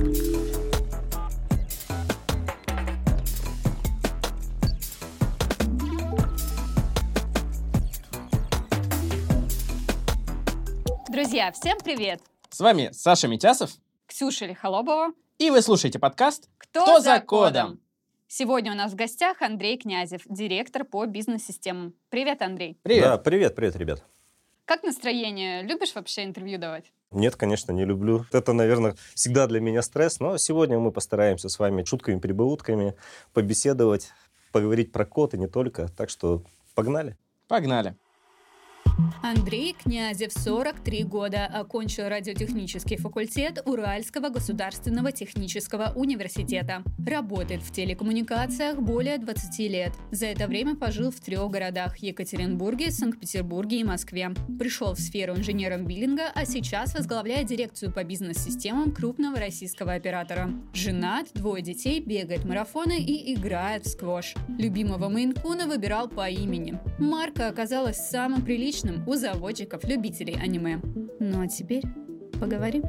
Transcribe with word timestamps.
Друзья, 0.00 0.16
всем 11.52 11.76
привет! 11.84 12.22
С 12.48 12.60
вами 12.60 12.88
Саша 12.92 13.28
Митясов, 13.28 13.72
Ксюша 14.06 14.46
Лихолобова. 14.46 15.12
и 15.38 15.50
вы 15.50 15.60
слушаете 15.60 15.98
подкаст 15.98 16.48
Кто, 16.56 17.00
за 17.00 17.20
кодом?» 17.20 17.78
Сегодня 18.26 18.72
у 18.72 18.74
нас 18.74 18.92
в 18.92 18.94
гостях 18.94 19.42
Андрей 19.42 19.76
Князев, 19.76 20.22
директор 20.24 20.84
по 20.84 21.04
бизнес-системам. 21.04 21.92
Привет, 22.08 22.40
Андрей. 22.40 22.78
Привет. 22.82 23.04
Да, 23.04 23.18
привет, 23.18 23.54
привет, 23.54 23.76
ребят. 23.76 24.02
Как 24.64 24.82
настроение? 24.82 25.62
Любишь 25.62 25.94
вообще 25.94 26.24
интервью 26.24 26.58
давать? 26.58 26.90
Нет, 27.12 27.34
конечно, 27.34 27.72
не 27.72 27.84
люблю. 27.84 28.24
Это, 28.32 28.52
наверное, 28.52 28.94
всегда 29.14 29.48
для 29.48 29.60
меня 29.60 29.82
стресс, 29.82 30.20
но 30.20 30.38
сегодня 30.38 30.78
мы 30.78 30.92
постараемся 30.92 31.48
с 31.48 31.58
вами 31.58 31.82
шутками-прибаутками 31.82 32.94
побеседовать, 33.32 34.12
поговорить 34.52 34.92
про 34.92 35.04
код 35.04 35.34
и 35.34 35.38
не 35.38 35.48
только. 35.48 35.88
Так 35.88 36.08
что 36.08 36.44
погнали. 36.74 37.16
Погнали. 37.48 37.96
Андрей 39.22 39.76
Князев, 39.80 40.32
43 40.32 41.04
года, 41.04 41.46
окончил 41.46 42.08
радиотехнический 42.08 42.96
факультет 42.96 43.62
Уральского 43.64 44.28
государственного 44.28 45.12
технического 45.12 45.92
университета. 45.94 46.82
Работает 47.06 47.62
в 47.62 47.70
телекоммуникациях 47.70 48.80
более 48.80 49.18
20 49.18 49.58
лет. 49.70 49.92
За 50.10 50.26
это 50.26 50.46
время 50.46 50.74
пожил 50.74 51.10
в 51.10 51.20
трех 51.20 51.48
городах– 51.50 51.96
Екатеринбурге, 51.98 52.90
Санкт-Петербурге 52.90 53.80
и 53.80 53.84
Москве. 53.84 54.30
Пришел 54.58 54.94
в 54.94 55.00
сферу 55.00 55.36
инженером 55.36 55.86
биллинга, 55.86 56.30
а 56.34 56.44
сейчас 56.44 56.94
возглавляет 56.94 57.46
дирекцию 57.46 57.92
по 57.92 58.02
бизнес-системам 58.02 58.92
крупного 58.92 59.38
российского 59.38 59.92
оператора. 59.92 60.50
Женат, 60.72 61.28
двое 61.34 61.62
детей, 61.62 62.00
бегает 62.00 62.44
марафоны 62.44 62.98
и 62.98 63.34
играет 63.34 63.84
в 63.84 63.90
сквош. 63.90 64.34
Любимого 64.58 65.08
Мейнкуна 65.08 65.66
выбирал 65.66 66.08
по 66.08 66.28
имени. 66.28 66.80
Марка 66.98 67.48
оказалась 67.48 67.96
самым 67.96 68.42
приличным 68.42 68.79
у 69.06 69.14
заводчиков-любителей 69.14 70.34
аниме. 70.34 70.80
Ну 71.18 71.42
а 71.42 71.48
теперь 71.48 71.82
поговорим. 72.40 72.84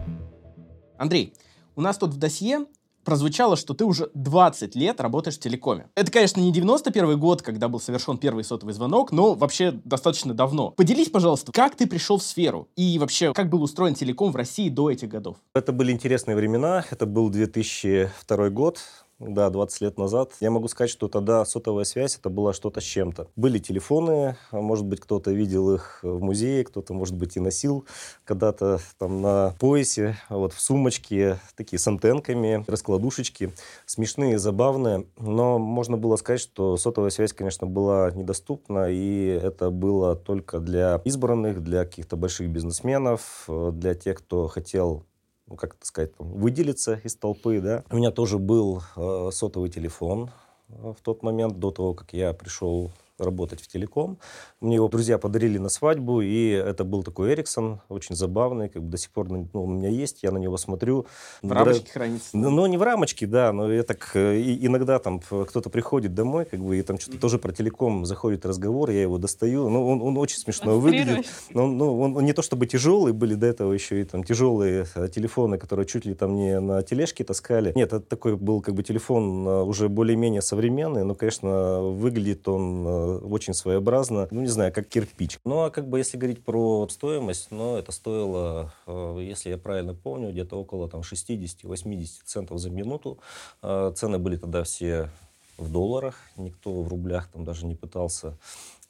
Андрей, 0.98 1.34
у 1.76 1.82
нас 1.82 1.98
тут 1.98 2.12
в 2.12 2.18
досье 2.18 2.66
прозвучало, 3.04 3.56
что 3.56 3.74
ты 3.74 3.86
уже 3.86 4.10
20 4.14 4.76
лет 4.76 5.02
работаешь 5.02 5.38
в 5.38 5.40
телекоме. 5.40 5.90
Это, 5.96 6.12
конечно, 6.12 6.40
не 6.40 6.52
91 6.52 7.20
год, 7.20 7.42
когда 7.42 7.68
был 7.68 7.80
совершен 7.80 8.18
первый 8.18 8.44
сотовый 8.44 8.74
звонок, 8.74 9.12
но 9.12 9.34
вообще 9.34 9.72
достаточно 9.84 10.34
давно. 10.34 10.72
Поделись, 10.72 11.10
пожалуйста, 11.10 11.52
как 11.52 11.76
ты 11.76 11.88
пришел 11.88 12.18
в 12.18 12.24
сферу 12.24 12.70
и 12.76 13.00
вообще, 13.00 13.34
как 13.34 13.50
был 13.50 13.64
устроен 13.64 13.96
телеком 13.96 14.32
в 14.32 14.36
России 14.36 14.70
до 14.70 14.92
этих 14.92 15.10
годов? 15.10 15.38
Это 15.54 15.72
были 15.72 15.92
интересные 15.92 16.36
времена. 16.36 16.86
Это 16.90 17.06
был 17.06 17.30
2002 17.30 18.50
год. 18.50 18.80
Да, 19.22 19.52
20 19.52 19.82
лет 19.82 19.98
назад. 20.00 20.32
Я 20.40 20.50
могу 20.50 20.68
сказать, 20.68 20.90
что 20.90 21.08
тогда 21.08 21.46
сотовая 21.46 21.84
связь 21.84 22.18
это 22.18 22.32
было 22.32 22.54
что-то 22.54 22.82
с 22.82 22.84
чем-то. 22.84 23.28
Были 23.36 23.60
телефоны, 23.60 24.36
а 24.50 24.62
может 24.62 24.86
быть, 24.86 25.00
кто-то 25.00 25.30
видел 25.32 25.72
их 25.76 26.00
в 26.02 26.24
музее, 26.24 26.64
кто-то, 26.64 26.96
может 26.96 27.16
быть, 27.16 27.38
и 27.38 27.40
носил 27.40 27.86
когда-то 28.24 28.80
там 28.98 29.22
на 29.22 29.54
поясе, 29.60 30.18
вот 30.30 30.54
в 30.54 30.60
сумочке, 30.60 31.40
такие 31.56 31.78
с 31.78 31.88
антенками, 31.88 32.66
раскладушечки. 32.68 33.54
Смешные, 33.86 34.40
забавные. 34.40 35.06
Но 35.20 35.60
можно 35.60 35.98
было 35.98 36.16
сказать, 36.16 36.42
что 36.42 36.76
сотовая 36.78 37.12
связь, 37.12 37.32
конечно, 37.32 37.68
была 37.68 38.10
недоступна, 38.10 38.88
и 38.90 39.28
это 39.28 39.70
было 39.70 40.16
только 40.16 40.58
для 40.58 41.00
избранных, 41.06 41.62
для 41.62 41.86
каких-то 41.86 42.16
больших 42.16 42.50
бизнесменов, 42.50 43.44
э, 43.48 43.70
для 43.72 43.94
тех, 43.94 44.18
кто 44.18 44.48
хотел 44.48 45.06
ну, 45.52 45.58
как 45.58 45.76
это 45.76 45.86
сказать, 45.86 46.12
выделиться 46.18 47.00
из 47.04 47.16
толпы, 47.16 47.60
да. 47.60 47.84
У 47.92 47.98
меня 47.98 48.12
тоже 48.12 48.40
был 48.40 48.82
э, 48.96 49.30
сотовый 49.34 49.70
телефон 49.70 50.32
э, 50.70 50.94
в 50.98 51.02
тот 51.04 51.24
момент, 51.24 51.60
до 51.60 51.72
того, 51.72 51.94
как 51.94 52.14
я 52.14 52.32
пришел 52.34 52.92
работать 53.22 53.62
в 53.62 53.68
телеком. 53.68 54.18
Мне 54.60 54.76
его 54.76 54.88
друзья 54.88 55.18
подарили 55.18 55.58
на 55.58 55.70
свадьбу, 55.70 56.22
и 56.22 56.50
это 56.50 56.84
был 56.84 57.04
такой 57.04 57.34
Эриксон, 57.34 57.82
очень 57.90 58.16
забавный, 58.16 58.70
как 58.70 58.84
бы 58.84 58.90
до 58.90 58.98
сих 58.98 59.12
пор 59.12 59.30
ну, 59.30 59.48
у 59.54 59.68
меня 59.68 59.90
есть, 59.90 60.24
я 60.24 60.32
на 60.32 60.38
него 60.38 60.58
смотрю. 60.58 61.06
В 61.42 61.52
рамочке 61.52 61.92
хранится. 61.92 62.30
Ну, 62.34 62.50
ну, 62.50 62.66
не 62.66 62.78
в 62.78 62.82
рамочке, 62.84 63.28
да, 63.28 63.52
но 63.54 63.72
я 63.72 63.84
так 63.84 64.12
э, 64.16 64.40
и, 64.40 64.66
иногда 64.66 65.00
там 65.00 65.20
кто-то 65.20 65.70
приходит 65.70 66.14
домой, 66.14 66.46
как 66.46 66.60
бы, 66.60 66.78
и 66.78 66.82
там 66.82 67.00
что-то 67.00 67.20
тоже 67.20 67.38
про 67.40 67.52
телеком 67.52 68.06
заходит 68.06 68.46
разговор, 68.46 68.90
я 68.90 69.02
его 69.02 69.18
достаю. 69.18 69.70
Ну, 69.70 69.88
он, 69.88 70.02
он 70.02 70.18
очень 70.18 70.38
смешно 70.38 70.80
выглядит. 70.80 71.26
Но, 71.54 71.68
ну, 71.68 72.00
он, 72.00 72.18
он 72.18 72.26
не 72.26 72.34
то 72.34 72.42
чтобы 72.42 72.66
тяжелый, 72.66 73.14
были 73.14 73.36
до 73.36 73.48
этого 73.48 73.74
еще 73.74 74.02
и 74.02 74.04
там 74.04 74.24
тяжелые 74.24 74.86
э, 74.96 75.08
телефоны, 75.08 75.58
которые 75.58 75.86
чуть 75.86 76.06
ли 76.06 76.14
там 76.14 76.36
не 76.36 76.60
на 76.60 76.82
тележке 76.84 77.24
таскали. 77.24 77.72
Нет, 77.76 77.94
это 77.94 78.06
такой 78.06 78.36
был 78.36 78.62
как 78.62 78.76
бы 78.76 78.84
телефон 78.84 79.48
э, 79.48 79.64
уже 79.64 79.90
более-менее 79.90 80.42
современный, 80.42 81.04
но, 81.04 81.16
конечно, 81.16 81.82
выглядит 81.82 82.48
он 82.48 83.11
очень 83.18 83.54
своеобразно, 83.54 84.28
ну, 84.32 84.42
не 84.42 84.48
знаю, 84.48 84.74
как 84.74 84.88
кирпич. 84.88 85.40
Ну, 85.46 85.64
а 85.64 85.72
как 85.72 85.88
бы 85.88 85.98
если 85.98 86.18
говорить 86.18 86.44
про 86.44 86.88
стоимость, 86.90 87.48
ну, 87.52 87.78
это 87.78 87.92
стоило, 87.92 88.74
э, 88.88 89.20
если 89.22 89.50
я 89.50 89.58
правильно 89.58 89.94
помню, 89.94 90.32
где-то 90.32 90.58
около 90.58 90.90
там 90.90 91.02
60-80 91.02 92.08
центов 92.26 92.60
за 92.60 92.70
минуту. 92.70 93.20
Э, 93.62 93.92
цены 93.96 94.18
были 94.18 94.38
тогда 94.38 94.64
все 94.64 95.10
в 95.58 95.72
долларах, 95.72 96.16
никто 96.38 96.82
в 96.82 96.88
рублях 96.88 97.30
там 97.32 97.44
даже 97.44 97.66
не 97.66 97.76
пытался 97.76 98.38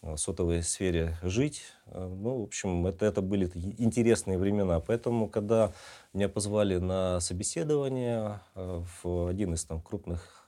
в 0.02 0.18
сотовой 0.18 0.64
сфере 0.64 1.18
жить. 1.22 1.64
Э, 1.88 2.08
ну, 2.08 2.42
в 2.42 2.44
общем, 2.44 2.88
это, 2.88 3.06
это 3.06 3.22
были 3.22 3.52
интересные 3.78 4.38
времена. 4.38 4.80
Поэтому, 4.80 5.28
когда 5.28 5.74
меня 6.14 6.30
позвали 6.30 6.78
на 6.78 7.20
собеседование 7.20 8.40
в 8.56 9.28
один 9.28 9.54
из 9.54 9.64
там 9.66 9.81
крупных 9.81 10.46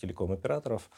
телеком-операторов, 0.00 0.90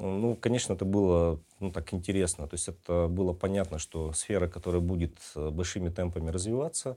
ну, 0.00 0.36
конечно, 0.36 0.72
это 0.72 0.84
было 0.84 1.40
ну, 1.60 1.70
так 1.70 1.92
интересно. 1.92 2.46
То 2.46 2.54
есть 2.54 2.68
это 2.68 3.06
было 3.08 3.32
понятно, 3.32 3.78
что 3.78 4.12
сфера, 4.12 4.48
которая 4.48 4.80
будет 4.80 5.18
э, 5.36 5.50
большими 5.50 5.90
темпами 5.90 6.30
развиваться, 6.30 6.96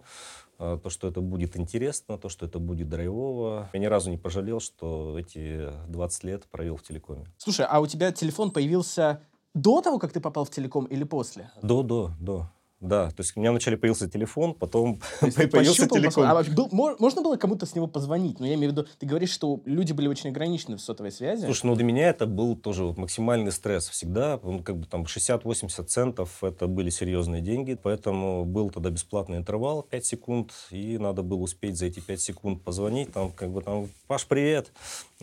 э, 0.58 0.80
то, 0.82 0.90
что 0.90 1.08
это 1.08 1.22
будет 1.22 1.58
интересно, 1.58 2.18
то, 2.18 2.30
что 2.30 2.46
это 2.46 2.60
будет 2.60 2.90
драйвово. 2.90 3.70
Я 3.74 3.80
ни 3.80 3.86
разу 3.86 4.10
не 4.10 4.18
пожалел, 4.18 4.60
что 4.60 5.20
эти 5.20 5.70
20 5.90 6.24
лет 6.24 6.44
провел 6.46 6.78
в 6.78 6.84
телекоме. 6.84 7.26
Слушай, 7.38 7.66
а 7.70 7.80
у 7.80 7.88
тебя 7.88 8.12
телефон 8.12 8.52
появился 8.52 9.22
до 9.54 9.82
того, 9.82 10.00
как 10.00 10.14
ты 10.14 10.20
попал 10.20 10.46
в 10.46 10.50
телеком 10.50 10.86
или 10.86 11.04
после? 11.04 11.52
До, 11.62 11.84
до, 11.84 12.12
до. 12.20 12.50
Да, 12.84 13.08
то 13.12 13.16
есть 13.20 13.36
у 13.38 13.40
меня 13.40 13.52
вначале 13.52 13.78
появился 13.78 14.10
телефон, 14.10 14.54
потом 14.54 15.00
появился 15.22 15.88
телефон. 15.88 16.26
А 16.26 16.34
вообще 16.34 16.52
был- 16.52 16.68
мо- 16.72 16.96
можно 17.00 17.22
было 17.22 17.38
кому-то 17.38 17.66
с 17.66 17.76
него 17.76 17.88
позвонить? 17.88 18.40
Ну, 18.42 18.46
я 18.46 18.56
имею 18.56 18.74
в 18.74 18.76
виду, 18.76 18.88
ты 19.00 19.06
говоришь, 19.06 19.30
что 19.32 19.62
люди 19.66 19.94
были 19.94 20.10
очень 20.10 20.30
ограничены 20.32 20.76
в 20.76 20.82
сотовой 20.82 21.12
связи. 21.14 21.46
Слушай, 21.46 21.68
ну 21.68 21.76
для 21.76 21.86
меня 21.86 22.10
это 22.10 22.26
был 22.26 22.58
тоже 22.58 22.84
вот 22.84 22.98
максимальный 22.98 23.54
стресс 23.54 23.88
всегда. 23.88 24.38
Ну, 24.44 24.62
как 24.62 24.78
бы 24.78 24.86
там 24.86 25.04
60-80 25.04 25.86
центов 25.86 26.44
это 26.44 26.68
были 26.68 26.90
серьезные 26.90 27.42
деньги. 27.42 27.78
Поэтому 27.82 28.44
был 28.44 28.70
тогда 28.70 28.90
бесплатный 28.90 29.38
интервал 29.38 29.84
5 29.84 30.06
секунд. 30.06 30.52
И 30.70 30.98
надо 30.98 31.24
было 31.24 31.40
успеть 31.40 31.78
за 31.78 31.86
эти 31.86 32.02
5 32.02 32.20
секунд 32.20 32.64
позвонить. 32.64 33.14
Там 33.14 33.32
как 33.32 33.50
бы 33.52 33.62
там, 33.62 33.90
Паш, 34.08 34.26
привет. 34.28 34.72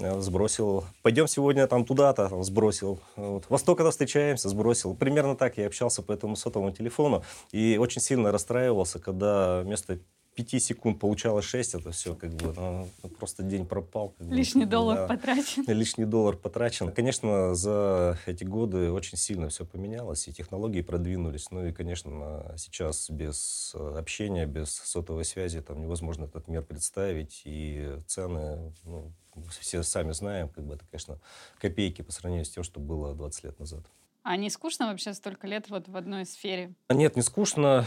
Я 0.00 0.18
Сбросил. 0.20 0.84
Пойдем 1.02 1.26
сегодня 1.26 1.66
там 1.66 1.84
туда-то. 1.84 2.28
Там, 2.28 2.42
Сбросил. 2.42 3.00
Вот. 3.16 3.44
Во 3.48 3.58
столько-то 3.58 3.90
встречаемся. 3.90 4.48
Сбросил. 4.48 4.94
Примерно 4.94 5.36
так 5.36 5.58
я 5.58 5.66
общался 5.66 6.02
по 6.02 6.12
этому 6.12 6.36
сотовому 6.36 6.72
телефону. 6.72 7.22
И 7.52 7.76
очень 7.78 8.00
сильно 8.00 8.32
расстраивался, 8.32 8.98
когда 8.98 9.60
вместо 9.60 9.98
5 10.42 10.62
секунд 10.62 10.98
получалось 10.98 11.44
6, 11.44 11.74
это 11.74 11.90
все 11.92 12.14
как 12.14 12.32
бы 12.34 12.52
ну, 12.54 12.88
просто 13.18 13.42
день 13.42 13.66
пропал. 13.66 14.10
как 14.16 14.26
бы. 14.26 14.34
Лишний 14.34 14.64
доллар 14.64 14.98
Да. 14.98 15.06
потрачен. 15.06 15.64
Лишний 15.66 16.04
доллар 16.04 16.36
потрачен. 16.36 16.92
Конечно, 16.92 17.54
за 17.54 18.18
эти 18.26 18.44
годы 18.44 18.90
очень 18.90 19.18
сильно 19.18 19.48
все 19.48 19.64
поменялось, 19.64 20.26
и 20.28 20.32
технологии 20.32 20.82
продвинулись. 20.82 21.50
Ну 21.50 21.66
и, 21.66 21.72
конечно, 21.72 22.54
сейчас 22.56 23.10
без 23.10 23.72
э, 23.74 23.96
общения, 23.98 24.46
без 24.46 24.70
сотовой 24.70 25.24
связи 25.24 25.60
там 25.60 25.80
невозможно 25.80 26.24
этот 26.24 26.48
мир 26.48 26.62
представить. 26.62 27.42
И 27.44 27.96
цены, 28.06 28.72
ну, 28.84 29.12
все 29.60 29.82
сами 29.82 30.12
знаем, 30.12 30.48
как 30.48 30.64
бы 30.64 30.74
это, 30.74 30.84
конечно, 30.90 31.18
копейки 31.58 32.02
по 32.02 32.12
сравнению 32.12 32.44
с 32.44 32.50
тем, 32.50 32.62
что 32.62 32.80
было 32.80 33.14
20 33.14 33.44
лет 33.44 33.58
назад. 33.58 33.84
А 34.22 34.36
не 34.36 34.50
скучно 34.50 34.88
вообще 34.88 35.14
столько 35.14 35.46
лет 35.46 35.70
вот 35.70 35.88
в 35.88 35.96
одной 35.96 36.26
сфере? 36.26 36.74
А 36.88 36.94
Нет, 36.94 37.16
не 37.16 37.22
скучно. 37.22 37.86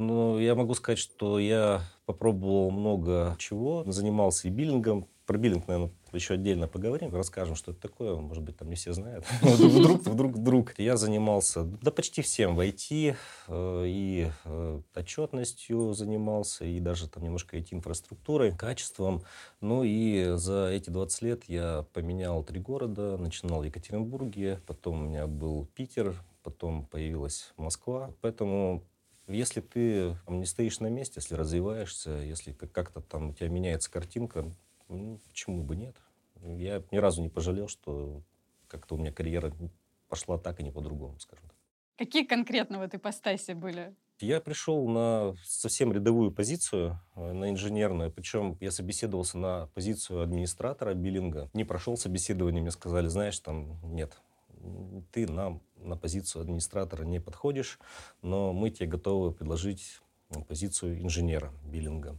Но 0.00 0.40
я 0.40 0.54
могу 0.54 0.72
сказать, 0.72 0.98
что 0.98 1.38
я 1.38 1.82
попробовал 2.06 2.70
много 2.70 3.36
чего. 3.38 3.84
Занимался 3.86 4.48
и 4.48 4.50
биллингом. 4.50 5.06
Про 5.26 5.36
биллинг, 5.36 5.68
наверное, 5.68 5.92
еще 6.12 6.34
отдельно 6.34 6.66
поговорим, 6.66 7.14
расскажем, 7.14 7.54
что 7.54 7.72
это 7.72 7.82
такое. 7.82 8.16
Может 8.16 8.42
быть, 8.42 8.56
там 8.56 8.70
не 8.70 8.76
все 8.76 8.94
знают. 8.94 9.26
Вдруг, 9.42 10.02
вдруг, 10.06 10.32
вдруг. 10.32 10.78
Я 10.78 10.96
занимался, 10.96 11.64
да 11.64 11.90
почти 11.90 12.22
всем 12.22 12.56
в 12.56 12.60
IT, 12.60 13.14
э, 13.48 13.84
и 13.86 14.30
э, 14.44 14.80
отчетностью 14.94 15.92
занимался, 15.92 16.64
и 16.64 16.80
даже 16.80 17.06
там 17.06 17.22
немножко 17.22 17.58
IT-инфраструктурой, 17.58 18.56
качеством. 18.56 19.22
Ну 19.60 19.84
и 19.84 20.32
за 20.36 20.70
эти 20.72 20.88
20 20.88 21.22
лет 21.22 21.44
я 21.46 21.84
поменял 21.92 22.42
три 22.42 22.58
города. 22.58 23.18
Начинал 23.18 23.60
в 23.60 23.64
Екатеринбурге, 23.64 24.62
потом 24.66 25.02
у 25.02 25.08
меня 25.10 25.26
был 25.26 25.66
Питер, 25.74 26.16
потом 26.42 26.86
появилась 26.86 27.52
Москва. 27.58 28.14
Поэтому 28.22 28.82
если 29.30 29.60
ты 29.60 30.16
там, 30.26 30.40
не 30.40 30.46
стоишь 30.46 30.80
на 30.80 30.88
месте, 30.88 31.14
если 31.16 31.34
развиваешься, 31.34 32.10
если 32.10 32.52
как- 32.52 32.72
как-то 32.72 33.00
там 33.00 33.30
у 33.30 33.34
тебя 33.34 33.48
меняется 33.48 33.90
картинка, 33.90 34.52
Ну, 34.88 35.20
почему 35.28 35.62
бы 35.62 35.76
нет? 35.76 35.96
Я 36.42 36.82
ни 36.90 36.96
разу 36.96 37.22
не 37.22 37.28
пожалел, 37.28 37.68
что 37.68 38.22
как-то 38.66 38.96
у 38.96 38.98
меня 38.98 39.12
карьера 39.12 39.52
пошла 40.08 40.36
так, 40.36 40.58
и 40.58 40.64
не 40.64 40.72
по-другому, 40.72 41.16
скажем 41.20 41.46
так. 41.46 41.56
Какие 41.96 42.24
конкретно 42.24 42.78
в 42.78 42.82
этой 42.82 42.96
ипостаси 42.96 43.52
были? 43.52 43.94
Я 44.18 44.40
пришел 44.40 44.88
на 44.88 45.34
совсем 45.44 45.92
рядовую 45.92 46.32
позицию, 46.32 47.00
э, 47.14 47.32
на 47.32 47.50
инженерную. 47.50 48.10
Причем 48.10 48.56
я 48.60 48.70
собеседовался 48.70 49.38
на 49.38 49.68
позицию 49.74 50.22
администратора 50.22 50.94
биллинга. 50.94 51.48
Не 51.54 51.64
прошел 51.64 51.96
собеседование, 51.96 52.60
мне 52.60 52.70
сказали, 52.72 53.06
знаешь, 53.06 53.38
там 53.38 53.78
нет, 53.94 54.20
ты 55.12 55.26
нам 55.26 55.60
на 55.76 55.96
позицию 55.96 56.42
администратора 56.42 57.04
не 57.04 57.20
подходишь, 57.20 57.78
но 58.22 58.52
мы 58.52 58.70
тебе 58.70 58.86
готовы 58.86 59.32
предложить 59.32 60.00
позицию 60.48 61.02
инженера 61.02 61.52
биллинга. 61.64 62.16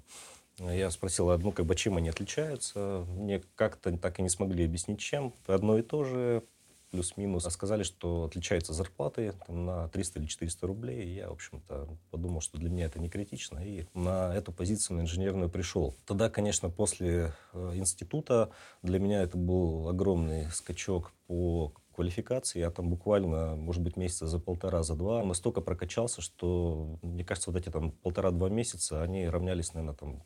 Я 0.59 0.91
спросил, 0.91 1.35
ну, 1.39 1.51
как 1.51 1.65
бы, 1.65 1.75
чем 1.75 1.97
они 1.97 2.09
отличаются. 2.09 3.05
Мне 3.09 3.41
как-то 3.55 3.97
так 3.97 4.19
и 4.19 4.21
не 4.21 4.29
смогли 4.29 4.65
объяснить, 4.65 4.99
чем. 4.99 5.33
Одно 5.47 5.77
и 5.77 5.81
то 5.81 6.03
же, 6.03 6.43
плюс-минус. 6.91 7.45
А 7.45 7.49
сказали, 7.49 7.83
что 7.83 8.25
отличаются 8.25 8.73
зарплаты 8.73 9.33
там, 9.47 9.65
на 9.65 9.87
300 9.87 10.19
или 10.19 10.25
400 10.27 10.67
рублей. 10.67 11.15
Я, 11.15 11.29
в 11.29 11.33
общем-то, 11.33 11.87
подумал, 12.11 12.41
что 12.41 12.57
для 12.57 12.69
меня 12.69 12.85
это 12.85 12.99
не 12.99 13.09
критично. 13.09 13.59
И 13.59 13.85
на 13.93 14.35
эту 14.35 14.51
позицию, 14.51 14.97
на 14.97 15.01
инженерную, 15.01 15.49
пришел. 15.49 15.95
Тогда, 16.05 16.29
конечно, 16.29 16.69
после 16.69 17.33
э, 17.53 17.71
института 17.75 18.51
для 18.83 18.99
меня 18.99 19.23
это 19.23 19.37
был 19.37 19.87
огромный 19.89 20.51
скачок 20.51 21.11
по 21.27 21.73
квалификации. 21.95 22.59
Я 22.59 22.71
там 22.71 22.89
буквально, 22.89 23.55
может 23.55 23.81
быть, 23.81 23.97
месяца 23.97 24.27
за 24.27 24.39
полтора, 24.39 24.83
за 24.83 24.95
два 24.95 25.23
настолько 25.23 25.61
прокачался, 25.61 26.21
что, 26.21 26.99
мне 27.01 27.23
кажется, 27.23 27.51
вот 27.51 27.59
эти 27.59 27.69
там 27.69 27.91
полтора-два 27.91 28.49
месяца, 28.49 29.01
они 29.01 29.27
равнялись, 29.27 29.73
наверное, 29.73 29.95
там 29.95 30.23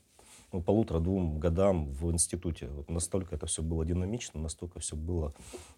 ну, 0.51 0.62
полутора-двум 0.62 1.39
годам 1.39 1.91
в 1.91 2.12
институте. 2.12 2.67
Вот 2.67 2.89
настолько 2.89 3.35
это 3.35 3.45
все 3.45 3.62
было 3.62 3.85
динамично, 3.85 4.39
настолько 4.39 4.79
все 4.79 4.95
было 4.95 5.33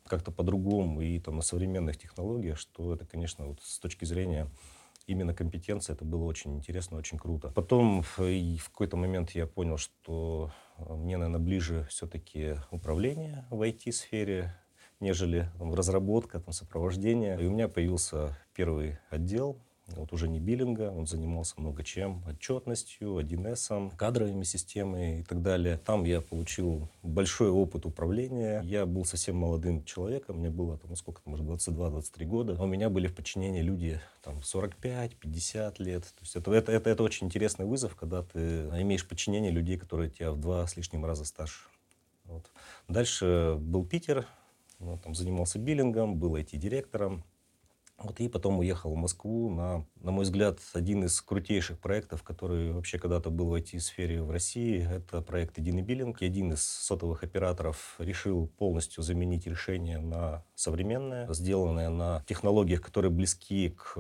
как-то 0.05 0.31
по-другому 0.31 1.01
и 1.01 1.19
там 1.19 1.37
на 1.37 1.41
современных 1.41 1.97
технологиях, 1.97 2.57
что 2.57 2.93
это, 2.93 3.05
конечно, 3.05 3.47
вот 3.47 3.61
с 3.61 3.79
точки 3.79 4.05
зрения 4.05 4.49
именно 5.07 5.33
компетенции 5.33 5.93
это 5.93 6.05
было 6.05 6.25
очень 6.25 6.57
интересно, 6.57 6.97
очень 6.97 7.17
круто. 7.17 7.49
Потом 7.49 8.03
в 8.03 8.17
какой-то 8.17 8.97
момент 8.97 9.31
я 9.31 9.47
понял, 9.47 9.77
что 9.77 10.51
э, 10.77 10.93
мне, 10.93 11.17
наверное, 11.17 11.39
ближе 11.39 11.87
все-таки 11.89 12.55
управление 12.71 13.45
в 13.49 13.61
IT-сфере, 13.61 14.53
нежели 14.99 15.49
там, 15.57 15.73
разработка, 15.73 16.39
там, 16.39 16.53
сопровождение. 16.53 17.41
И 17.41 17.45
у 17.45 17.51
меня 17.51 17.67
появился 17.67 18.37
первый 18.53 18.97
отдел 19.09 19.57
вот 19.95 20.11
уже 20.11 20.27
не 20.27 20.39
биллинга, 20.39 20.91
он 20.91 21.07
занимался 21.07 21.55
много 21.57 21.83
чем, 21.83 22.21
отчетностью, 22.27 23.19
1С, 23.19 23.95
кадровыми 23.95 24.43
системами 24.43 25.21
и 25.21 25.23
так 25.23 25.41
далее. 25.41 25.77
Там 25.77 26.03
я 26.03 26.19
получил 26.19 26.89
большой 27.03 27.49
опыт 27.49 27.85
управления. 27.85 28.61
Я 28.63 28.85
был 28.85 29.05
совсем 29.05 29.37
молодым 29.37 29.85
человеком, 29.85 30.39
мне 30.39 30.49
было 30.49 30.77
там, 30.77 30.89
ну, 30.89 30.95
сколько, 30.95 31.21
может, 31.25 31.45
22-23 31.45 32.25
года. 32.25 32.55
А 32.59 32.63
у 32.63 32.67
меня 32.67 32.89
были 32.89 33.07
в 33.07 33.15
подчинении 33.15 33.61
люди 33.61 33.99
там 34.23 34.39
45-50 34.39 35.75
лет. 35.79 36.03
То 36.03 36.21
есть 36.21 36.35
это, 36.35 36.51
это, 36.51 36.71
это, 36.71 36.89
это 36.89 37.03
очень 37.03 37.27
интересный 37.27 37.65
вызов, 37.65 37.95
когда 37.95 38.23
ты 38.23 38.39
имеешь 38.81 39.07
подчинение 39.07 39.51
людей, 39.51 39.77
которые 39.77 40.09
тебя 40.09 40.31
в 40.31 40.39
два 40.39 40.67
с 40.67 40.75
лишним 40.75 41.05
раза 41.05 41.23
старше. 41.23 41.63
Вот. 42.25 42.51
Дальше 42.89 43.55
был 43.57 43.85
Питер, 43.85 44.27
ну, 44.79 44.97
там 44.97 45.15
занимался 45.15 45.59
биллингом, 45.59 46.17
был 46.17 46.35
IT-директором. 46.35 47.23
Вот 47.97 48.19
и 48.19 48.29
потом 48.29 48.59
уехал 48.59 48.93
в 48.93 48.95
Москву 48.95 49.49
на, 49.49 49.83
на 50.01 50.11
мой 50.11 50.23
взгляд, 50.23 50.59
один 50.73 51.05
из 51.05 51.19
крутейших 51.19 51.79
проектов, 51.79 52.21
который 52.21 52.71
вообще 52.71 52.99
когда-то 52.99 53.31
был 53.31 53.47
в 53.47 53.55
IT-сфере 53.55 54.21
в 54.21 54.29
России. 54.29 54.87
Это 54.87 55.23
проект 55.23 55.57
«Единый 55.57 55.81
биллинг». 55.81 56.21
Один 56.21 56.53
из 56.53 56.61
сотовых 56.61 57.23
операторов 57.23 57.95
решил 57.97 58.49
полностью 58.59 59.01
заменить 59.01 59.47
решение 59.47 59.97
на 59.97 60.43
современное, 60.53 61.31
сделанное 61.33 61.89
на 61.89 62.23
технологиях, 62.27 62.81
которые 62.81 63.09
близки 63.09 63.75
к 63.75 63.95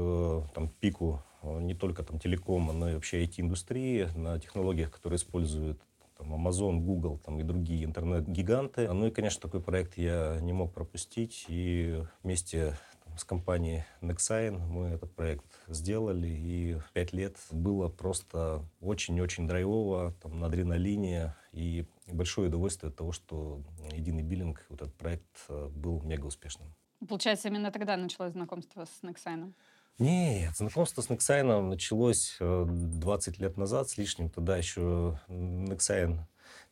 там, 0.53 0.69
пику 0.79 1.23
э, 1.41 1.59
не 1.61 1.73
только 1.73 2.03
там, 2.03 2.19
телекома, 2.19 2.73
но 2.73 2.91
и 2.91 2.93
вообще 2.93 3.23
IT-индустрии, 3.23 4.09
на 4.15 4.39
технологиях, 4.39 4.91
которые 4.91 5.17
используют 5.17 5.81
там, 6.17 6.33
Amazon, 6.33 6.79
Google 6.79 7.19
там, 7.19 7.39
и 7.39 7.43
другие 7.43 7.85
интернет-гиганты. 7.85 8.91
Ну 8.91 9.07
и, 9.07 9.11
конечно, 9.11 9.41
такой 9.41 9.61
проект 9.61 9.97
я 9.97 10.39
не 10.41 10.53
мог 10.53 10.73
пропустить. 10.73 11.45
И 11.47 12.01
вместе 12.23 12.75
с 13.17 13.23
компанией 13.23 13.83
Nexign 14.01 14.59
мы 14.59 14.87
этот 14.87 15.13
проект 15.13 15.45
сделали, 15.67 16.27
и 16.27 16.77
пять 16.93 17.13
лет 17.13 17.37
было 17.51 17.89
просто 17.89 18.63
очень-очень 18.81 19.47
драйвово, 19.47 20.13
там, 20.21 20.39
на 20.39 20.47
адреналине, 20.47 21.35
и 21.51 21.85
большое 22.07 22.49
удовольствие 22.49 22.89
от 22.89 22.95
того, 22.95 23.11
что 23.11 23.61
единый 23.91 24.23
биллинг, 24.23 24.65
вот 24.69 24.81
этот 24.81 24.95
проект 24.95 25.25
э, 25.49 25.69
был 25.69 26.01
мега 26.03 26.27
успешным. 26.27 26.73
Получается, 27.07 27.47
именно 27.47 27.71
тогда 27.71 27.95
началось 27.97 28.33
знакомство 28.33 28.85
с 28.85 29.03
Nexign? 29.03 29.53
Нет, 29.99 30.55
знакомство 30.55 31.01
с 31.01 31.09
Nexign 31.09 31.61
началось 31.61 32.37
20 32.39 33.39
э, 33.39 33.41
лет 33.41 33.57
назад 33.57 33.89
с 33.89 33.97
лишним. 33.97 34.29
Тогда 34.29 34.55
еще 34.55 35.19
Nexign 35.27 36.19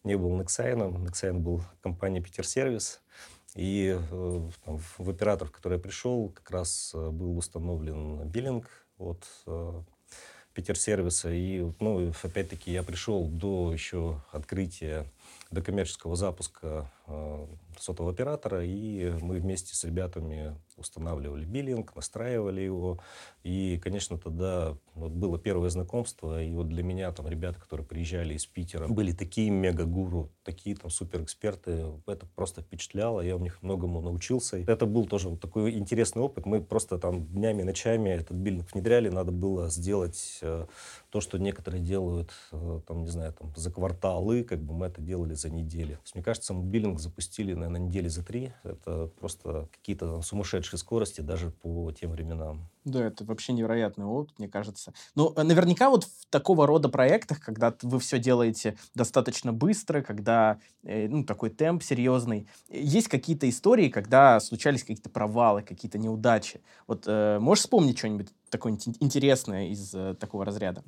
не 0.03 0.15
был 0.15 0.39
Nexign, 0.39 0.93
Nexign 1.03 1.39
был 1.39 1.63
компания 1.81 2.21
Питер 2.21 2.45
Сервис. 2.45 3.01
И 3.55 3.97
э, 3.99 4.49
там, 4.63 4.77
в 4.99 5.09
оператор, 5.09 5.47
в 5.47 5.51
который 5.51 5.77
я 5.77 5.79
пришел, 5.79 6.29
как 6.29 6.51
раз 6.51 6.91
э, 6.93 7.09
был 7.09 7.35
установлен 7.35 8.27
биллинг 8.27 8.69
от 8.99 9.25
Питер-сервиса. 10.53 11.31
И, 11.31 11.65
ну, 11.79 12.13
опять-таки, 12.21 12.71
я 12.71 12.83
пришел 12.83 13.25
до 13.27 13.73
еще 13.73 14.21
открытия, 14.31 15.05
до 15.49 15.63
коммерческого 15.63 16.15
запуска 16.15 16.91
сотового 17.79 18.13
оператора, 18.13 18.63
и 18.63 19.11
мы 19.21 19.39
вместе 19.39 19.75
с 19.75 19.83
ребятами 19.83 20.55
устанавливали 20.77 21.45
биллинг, 21.45 21.95
настраивали 21.95 22.61
его. 22.61 22.99
И, 23.43 23.79
конечно, 23.81 24.17
тогда 24.17 24.77
вот 24.93 25.11
было 25.11 25.37
первое 25.37 25.69
знакомство, 25.69 26.41
и 26.41 26.51
вот 26.53 26.67
для 26.69 26.83
меня 26.83 27.11
там 27.11 27.27
ребята, 27.27 27.59
которые 27.59 27.85
приезжали 27.85 28.33
из 28.33 28.45
Питера, 28.45 28.87
были 28.87 29.11
такие 29.11 29.49
мега-гуру, 29.49 30.31
такие 30.43 30.75
там 30.75 30.89
суперэксперты. 30.89 31.85
Это 32.07 32.25
просто 32.35 32.61
впечатляло, 32.61 33.21
я 33.21 33.35
у 33.35 33.39
них 33.39 33.61
многому 33.61 34.01
научился. 34.01 34.57
Это 34.57 34.85
был 34.85 35.05
тоже 35.05 35.29
вот 35.29 35.39
такой 35.39 35.71
интересный 35.77 36.21
опыт. 36.21 36.45
Мы 36.45 36.61
просто 36.61 36.97
там 36.97 37.25
днями, 37.25 37.63
ночами 37.63 38.09
этот 38.09 38.37
биллинг 38.37 38.71
внедряли, 38.73 39.09
надо 39.09 39.31
было 39.31 39.69
сделать 39.69 40.39
э, 40.41 40.65
то, 41.09 41.21
что 41.21 41.37
некоторые 41.37 41.81
делают, 41.81 42.31
э, 42.51 42.81
там, 42.87 43.03
не 43.03 43.09
знаю, 43.09 43.33
там, 43.33 43.53
за 43.55 43.71
кварталы, 43.71 44.43
как 44.43 44.61
бы 44.61 44.73
мы 44.73 44.87
это 44.87 45.01
делали 45.01 45.33
за 45.33 45.49
неделю. 45.49 45.95
То 45.95 46.01
есть, 46.03 46.15
мне 46.15 46.23
кажется, 46.23 46.53
мы 46.53 46.63
биллинг 46.95 46.99
запустили, 46.99 47.53
наверное, 47.53 47.81
недели 47.81 48.07
за 48.07 48.23
три. 48.23 48.53
Это 48.63 49.07
просто 49.19 49.67
какие-то 49.71 50.21
сумасшедшие 50.21 50.79
скорости 50.79 51.21
даже 51.21 51.51
по 51.51 51.91
тем 51.91 52.11
временам. 52.11 52.69
Да, 52.85 53.07
это 53.07 53.25
вообще 53.25 53.51
невероятный 53.53 54.05
опыт, 54.05 54.37
мне 54.37 54.47
кажется. 54.47 54.93
Ну, 55.15 55.33
э, 55.35 55.41
наверняка 55.41 55.89
вот 55.89 56.03
в 56.03 56.27
такого 56.29 56.67
рода 56.67 56.87
проектах, 56.87 57.39
когда 57.39 57.73
вы 57.81 57.99
все 57.99 58.19
делаете 58.19 58.77
достаточно 58.93 59.51
быстро, 59.51 60.03
когда, 60.03 60.59
э, 60.83 61.07
ну, 61.07 61.23
такой 61.23 61.49
темп 61.49 61.81
серьезный, 61.81 62.47
есть 62.69 63.07
какие-то 63.07 63.49
истории, 63.49 63.89
когда 63.89 64.39
случались 64.39 64.81
какие-то 64.81 65.09
провалы, 65.09 65.63
какие-то 65.63 65.97
неудачи. 65.97 66.61
Вот 66.85 67.05
э, 67.07 67.39
можешь 67.39 67.63
вспомнить 67.63 67.97
что-нибудь 67.97 68.29
такое 68.49 68.77
интересное 68.99 69.69
из 69.69 69.93
э, 69.93 70.15
такого 70.19 70.45
разряда? 70.45 70.83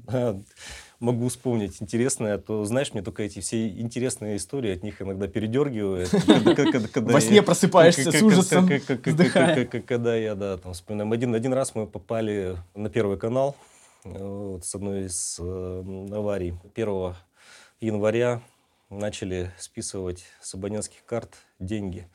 Могу 1.00 1.28
вспомнить 1.28 1.82
интересное, 1.82 2.36
а 2.36 2.38
то, 2.38 2.66
знаешь, 2.66 2.94
мне 2.94 3.04
только 3.04 3.24
эти 3.24 3.40
все 3.40 3.68
интересные 3.68 4.38
истории, 4.38 4.74
от 4.74 4.84
них 4.84 5.02
иногда 5.02 5.28
передергивает. 5.28 6.12
Во 6.96 7.22
сне 7.22 7.42
просыпаешься 7.42 8.12
с 8.12 8.22
ужасом, 8.22 8.70
Когда 9.86 10.16
я, 10.16 10.36
да, 10.36 10.58
там 10.58 10.74
вспоминаем. 10.74 11.12
Один 11.34 11.54
раз 11.54 11.76
мы 11.76 11.87
попали 11.88 12.58
на 12.76 12.90
Первый 12.90 13.18
канал 13.18 13.56
с 14.04 14.76
одной 14.76 15.06
из 15.06 15.38
э, 15.40 16.08
аварий. 16.12 16.54
1 16.76 17.16
января 17.80 18.42
начали 18.90 19.52
списывать 19.58 20.26
с 20.42 20.54
абонентских 20.54 21.04
карт 21.06 21.36
деньги. 21.60 22.08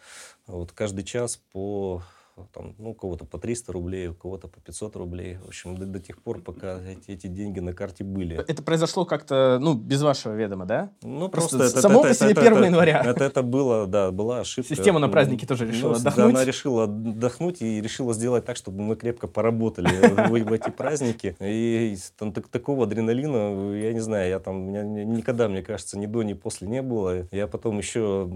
Вот 0.46 0.72
каждый 0.72 1.04
час 1.04 1.36
по 1.36 2.02
там, 2.52 2.75
ну, 2.78 2.90
у 2.90 2.94
кого-то 2.94 3.25
по 3.25 3.38
300 3.38 3.72
рублей, 3.72 4.08
у 4.08 4.14
кого-то 4.14 4.49
по 4.49 4.61
500 4.61 4.96
рублей. 4.96 5.38
В 5.44 5.49
общем, 5.49 5.76
до, 5.76 5.87
до 5.87 6.00
тех 6.00 6.20
пор, 6.22 6.40
пока 6.40 6.80
эти, 6.80 7.11
эти 7.11 7.26
деньги 7.26 7.61
на 7.61 7.72
карте 7.72 8.04
были. 8.04 8.44
Это 8.49 8.62
произошло 8.62 9.04
как-то, 9.04 9.58
ну, 9.61 9.75
без 9.75 10.02
вашего 10.02 10.34
ведома, 10.34 10.66
да? 10.66 10.90
Ну, 11.02 11.28
просто, 11.28 11.58
просто 11.58 11.78
это, 11.78 11.82
само 11.82 12.00
это, 12.00 12.08
по 12.08 12.14
себе 12.14 12.30
это, 12.32 12.40
1 12.40 12.54
это, 12.54 12.64
января. 12.66 13.02
Это, 13.04 13.25
это 13.25 13.42
было, 13.42 13.87
да, 13.87 14.11
была 14.11 14.40
ошибка. 14.40 14.75
Система 14.75 14.99
на 14.99 15.08
праздники 15.08 15.44
тоже 15.44 15.66
решила 15.66 15.92
ну, 15.92 15.96
отдохнуть. 15.96 16.16
Да, 16.16 16.25
она 16.26 16.44
решила 16.44 16.84
отдохнуть 16.84 17.62
и 17.62 17.80
решила 17.80 18.14
сделать 18.14 18.44
так, 18.44 18.56
чтобы 18.56 18.82
мы 18.82 18.96
крепко 18.96 19.28
поработали 19.28 19.88
в 20.42 20.52
эти 20.52 20.70
праздники. 20.70 21.37
И 21.40 21.96
там 22.16 22.32
такого 22.32 22.84
адреналина, 22.84 23.75
я 23.75 23.92
не 23.92 24.00
знаю, 24.00 24.28
я 24.28 24.38
там, 24.38 24.72
никогда, 24.72 25.49
мне 25.49 25.62
кажется, 25.62 25.99
ни 25.99 26.06
до, 26.06 26.22
ни 26.22 26.34
после 26.34 26.68
не 26.68 26.82
было. 26.82 27.26
Я 27.30 27.46
потом 27.46 27.78
еще, 27.78 28.30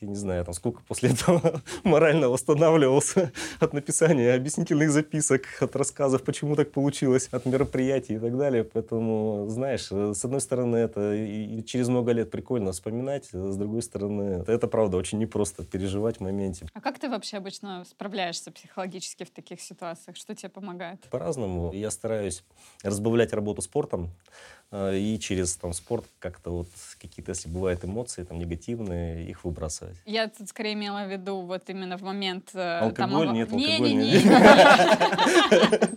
я 0.00 0.08
не 0.08 0.14
знаю, 0.14 0.44
там 0.44 0.54
сколько 0.54 0.82
после 0.86 1.10
этого 1.10 1.62
морально 1.84 2.28
восстанавливался 2.28 3.32
от 3.60 3.72
написания 3.72 4.34
объяснительных 4.34 4.90
записок, 4.90 5.42
от 5.60 5.76
рассказов, 5.76 6.22
почему 6.22 6.56
так 6.56 6.72
получилось, 6.72 7.28
от 7.30 7.46
мероприятий 7.46 8.14
и 8.14 8.18
так 8.18 8.36
далее. 8.36 8.64
Поэтому, 8.64 9.46
знаешь, 9.48 9.88
с 9.90 10.24
одной 10.24 10.40
стороны, 10.40 10.76
это 10.76 11.14
и 11.14 11.62
через 11.64 11.88
много 11.88 12.12
лет 12.12 12.30
прикольно 12.30 12.72
вспоминать, 12.72 13.28
с 13.32 13.56
другой 13.56 13.82
стороны, 13.82 14.44
это 14.46 14.66
правда 14.66 14.96
очень 14.96 15.18
непросто 15.18 15.64
переживать 15.64 16.18
в 16.18 16.20
моменте. 16.20 16.66
А 16.74 16.80
как 16.80 16.98
ты 16.98 17.08
вообще 17.08 17.38
обычно 17.38 17.84
справляешься 17.84 18.50
психологически 18.50 19.24
в 19.24 19.30
таких 19.30 19.60
ситуациях? 19.60 20.16
Что 20.16 20.34
тебе 20.34 20.48
помогает? 20.48 21.00
По-разному. 21.10 21.72
Я 21.72 21.90
стараюсь 21.90 22.44
разбавлять 22.82 23.32
работу 23.32 23.62
спортом, 23.62 24.10
Э, 24.55 24.55
и 24.72 25.18
через 25.20 25.54
там, 25.56 25.72
спорт 25.72 26.04
как-то 26.18 26.50
вот 26.50 26.68
какие-то, 27.00 27.30
если 27.30 27.48
бывают 27.48 27.84
эмоции 27.84 28.24
там, 28.24 28.38
негативные, 28.38 29.28
их 29.28 29.44
выбрасывать. 29.44 29.96
Я 30.04 30.28
тут 30.28 30.48
скорее 30.48 30.74
имела 30.74 31.04
в 31.04 31.10
виду 31.10 31.40
вот 31.42 31.62
именно 31.68 31.96
в 31.96 32.02
момент... 32.02 32.50
Э, 32.54 32.80
алкоголь? 32.80 33.26
Там, 33.26 33.34
нет, 33.34 33.52
не, 33.52 33.66
алкоголь 33.66 33.94
не, 33.94 34.12
нет. 34.12 34.22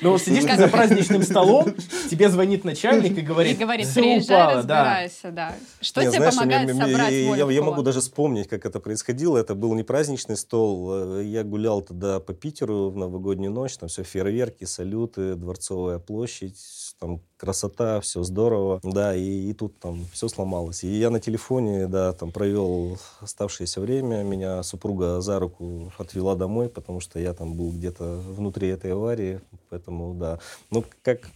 Ну, 0.00 0.12
вот 0.12 0.22
сидишь 0.22 0.44
за 0.44 0.68
праздничным 0.68 1.22
столом, 1.22 1.74
тебе 2.10 2.28
звонит 2.28 2.64
начальник 2.64 3.16
и 3.18 3.20
говорит, 3.20 3.56
и 3.56 3.60
говорит, 3.62 3.88
приезжай, 3.92 4.56
разбирайся, 4.56 5.30
да. 5.30 5.54
Что 5.80 6.02
тебе 6.02 6.30
помогает 6.30 6.68
собрать 6.68 7.26
волю 7.26 7.50
Я 7.50 7.62
могу 7.62 7.82
даже 7.82 8.00
вспомнить, 8.00 8.48
как 8.48 8.66
это 8.66 8.80
происходило. 8.80 9.38
Это 9.38 9.54
был 9.54 9.74
не 9.74 9.82
праздничный 9.82 10.36
стол. 10.36 11.18
Э, 11.18 11.24
я 11.24 11.44
гулял 11.44 11.82
тогда 11.82 12.20
по 12.20 12.34
Питеру 12.34 12.90
в 12.90 12.96
новогоднюю 12.96 13.52
ночь, 13.52 13.76
там 13.76 13.88
все 13.88 14.02
фейерверки, 14.02 14.64
салюты, 14.64 15.34
Дворцовая 15.34 15.98
площадь, 15.98 16.58
там 16.98 17.20
красота, 17.36 18.00
все 18.00 18.22
здорово, 18.22 18.80
да, 18.82 19.14
и, 19.14 19.50
и 19.50 19.52
тут 19.52 19.78
там 19.78 20.04
все 20.12 20.28
сломалось. 20.28 20.84
И 20.84 20.88
я 20.88 21.10
на 21.10 21.20
телефоне, 21.20 21.86
да, 21.86 22.12
там 22.12 22.32
провел 22.32 22.98
оставшееся 23.20 23.80
время, 23.80 24.22
меня 24.22 24.62
супруга 24.62 25.20
за 25.20 25.38
руку 25.38 25.92
отвела 25.98 26.34
домой, 26.34 26.68
потому 26.68 27.00
что 27.00 27.18
я 27.18 27.34
там 27.34 27.54
был 27.54 27.70
где-то 27.70 28.16
внутри 28.26 28.68
этой 28.68 28.92
аварии, 28.92 29.40
поэтому, 29.68 30.14
да. 30.14 30.38
Ну, 30.70 30.84
как, 31.02 31.30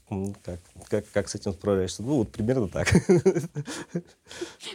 как, 0.45 0.61
как, 0.89 1.05
как 1.11 1.29
с 1.29 1.35
этим 1.35 1.53
справляешься? 1.53 2.03
Ну, 2.03 2.17
вот 2.17 2.33
примерно 2.33 2.69
так. 2.69 2.89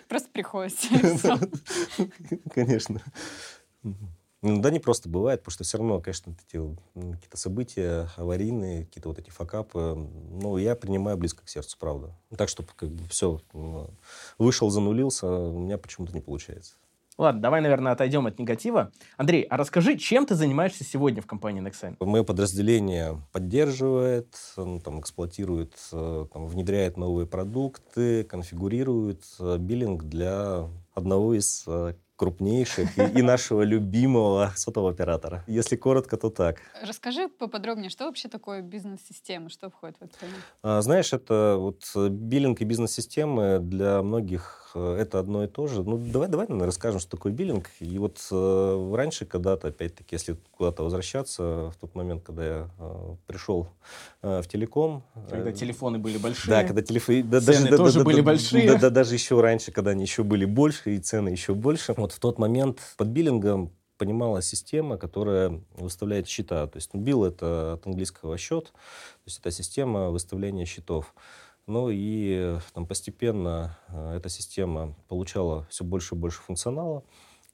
Просто 0.08 0.30
приходится. 0.32 0.88
Конечно. 2.54 3.01
Ну, 4.46 4.62
да, 4.62 4.70
не 4.70 4.80
просто 4.80 5.10
бывает, 5.10 5.40
потому 5.40 5.54
что 5.54 5.64
все 5.64 5.80
равно, 5.80 6.00
конечно, 6.00 6.30
эти 6.30 6.62
какие-то 6.94 7.36
события 7.36 8.10
аварийные, 8.16 8.86
какие-то 8.86 9.10
вот 9.10 9.18
эти 9.18 9.32
факапы, 9.32 9.98
ну, 10.30 10.58
я 10.58 10.75
принимаю 10.75 11.18
близко 11.18 11.44
к 11.44 11.50
сердцу, 11.50 11.78
правда. 11.80 12.16
Так, 12.38 12.48
чтобы 12.48 12.70
как 12.75 12.90
бы 12.92 13.08
все, 13.10 13.42
вышел, 14.38 14.70
занулился, 14.70 15.25
у 15.25 15.58
меня 15.58 15.80
почему-то 15.80 16.14
не 16.14 16.22
получается. 16.22 16.75
Ладно, 17.18 17.42
давай, 17.42 17.62
наверное, 17.62 17.94
отойдем 17.94 18.28
от 18.28 18.38
негатива. 18.38 18.92
Андрей, 19.18 19.42
а 19.44 19.58
расскажи, 19.58 19.98
чем 19.98 20.28
ты 20.28 20.36
занимаешься 20.36 20.84
сегодня 20.84 21.24
в 21.24 21.25
компании 21.25 21.64
Nexen? 21.64 21.96
Мое 22.00 22.24
подразделение 22.24 23.24
поддерживает, 23.32 24.36
ну, 24.58 24.80
там, 24.80 25.00
эксплуатирует, 25.00 25.74
э, 25.92 26.25
там, 26.32 26.48
внедряет 26.48 26.98
новые 26.98 27.25
продукты, 27.25 28.25
конфигурирует 28.25 29.24
э, 29.40 29.58
биллинг 29.58 30.04
для 30.04 30.68
одного 30.94 31.34
из 31.34 31.64
э, 31.66 31.96
крупнейших 32.15 32.98
и, 32.98 33.19
и 33.19 33.22
нашего 33.22 33.62
любимого 33.62 34.51
сотового 34.55 34.91
оператора. 34.91 35.43
Если 35.48 35.75
коротко, 35.75 36.17
то 36.17 36.29
так. 36.29 36.57
Расскажи 36.81 37.27
поподробнее, 37.27 37.89
что 37.89 38.05
вообще 38.05 38.29
такое 38.29 38.62
бизнес-система, 38.62 39.50
что 39.50 39.69
входит 39.69 39.98
в 39.98 40.03
это? 40.03 40.15
А, 40.63 40.81
знаешь, 40.81 41.13
это 41.13 41.55
вот 41.57 41.84
биллинг 41.95 42.62
и 42.62 42.65
бизнес-системы 42.65 43.60
для 43.60 44.01
многих 44.01 44.65
Э, 44.75 44.98
это 45.00 45.19
одно 45.19 45.43
и 45.43 45.48
то 45.48 45.67
же. 45.67 45.84
Ну, 45.84 45.98
давай, 45.98 46.27
давай 46.27 46.45
наверное, 46.48 46.67
расскажем, 46.67 47.00
что 47.00 47.12
такое 47.12 47.31
биллинг. 47.31 47.69
И 47.79 47.98
вот 47.98 48.19
э, 48.29 48.93
раньше 48.93 49.25
когда-то, 49.25 49.69
опять-таки, 49.69 50.15
если 50.15 50.38
куда-то 50.51 50.84
возвращаться, 50.84 51.72
в 51.72 51.75
тот 51.79 51.95
момент, 51.95 52.24
когда 52.24 52.45
я 52.45 52.69
э, 52.77 53.15
пришел 53.25 53.69
э, 54.22 54.41
в 54.41 54.48
телеком... 54.48 55.03
Когда 55.29 55.50
э, 55.50 55.53
телефоны 55.53 55.98
были 55.98 56.17
большие. 56.17 56.50
Да, 56.50 56.63
когда 56.63 56.81
телефоны... 56.81 57.24
Да, 57.24 57.39
цены 57.39 57.69
даже, 57.69 57.77
тоже 57.77 58.00
да, 58.00 58.05
были 58.05 58.17
да, 58.17 58.24
большие. 58.24 58.67
Да, 58.67 58.79
да, 58.79 58.89
даже 58.89 59.13
еще 59.13 59.39
раньше, 59.39 59.72
когда 59.72 59.91
они 59.91 60.03
еще 60.03 60.24
были 60.24 60.45
больше, 60.45 60.95
и 60.95 61.00
цены 61.00 61.29
еще 61.29 61.53
больше. 61.53 61.95
Вот 62.06 62.12
в 62.12 62.20
тот 62.20 62.38
момент 62.38 62.82
под 62.98 63.08
биллингом 63.08 63.72
понималась 63.98 64.48
система, 64.48 64.96
которая 64.96 65.64
выставляет 65.72 66.28
счета. 66.28 66.68
То 66.68 66.78
есть 66.78 66.94
ну, 66.94 67.02
билл— 67.02 67.24
это 67.26 67.74
от 67.74 67.88
английского 67.88 68.38
счет, 68.38 68.66
то 68.66 69.26
есть 69.26 69.40
это 69.40 69.50
система 69.50 70.12
выставления 70.12 70.66
счетов. 70.66 71.16
Ну 71.66 71.90
и 71.92 72.60
там, 72.76 72.86
постепенно 72.86 73.80
э, 73.88 74.18
эта 74.18 74.30
система 74.30 74.96
получала 75.08 75.66
все 75.72 75.84
больше 75.84 76.14
и 76.14 76.18
больше 76.20 76.44
функционала. 76.44 77.04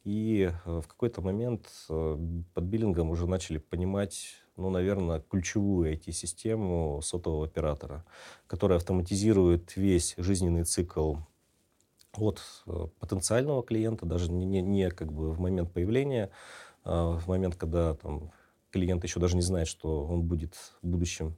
И 0.03 0.51
э, 0.65 0.81
в 0.81 0.85
какой-то 0.85 1.21
момент 1.21 1.69
э, 1.87 2.17
под 2.53 2.63
биллингом 2.65 3.09
уже 3.09 3.27
начали 3.27 3.57
понимать, 3.57 4.33
ну, 4.57 4.69
наверное, 4.69 5.21
ключевую 5.21 5.93
IT-систему 5.93 6.99
сотового 7.01 7.45
оператора, 7.45 8.03
которая 8.47 8.79
автоматизирует 8.79 9.77
весь 9.77 10.13
жизненный 10.17 10.65
цикл 10.65 11.15
от 12.17 12.41
потенциального 12.99 13.63
клиента, 13.63 14.05
даже 14.05 14.31
не, 14.31 14.45
не, 14.45 14.61
не 14.61 14.89
как 14.89 15.11
бы 15.11 15.31
в 15.31 15.39
момент 15.39 15.71
появления, 15.71 16.29
а 16.83 17.17
в 17.17 17.27
момент, 17.27 17.55
когда 17.55 17.95
там, 17.95 18.31
клиент 18.71 19.03
еще 19.03 19.19
даже 19.19 19.35
не 19.35 19.41
знает, 19.41 19.67
что 19.67 20.05
он 20.05 20.23
будет 20.23 20.55
в 20.81 20.87
будущем 20.87 21.37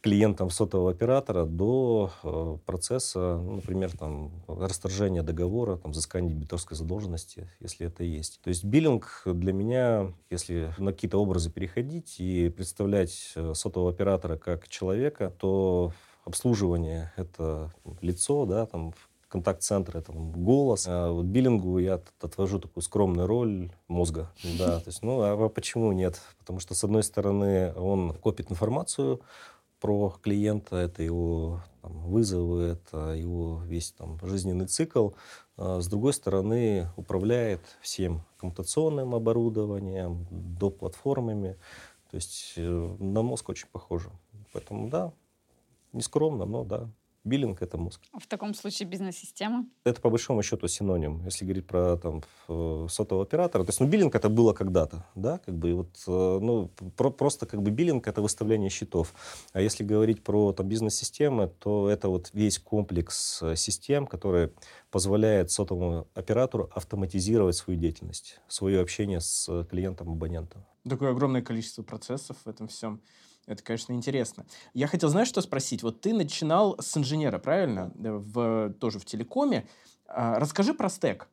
клиентам 0.00 0.48
сотового 0.48 0.90
оператора 0.90 1.44
до 1.44 2.10
э, 2.22 2.56
процесса, 2.64 3.38
ну, 3.42 3.56
например, 3.56 3.96
там, 3.96 4.32
расторжения 4.48 5.22
договора, 5.22 5.76
там, 5.76 5.92
взыскания 5.92 6.30
дебиторской 6.30 6.76
задолженности, 6.76 7.50
если 7.60 7.86
это 7.86 8.02
есть. 8.02 8.40
То 8.42 8.48
есть 8.48 8.64
биллинг 8.64 9.22
для 9.26 9.52
меня, 9.52 10.12
если 10.30 10.72
на 10.78 10.92
какие-то 10.92 11.18
образы 11.18 11.50
переходить 11.50 12.18
и 12.18 12.48
представлять 12.48 13.32
э, 13.36 13.52
сотового 13.54 13.90
оператора 13.90 14.38
как 14.38 14.68
человека, 14.68 15.34
то 15.38 15.92
обслуживание— 16.24 17.12
это 17.16 17.70
лицо, 18.00 18.46
да, 18.46 18.64
там, 18.64 18.94
контакт-центр, 19.30 19.96
это 19.96 20.12
голос. 20.12 20.86
А 20.88 21.10
вот 21.10 21.24
биллингу 21.24 21.78
я 21.78 22.00
отвожу 22.20 22.58
такую 22.58 22.82
скромную 22.82 23.26
роль 23.26 23.72
мозга. 23.88 24.30
Да, 24.58 24.80
то 24.80 24.88
есть, 24.88 25.02
ну, 25.02 25.22
а 25.22 25.48
почему 25.48 25.92
нет? 25.92 26.20
Потому 26.38 26.60
что, 26.60 26.74
с 26.74 26.84
одной 26.84 27.02
стороны, 27.02 27.72
он 27.74 28.12
копит 28.12 28.50
информацию, 28.50 29.20
про 29.80 30.14
клиента, 30.22 30.76
это 30.76 31.02
его 31.02 31.62
там, 31.80 31.92
вызовы, 32.02 32.62
это 32.62 33.14
его 33.14 33.62
весь 33.64 33.92
там, 33.92 34.18
жизненный 34.22 34.66
цикл. 34.66 35.10
А, 35.56 35.80
с 35.80 35.88
другой 35.88 36.12
стороны, 36.12 36.88
управляет 36.96 37.60
всем 37.80 38.22
коммутационным 38.36 39.14
оборудованием, 39.14 40.26
до 40.30 40.70
платформами. 40.70 41.56
То 42.10 42.16
есть 42.16 42.54
э, 42.56 42.96
на 42.98 43.22
мозг 43.22 43.48
очень 43.48 43.68
похоже. 43.72 44.10
Поэтому 44.52 44.88
да, 44.88 45.12
не 45.92 46.02
скромно, 46.02 46.44
но 46.44 46.64
да, 46.64 46.90
Биллинг— 47.24 47.60
это 47.62 47.76
мозг. 47.76 48.00
В 48.18 48.26
таком 48.26 48.54
случае 48.54 48.88
бизнес-система? 48.88 49.66
Это, 49.84 50.00
по 50.00 50.08
большому 50.08 50.42
счету, 50.42 50.68
синоним. 50.68 51.24
Если 51.26 51.44
говорить 51.44 51.66
про 51.66 51.96
там, 51.96 52.22
сотового 52.88 53.24
оператора, 53.24 53.64
то 53.64 53.70
есть, 53.70 53.80
ну, 53.80 53.86
биллинг 53.86 54.14
это 54.14 54.30
было 54.30 54.54
когда-то, 54.54 55.04
да, 55.14 55.38
как 55.38 55.54
бы, 55.54 55.74
вот, 55.74 56.02
э, 56.06 56.38
ну, 56.40 56.68
про, 56.96 57.10
просто 57.10 57.46
как 57.46 57.62
бы 57.62 57.70
биллинг— 57.70 58.06
это 58.08 58.22
выставление 58.22 58.70
счетов. 58.70 59.12
А 59.52 59.60
если 59.60 59.84
говорить 59.84 60.22
про 60.24 60.52
там, 60.52 60.66
бизнес-системы, 60.66 61.48
то 61.58 61.90
это 61.90 62.08
вот 62.08 62.30
весь 62.32 62.58
комплекс 62.58 63.42
э, 63.42 63.54
систем, 63.54 64.06
который 64.06 64.52
позволяет 64.90 65.50
сотовому 65.50 66.08
оператору 66.14 66.70
автоматизировать 66.74 67.56
свою 67.56 67.78
деятельность, 67.78 68.40
свое 68.48 68.80
общение 68.80 69.20
с 69.20 69.64
клиентом-абонентом. 69.70 70.64
Такое 70.88 71.10
огромное 71.10 71.42
количество 71.42 71.82
процессов 71.82 72.38
в 72.44 72.48
этом 72.48 72.66
всем. 72.68 73.02
Это, 73.46 73.62
конечно, 73.62 73.92
интересно. 73.92 74.46
Я 74.74 74.86
хотел, 74.86 75.08
знаешь, 75.08 75.28
что 75.28 75.40
спросить? 75.40 75.82
Вот 75.82 76.00
ты 76.00 76.14
начинал 76.14 76.76
с 76.80 76.96
инженера, 76.96 77.38
правильно? 77.38 77.92
В, 77.96 78.72
тоже 78.74 78.98
в 78.98 79.04
телекоме. 79.04 79.66
А, 80.06 80.38
расскажи 80.38 80.74
про 80.74 80.88
стек. 80.88 81.28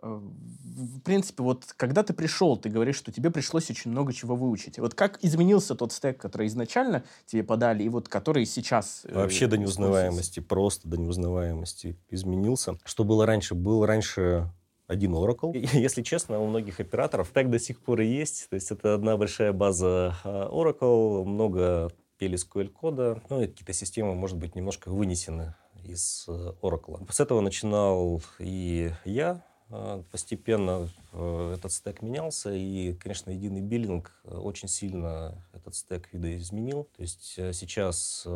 Э, 0.00 0.20
в 0.20 1.00
принципе, 1.00 1.42
вот 1.42 1.64
когда 1.76 2.02
ты 2.02 2.12
пришел, 2.12 2.56
ты 2.56 2.68
говоришь, 2.68 2.96
что 2.96 3.10
тебе 3.10 3.30
пришлось 3.30 3.70
очень 3.70 3.90
много 3.90 4.12
чего 4.12 4.36
выучить. 4.36 4.78
Вот 4.78 4.94
как 4.94 5.18
изменился 5.22 5.74
тот 5.74 5.92
стек, 5.92 6.18
который 6.20 6.46
изначально 6.46 7.04
тебе 7.26 7.42
подали, 7.42 7.82
и 7.82 7.88
вот 7.88 8.08
который 8.08 8.46
сейчас... 8.46 9.02
Э, 9.04 9.14
Вообще 9.14 9.46
до 9.46 9.58
неузнаваемости, 9.58 10.40
просто 10.40 10.88
до 10.88 10.98
неузнаваемости 10.98 11.98
изменился. 12.10 12.78
Что 12.84 13.04
было 13.04 13.26
раньше? 13.26 13.54
Был 13.54 13.84
раньше 13.84 14.52
один 14.88 15.14
Oracle. 15.14 15.52
Если 15.72 16.02
честно, 16.02 16.40
у 16.40 16.48
многих 16.48 16.80
операторов 16.80 17.28
так 17.28 17.50
до 17.50 17.60
сих 17.60 17.80
пор 17.80 18.00
и 18.00 18.06
есть. 18.06 18.48
То 18.48 18.54
есть 18.54 18.72
это 18.72 18.94
одна 18.94 19.16
большая 19.16 19.52
база 19.52 20.16
а, 20.24 20.48
Oracle, 20.50 21.24
много 21.24 21.92
PLSQL-кода, 22.18 23.22
ну 23.28 23.42
и 23.42 23.46
какие-то 23.46 23.72
системы, 23.72 24.14
может 24.16 24.36
быть, 24.36 24.56
немножко 24.56 24.88
вынесены 24.88 25.54
из 25.84 26.24
э, 26.26 26.52
Oracle. 26.62 27.06
С 27.12 27.20
этого 27.20 27.40
начинал 27.40 28.20
и 28.40 28.90
я. 29.04 29.44
А, 29.70 30.02
постепенно 30.10 30.88
э, 31.12 31.54
этот 31.56 31.70
стек 31.72 32.02
менялся, 32.02 32.50
и, 32.52 32.94
конечно, 32.94 33.30
единый 33.30 33.60
биллинг 33.60 34.12
э, 34.24 34.34
очень 34.36 34.68
сильно 34.68 35.46
этот 35.52 35.76
стек 35.76 36.08
видоизменил. 36.12 36.88
То 36.96 37.02
есть 37.02 37.34
сейчас 37.52 38.26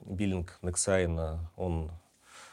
биллинг 0.00 0.58
Nexign, 0.62 1.40
он 1.56 1.90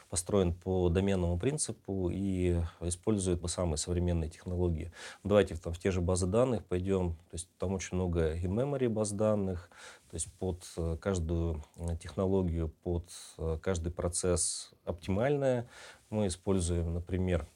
построен 0.08 0.54
по 0.54 0.88
доменному 0.88 1.38
принципу 1.38 2.10
и 2.10 2.60
использует 2.80 3.40
самые 3.50 3.78
современные 3.78 4.30
технологии. 4.30 4.92
Давайте 5.24 5.56
там, 5.56 5.72
в 5.72 5.78
те 5.78 5.90
же 5.90 6.00
базы 6.00 6.26
данных 6.26 6.64
пойдем. 6.64 7.12
То 7.30 7.34
есть 7.34 7.48
там 7.58 7.74
очень 7.74 7.96
много 7.96 8.34
in-memory 8.34 8.88
баз 8.88 9.12
данных, 9.12 9.70
то 10.10 10.14
есть 10.14 10.32
под 10.34 10.64
э, 10.76 10.96
каждую 11.00 11.62
э, 11.76 11.96
технологию, 12.00 12.68
под 12.68 13.10
э, 13.36 13.58
каждый 13.60 13.92
процесс 13.92 14.72
оптимальная. 14.84 15.68
Мы 16.08 16.28
используем, 16.28 16.94
например, 16.94 17.46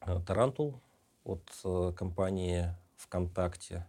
Tarantul 0.00 0.74
от 1.24 1.96
компании 1.96 2.74
ВКонтакте. 2.96 3.86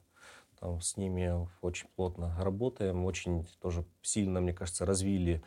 Там 0.60 0.82
с 0.82 0.98
ними 0.98 1.48
очень 1.62 1.88
плотно 1.96 2.36
работаем, 2.39 3.06
очень 3.06 3.46
тоже 3.62 3.86
сильно, 4.01 4.39
мне 4.39 4.54
кажется, 4.54 4.86
развили 4.86 5.44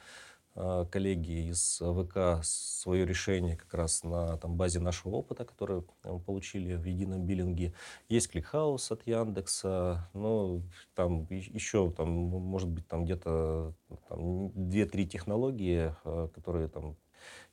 коллеги 0.91 1.51
из 1.51 1.81
ВК 1.81 2.43
свое 2.43 3.07
решение 3.07 3.57
как 3.57 3.73
раз 3.75 4.03
на 4.03 4.37
там, 4.39 4.57
базе 4.57 4.81
нашего 4.81 5.17
опыта, 5.17 5.45
который 5.45 5.85
мы 6.05 6.21
получили 6.21 6.75
в 6.75 6.85
едином 6.85 7.25
биллинге. 7.25 7.75
Есть 8.09 8.31
ClickHouse 8.31 8.91
от 8.91 9.07
Яндекса, 9.07 10.11
но 10.15 10.63
там 10.95 11.27
еще, 11.31 11.91
там, 11.91 12.09
может 12.11 12.69
быть, 12.69 12.89
там 12.89 13.05
где-то 13.05 13.75
там, 14.09 14.49
2-3 14.49 15.05
технологии, 15.07 15.95
а, 16.05 16.29
которые 16.29 16.69
там 16.69 16.97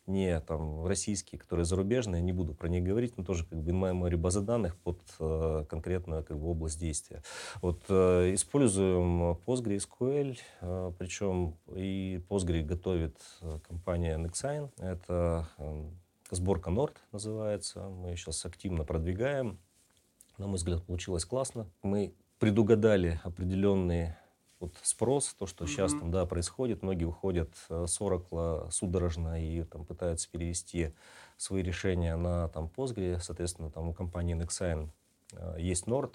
не 0.08 0.40
там 0.42 0.86
российские, 0.86 1.40
которые 1.40 1.66
зарубежные, 1.66 2.22
не 2.22 2.32
буду 2.32 2.54
про 2.54 2.68
них 2.68 2.84
говорить, 2.84 3.18
но 3.18 3.24
тоже 3.24 3.46
как 3.46 3.62
бы 3.62 3.72
in-memory 3.72 4.18
базы 4.18 4.42
данных 4.42 4.78
под 4.78 5.00
э, 5.20 5.66
конкретную 5.70 6.24
как 6.24 6.40
бы 6.40 6.48
область 6.48 6.80
действия. 6.80 7.24
Вот 7.62 7.84
э, 7.90 8.34
используем 8.34 9.38
PostgreSQL, 9.46 10.38
э, 10.62 10.92
причем 10.98 11.58
и 11.74 12.24
Postgre 12.30 12.62
готовит 12.62 13.18
э, 13.42 13.60
компания 13.68 14.18
Nexign. 14.18 14.70
Это 14.78 15.48
э, 15.58 15.90
сборка 16.32 16.70
Nord 16.70 16.96
называется. 17.12 17.88
Мы 17.90 18.10
ее 18.10 18.18
сейчас 18.18 18.46
активно 18.46 18.84
продвигаем. 18.84 19.60
На 20.38 20.48
мой 20.48 20.58
взгляд, 20.58 20.84
получилось 20.84 21.26
классно. 21.26 21.68
Мы 21.82 22.14
предугадали 22.40 23.20
определенные 23.24 24.18
вот 24.60 24.76
спрос, 24.84 25.36
то, 25.38 25.46
что 25.46 25.66
mm-hmm. 25.66 25.68
сейчас 25.68 25.92
там, 25.92 26.12
да, 26.12 26.26
происходит, 26.26 26.82
многие 26.82 27.06
уходят 27.06 27.52
э, 27.70 27.86
с 27.88 28.00
Oracle 28.00 28.70
судорожно 28.72 29.44
и 29.44 29.64
там 29.64 29.86
пытаются 29.86 30.30
перевести 30.30 30.94
свои 31.38 31.62
решения 31.62 32.16
на 32.16 32.48
там 32.50 32.72
Postgre, 32.76 33.20
соответственно, 33.20 33.70
там 33.70 33.90
у 33.90 33.94
компании 33.94 34.36
Nexign 34.36 34.90
э, 35.34 35.56
есть 35.60 35.86
Nord, 35.86 36.14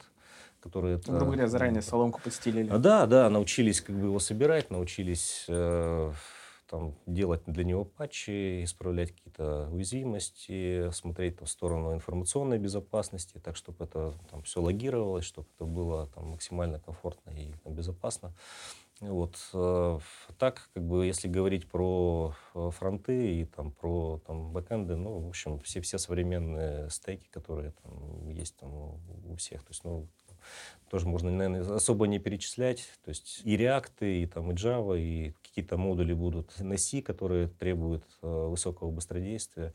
которые... 0.61 1.01
Ну, 1.07 1.13
грубо 1.13 1.33
говоря, 1.33 1.49
заранее 1.49 1.83
соломку 1.83 2.21
подстелили. 2.23 2.71
Да, 2.77 3.07
да, 3.07 3.29
научились 3.29 3.81
как 3.81 3.97
бы 3.97 4.07
его 4.07 4.19
собирать, 4.19 4.71
научились 4.71 5.45
э, 5.49 6.13
там, 6.71 6.95
делать 7.07 7.43
для 7.47 7.65
него 7.65 7.85
патчи, 7.85 8.63
исправлять 8.63 9.11
какие-то 9.11 9.69
уязвимости, 9.73 10.91
смотреть 10.93 11.39
там, 11.39 11.47
в 11.47 11.51
сторону 11.51 11.93
информационной 11.93 12.59
безопасности, 12.59 13.41
так, 13.43 13.57
чтобы 13.57 13.85
это 13.85 14.15
там, 14.31 14.43
все 14.43 14.63
логировалось, 14.63 15.25
чтобы 15.25 15.49
это 15.57 15.65
было 15.65 16.07
там, 16.15 16.29
максимально 16.29 16.79
комфортно 16.79 17.31
и 17.31 17.53
там, 17.65 17.75
безопасно. 17.75 18.33
Вот. 19.01 19.37
Э, 19.55 19.99
так, 20.39 20.69
как 20.75 20.85
бы, 20.85 21.07
если 21.07 21.27
говорить 21.27 21.67
про 21.67 22.35
э, 22.55 22.71
фронты 22.71 23.41
и 23.41 23.45
там, 23.47 23.73
про 23.73 24.21
там, 24.27 24.53
бэкэнды, 24.53 24.95
ну, 24.95 25.19
в 25.19 25.29
общем, 25.29 25.59
все, 25.61 25.81
все 25.81 25.99
современные 25.99 26.89
стеки, 26.91 27.27
которые 27.31 27.73
там, 27.83 28.29
есть 28.29 28.57
там, 28.57 28.73
у 29.29 29.37
всех. 29.37 29.63
То 29.63 29.71
есть, 29.71 29.85
ну, 29.85 30.07
тоже 30.91 31.09
можно, 31.09 31.31
наверное, 31.31 31.77
особо 31.77 32.07
не 32.07 32.19
перечислять. 32.19 32.89
То 33.05 33.11
есть 33.11 33.41
и 33.45 33.57
React, 33.57 34.23
и, 34.23 34.27
там, 34.27 34.51
и 34.51 34.55
Java, 34.55 34.99
и 34.99 35.33
какие-то 35.51 35.77
модули 35.77 36.15
будут 36.15 36.59
на 36.61 36.79
C, 36.79 37.03
которые 37.03 37.49
требуют 37.49 38.05
э, 38.23 38.47
высокого 38.49 38.91
быстродействия. 38.91 39.75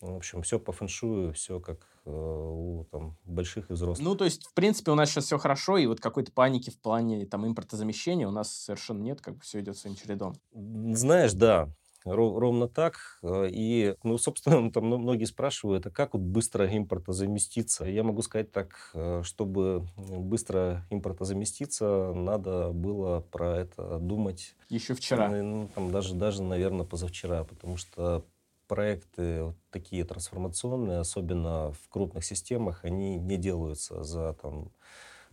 В 0.00 0.16
общем, 0.16 0.42
все 0.42 0.58
по 0.58 0.70
фэншую, 0.70 1.32
все 1.32 1.60
как 1.60 1.78
э, 2.04 2.10
у 2.10 2.86
там, 2.90 3.16
больших 3.24 3.70
и 3.70 3.72
взрослых. 3.72 4.06
Ну, 4.06 4.14
то 4.16 4.24
есть, 4.24 4.44
в 4.44 4.52
принципе, 4.52 4.90
у 4.90 4.94
нас 4.94 5.08
сейчас 5.08 5.24
все 5.24 5.38
хорошо, 5.38 5.78
и 5.78 5.86
вот 5.86 6.00
какой-то 6.00 6.30
паники 6.30 6.68
в 6.68 6.78
плане 6.78 7.24
там 7.24 7.46
импортозамещения 7.46 8.28
у 8.28 8.30
нас 8.30 8.52
совершенно 8.52 9.02
нет, 9.02 9.22
как 9.22 9.36
бы 9.36 9.40
все 9.40 9.60
идет 9.60 9.78
своим 9.78 9.96
чередом. 9.96 10.34
Знаешь, 10.52 11.32
да, 11.32 11.70
ровно 12.04 12.68
так. 12.68 13.18
Э, 13.22 13.48
и, 13.50 13.96
ну, 14.02 14.18
собственно, 14.18 14.70
там 14.70 14.86
многие 14.86 15.24
спрашивают, 15.24 15.86
а 15.86 15.90
как 15.90 16.14
вот 16.14 16.22
быстро 16.22 16.66
импортозаместиться? 16.66 17.84
Я 17.84 18.02
могу 18.02 18.22
сказать 18.22 18.52
так, 18.52 18.90
э, 18.94 19.22
чтобы 19.24 19.86
быстро 19.96 20.86
импортозаместиться, 20.90 22.12
надо 22.14 22.70
было 22.72 23.20
про 23.20 23.58
это 23.58 23.98
думать. 23.98 24.54
Еще 24.68 24.94
вчера. 24.94 25.28
Ну, 25.28 25.68
там, 25.74 25.90
даже, 25.90 26.14
даже, 26.14 26.42
наверное, 26.42 26.86
позавчера, 26.86 27.44
потому 27.44 27.76
что 27.76 28.24
проекты 28.66 29.44
вот 29.44 29.56
такие 29.70 30.04
трансформационные, 30.04 30.98
особенно 30.98 31.72
в 31.72 31.88
крупных 31.88 32.24
системах, 32.24 32.84
они 32.84 33.16
не 33.16 33.36
делаются 33.36 34.02
за 34.02 34.34
там, 34.34 34.72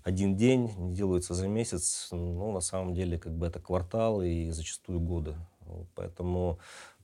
один 0.03 0.35
день, 0.35 0.71
не 0.77 0.93
делаются 0.93 1.33
за 1.33 1.47
месяц. 1.47 2.09
Ну, 2.11 2.51
на 2.51 2.59
самом 2.59 2.93
деле, 2.93 3.17
как 3.17 3.33
бы 3.33 3.47
это 3.47 3.59
кварталы 3.59 4.29
и 4.29 4.51
зачастую 4.51 4.99
годы. 4.99 5.35
Поэтому 5.95 6.59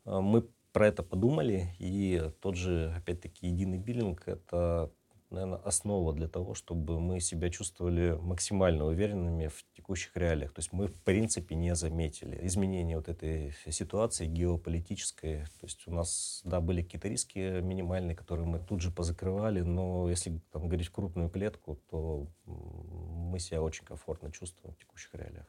а, 0.06 0.22
мы 0.22 0.48
про 0.72 0.88
это 0.88 1.04
подумали, 1.04 1.76
и 1.80 2.32
тот 2.40 2.56
же, 2.56 2.94
опять-таки, 2.96 3.48
единый 3.48 3.80
биллинг— 3.80 4.24
это, 4.28 4.92
наверное, 5.32 5.58
основа 5.58 6.14
для 6.14 6.28
того, 6.28 6.54
чтобы 6.54 7.00
мы 7.00 7.20
себя 7.20 7.50
чувствовали 7.50 8.12
максимально 8.22 8.86
уверенными 8.86 9.48
в 9.48 9.66
текущих 9.76 10.16
реалиях. 10.16 10.54
То 10.54 10.60
есть 10.60 10.72
мы, 10.74 10.86
в 10.86 11.02
принципе, 11.02 11.56
не 11.56 11.74
заметили 11.74 12.46
изменения 12.46 12.96
вот 12.96 13.10
этой 13.10 13.54
ситуации 13.72 14.28
геополитической. 14.28 15.46
То 15.60 15.66
есть 15.66 15.88
у 15.88 15.92
нас, 15.92 16.42
да, 16.46 16.62
были 16.62 16.84
какие-то 16.84 17.08
риски 17.08 17.60
минимальные, 17.62 18.16
которые 18.16 18.46
мы 18.46 18.60
тут 18.60 18.82
же 18.82 18.92
позакрывали, 18.92 19.62
но 19.62 20.08
если 20.08 20.40
там, 20.52 20.68
говорить 20.68 20.90
крупную 20.90 21.30
клетку, 21.30 21.80
то 21.90 22.28
мы 22.46 23.40
себя 23.40 23.64
очень 23.64 23.86
комфортно 23.86 24.32
чувствуем 24.32 24.76
в 24.76 24.78
текущих 24.78 25.16
реалиях 25.16 25.48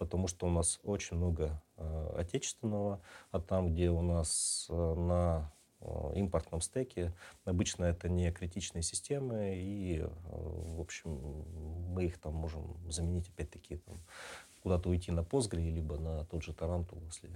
потому 0.00 0.28
что 0.28 0.46
у 0.46 0.50
нас 0.50 0.80
очень 0.82 1.18
много 1.18 1.62
э, 1.76 2.14
отечественного, 2.16 3.02
а 3.32 3.38
там, 3.38 3.70
где 3.70 3.90
у 3.90 4.00
нас 4.00 4.66
э, 4.70 4.94
на 4.94 5.52
э, 5.80 6.12
импортном 6.14 6.62
стеке, 6.62 7.14
обычно 7.44 7.84
это 7.84 8.08
не 8.08 8.32
критичные 8.32 8.82
системы, 8.82 9.52
и, 9.56 10.02
в 10.24 10.80
общем, 10.80 11.10
мы 11.92 12.06
их 12.06 12.18
там 12.18 12.32
можем 12.32 12.78
заменить, 12.90 13.28
опять-таки, 13.28 13.76
там, 13.76 14.00
куда-то 14.62 14.88
уйти 14.88 15.12
на 15.12 15.20
Postgre, 15.20 15.70
либо 15.70 15.98
на 15.98 16.24
тот 16.24 16.42
же 16.42 16.54
Tarantool, 16.54 17.02
если 17.02 17.28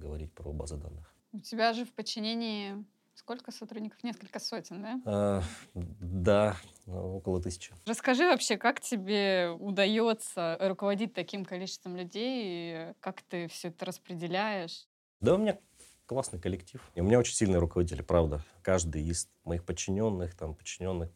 говорить 0.00 0.32
про 0.32 0.52
базы 0.52 0.78
данных. 0.78 1.14
У 1.32 1.38
тебя 1.38 1.72
же 1.72 1.84
в 1.84 1.92
подчинении 1.92 2.84
Сколько 3.14 3.52
сотрудников? 3.52 4.02
Несколько 4.02 4.40
сотен, 4.40 4.82
да? 4.82 5.00
А, 5.04 5.42
да, 5.74 6.56
около 6.86 7.40
тысячи. 7.40 7.72
Расскажи 7.86 8.24
вообще, 8.24 8.56
как 8.56 8.80
тебе 8.80 9.50
удается 9.58 10.56
руководить 10.60 11.14
таким 11.14 11.44
количеством 11.44 11.96
людей? 11.96 12.94
Как 13.00 13.22
ты 13.22 13.48
все 13.48 13.68
это 13.68 13.84
распределяешь? 13.84 14.88
Да, 15.20 15.34
у 15.34 15.38
меня 15.38 15.58
классный 16.06 16.38
коллектив. 16.38 16.80
И 16.94 17.00
у 17.00 17.04
меня 17.04 17.18
очень 17.18 17.34
сильные 17.34 17.58
руководители, 17.58 18.02
правда. 18.02 18.44
Каждый 18.62 19.02
из 19.02 19.28
моих 19.44 19.64
подчиненных, 19.64 20.34
там, 20.34 20.54
подчиненных, 20.54 21.10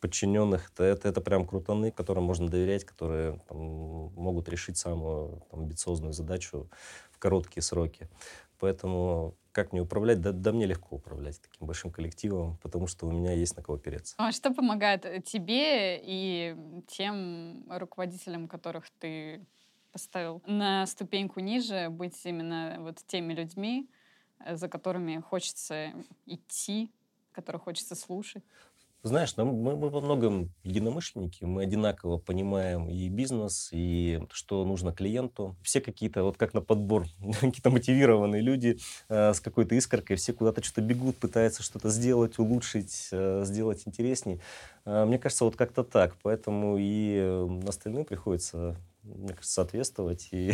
подчиненных, 0.00 0.70
это, 0.70 0.84
это, 0.84 1.08
это 1.08 1.20
прям 1.20 1.46
крутаны, 1.46 1.90
которым 1.90 2.24
можно 2.24 2.48
доверять, 2.48 2.84
которые 2.84 3.40
там, 3.48 3.58
могут 3.58 4.48
решить 4.48 4.76
самую 4.76 5.42
там, 5.50 5.60
амбициозную 5.60 6.12
задачу 6.12 6.68
в 7.10 7.18
короткие 7.18 7.62
сроки. 7.62 8.08
Поэтому 8.62 9.36
как 9.50 9.72
мне 9.72 9.82
управлять? 9.82 10.20
Да, 10.20 10.30
да 10.30 10.52
мне 10.52 10.66
легко 10.66 10.94
управлять 10.94 11.40
таким 11.42 11.66
большим 11.66 11.90
коллективом, 11.90 12.58
потому 12.58 12.86
что 12.86 13.08
у 13.08 13.10
меня 13.10 13.32
есть 13.32 13.56
на 13.56 13.62
кого 13.64 13.76
опереться. 13.76 14.18
А 14.18 14.30
что 14.30 14.52
помогает 14.54 15.24
тебе 15.24 15.98
и 16.00 16.54
тем 16.86 17.64
руководителям, 17.68 18.46
которых 18.46 18.88
ты 18.98 19.46
поставил 19.90 20.42
на 20.46 20.86
ступеньку 20.86 21.40
ниже, 21.40 21.88
быть 21.90 22.24
именно 22.24 22.76
вот 22.80 22.98
теми 23.06 23.32
людьми, 23.34 23.90
э, 24.38 24.56
за 24.56 24.68
которыми 24.68 25.18
хочется 25.20 25.92
идти, 26.24 26.94
которых 27.32 27.62
хочется 27.64 27.94
слушать? 27.96 28.44
Знаешь, 29.04 29.36
мы, 29.36 29.44
мы 29.44 29.90
во 29.90 30.00
многом 30.00 30.52
единомышленники, 30.62 31.42
мы 31.42 31.64
одинаково 31.64 32.18
понимаем 32.18 32.88
и 32.88 33.08
бизнес, 33.08 33.68
и 33.72 34.20
что 34.30 34.64
нужно 34.64 34.92
клиенту. 34.92 35.56
Все 35.64 35.80
какие-то, 35.80 36.22
вот 36.22 36.36
как 36.36 36.54
на 36.54 36.60
подбор, 36.60 37.06
какие-то 37.40 37.70
мотивированные 37.70 38.40
люди 38.40 38.78
э, 39.08 39.34
с 39.34 39.40
какой-то 39.40 39.74
искоркой, 39.74 40.14
все 40.14 40.32
куда-то 40.32 40.62
что-то 40.62 40.82
бегут, 40.82 41.16
пытаются 41.16 41.64
что-то 41.64 41.88
сделать, 41.88 42.38
улучшить, 42.38 43.08
э, 43.10 43.42
сделать 43.44 43.82
интересней. 43.86 44.40
Э, 44.84 45.04
мне 45.04 45.18
кажется, 45.18 45.46
вот 45.46 45.56
как-то 45.56 45.82
так. 45.82 46.14
Поэтому 46.22 46.76
и 46.78 47.16
э, 47.16 47.60
остальным 47.66 48.04
приходится 48.04 48.76
мне 49.02 49.34
кажется, 49.34 49.52
соответствовать 49.52 50.28
и, 50.30 50.52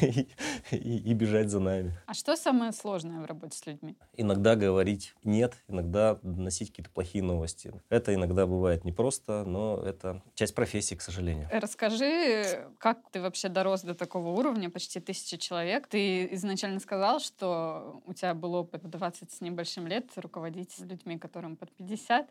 и, 0.00 0.28
и, 0.70 0.98
и 0.98 1.14
бежать 1.14 1.50
за 1.50 1.60
нами. 1.60 1.98
А 2.06 2.14
что 2.14 2.36
самое 2.36 2.72
сложное 2.72 3.20
в 3.20 3.26
работе 3.26 3.56
с 3.56 3.66
людьми? 3.66 3.96
Иногда 4.14 4.56
говорить 4.56 5.14
«нет», 5.24 5.54
иногда 5.68 6.18
доносить 6.22 6.70
какие-то 6.70 6.90
плохие 6.90 7.22
новости. 7.22 7.72
Это 7.88 8.14
иногда 8.14 8.46
бывает 8.46 8.84
непросто, 8.84 9.44
но 9.44 9.82
это 9.84 10.22
часть 10.34 10.54
профессии, 10.54 10.94
к 10.94 11.02
сожалению. 11.02 11.48
Расскажи, 11.52 12.66
как 12.78 13.10
ты 13.10 13.20
вообще 13.20 13.48
дорос 13.48 13.82
до 13.82 13.94
такого 13.94 14.28
уровня, 14.28 14.70
почти 14.70 15.00
тысячи 15.00 15.36
человек? 15.36 15.86
Ты 15.86 16.34
изначально 16.34 16.80
сказал, 16.80 17.20
что 17.20 18.02
у 18.06 18.14
тебя 18.14 18.34
был 18.34 18.54
опыт 18.54 18.88
20 18.88 19.30
с 19.30 19.40
небольшим 19.40 19.86
лет 19.86 20.10
руководить 20.16 20.78
людьми, 20.78 21.18
которым 21.18 21.56
под 21.56 21.70
50. 21.72 22.28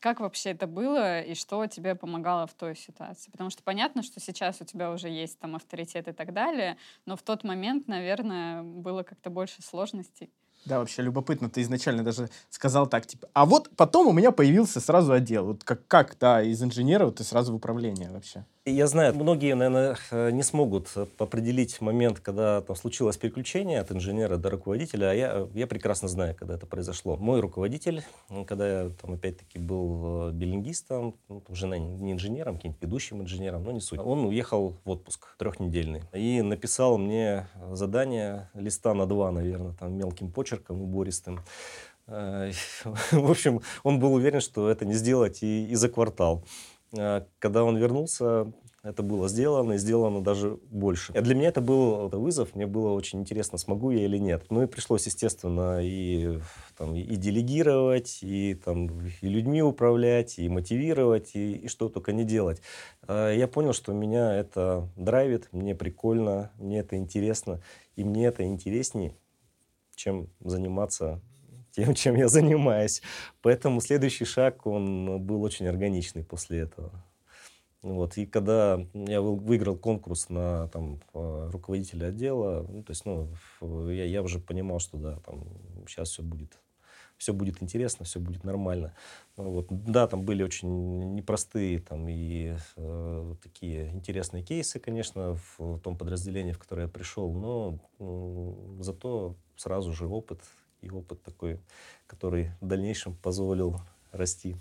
Как 0.00 0.20
вообще 0.20 0.50
это 0.50 0.66
было 0.66 1.20
и 1.20 1.34
что 1.34 1.66
тебе 1.66 1.94
помогало 1.94 2.46
в 2.46 2.54
той 2.54 2.74
ситуации? 2.74 3.30
Потому 3.30 3.50
что 3.50 3.62
понятно, 3.62 4.02
что 4.02 4.18
сейчас 4.18 4.60
у 4.62 4.64
тебя 4.64 4.90
уже 4.90 5.08
есть 5.08 5.38
там 5.38 5.54
авторитет 5.54 6.08
и 6.08 6.12
так 6.12 6.32
далее, 6.32 6.78
но 7.04 7.16
в 7.16 7.22
тот 7.22 7.44
момент, 7.44 7.86
наверное, 7.86 8.62
было 8.62 9.02
как-то 9.02 9.28
больше 9.28 9.60
сложностей. 9.62 10.30
Да, 10.64 10.78
вообще 10.78 11.02
любопытно, 11.02 11.48
ты 11.48 11.62
изначально 11.62 12.02
даже 12.02 12.28
сказал 12.50 12.86
так, 12.86 13.06
типа, 13.06 13.28
а 13.32 13.46
вот 13.46 13.70
потом 13.76 14.08
у 14.08 14.12
меня 14.12 14.30
появился 14.30 14.80
сразу 14.80 15.12
отдел. 15.12 15.46
Вот 15.46 15.64
как, 15.64 15.86
как 15.86 16.16
да, 16.18 16.42
из 16.42 16.62
инженера 16.62 17.10
ты 17.10 17.22
сразу 17.24 17.52
в 17.52 17.56
управление 17.56 18.10
вообще. 18.10 18.44
Я 18.66 18.86
знаю, 18.88 19.14
многие, 19.14 19.54
наверное, 19.54 19.96
э, 20.10 20.30
не 20.32 20.42
смогут 20.42 20.88
определить 21.16 21.80
момент, 21.80 22.20
когда 22.20 22.60
там 22.60 22.76
случилось 22.76 23.16
переключение 23.16 23.80
от 23.80 23.90
инженера 23.90 24.36
до 24.36 24.50
руководителя, 24.50 25.06
а 25.06 25.14
я, 25.14 25.48
я 25.54 25.66
прекрасно 25.66 26.08
знаю, 26.08 26.34
когда 26.34 26.56
это 26.56 26.66
произошло. 26.66 27.16
Мой 27.16 27.40
руководитель, 27.40 28.02
когда 28.46 28.82
я 28.82 28.90
там 29.00 29.14
опять-таки 29.14 29.58
был 29.58 30.28
э, 30.28 30.32
билингистом, 30.32 31.14
ну, 31.30 31.42
уже 31.48 31.68
не 31.68 32.12
инженером, 32.12 32.56
каким-нибудь 32.56 32.82
ведущим 32.82 33.22
инженером, 33.22 33.64
но 33.64 33.72
не 33.72 33.80
суть. 33.80 33.98
Он 33.98 34.26
уехал 34.26 34.76
в 34.84 34.90
отпуск 34.90 35.36
трехнедельный 35.38 36.02
и 36.12 36.42
написал 36.42 36.98
мне 36.98 37.48
задание 37.72 38.50
листа 38.52 38.92
на 38.92 39.06
два, 39.06 39.30
наверное, 39.30 39.72
там 39.72 39.94
мелким 39.94 40.30
почерком, 40.30 40.82
убористым. 40.82 41.40
Э, 42.06 42.52
в 42.84 43.30
общем, 43.30 43.62
он 43.84 44.00
был 44.00 44.12
уверен, 44.12 44.42
что 44.42 44.68
это 44.68 44.84
не 44.84 44.92
сделать 44.92 45.42
и, 45.42 45.66
и 45.66 45.74
за 45.76 45.88
квартал. 45.88 46.44
А, 46.96 47.26
когда 47.38 47.64
он 47.64 47.76
вернулся, 47.76 48.52
это 48.82 49.02
было 49.02 49.28
сделано, 49.28 49.74
и 49.74 49.78
сделано 49.78 50.22
даже 50.22 50.58
больше. 50.70 51.12
Для 51.12 51.34
меня 51.34 51.48
это 51.48 51.60
был 51.60 52.08
вызов, 52.08 52.54
мне 52.54 52.66
было 52.66 52.92
очень 52.92 53.20
интересно, 53.20 53.58
смогу 53.58 53.90
я 53.90 54.04
или 54.04 54.16
нет. 54.16 54.46
Ну 54.48 54.62
и 54.62 54.66
пришлось, 54.66 55.04
естественно, 55.04 55.80
и, 55.82 56.40
там, 56.78 56.94
и 56.94 57.16
делегировать, 57.16 58.20
и, 58.22 58.54
там, 58.54 58.88
и 59.20 59.28
людьми 59.28 59.62
управлять, 59.62 60.38
и 60.38 60.48
мотивировать, 60.48 61.32
и, 61.34 61.52
и 61.56 61.68
что 61.68 61.90
только 61.90 62.12
не 62.12 62.24
делать. 62.24 62.62
А, 63.06 63.30
я 63.30 63.46
понял, 63.48 63.74
что 63.74 63.92
меня 63.92 64.34
это 64.34 64.88
драйвит, 64.96 65.48
мне 65.52 65.74
прикольно, 65.74 66.50
мне 66.58 66.78
это 66.78 66.96
интересно, 66.96 67.60
и 67.96 68.04
мне 68.04 68.26
это 68.26 68.44
интереснее, 68.44 69.14
чем 69.94 70.28
заниматься 70.40 71.20
тем, 71.72 71.94
чем 71.94 72.16
я 72.16 72.28
занимаюсь. 72.28 73.02
Поэтому 73.42 73.80
следующий 73.80 74.24
шаг, 74.24 74.66
он 74.66 75.20
был 75.20 75.42
очень 75.42 75.66
органичный 75.66 76.24
после 76.24 76.60
этого. 76.60 76.92
Вот. 77.82 78.18
И 78.18 78.26
когда 78.26 78.78
я 78.94 79.22
выиграл 79.22 79.76
конкурс 79.76 80.28
на 80.28 80.68
там, 80.68 81.00
руководителя 81.12 82.08
отдела, 82.08 82.66
ну, 82.68 82.82
то 82.82 82.90
есть, 82.90 83.06
ну, 83.06 83.28
я, 83.88 84.04
я 84.04 84.22
уже 84.22 84.38
понимал, 84.38 84.80
что 84.80 84.98
да, 84.98 85.16
там, 85.20 85.44
сейчас 85.88 86.10
все 86.10 86.22
будет, 86.22 86.58
все 87.16 87.32
будет 87.32 87.62
интересно, 87.62 88.04
все 88.04 88.20
будет 88.20 88.44
нормально. 88.44 88.94
Вот. 89.36 89.68
Да, 89.70 90.06
там 90.06 90.24
были 90.26 90.42
очень 90.42 91.14
непростые 91.14 91.78
там, 91.78 92.06
и 92.06 92.54
э, 92.76 93.34
такие 93.42 93.90
интересные 93.92 94.42
кейсы, 94.42 94.78
конечно, 94.78 95.36
в, 95.36 95.58
в 95.58 95.80
том 95.80 95.96
подразделении, 95.96 96.52
в 96.52 96.58
которое 96.58 96.82
я 96.82 96.88
пришел, 96.88 97.32
но 97.32 97.78
э, 97.98 98.82
зато 98.82 99.36
сразу 99.56 99.94
же 99.94 100.06
опыт 100.06 100.42
и 100.82 100.90
опыт 100.90 101.22
такой, 101.22 101.60
который 102.06 102.52
в 102.60 102.66
дальнейшем 102.66 103.14
позволил 103.14 103.80
расти 104.12 104.56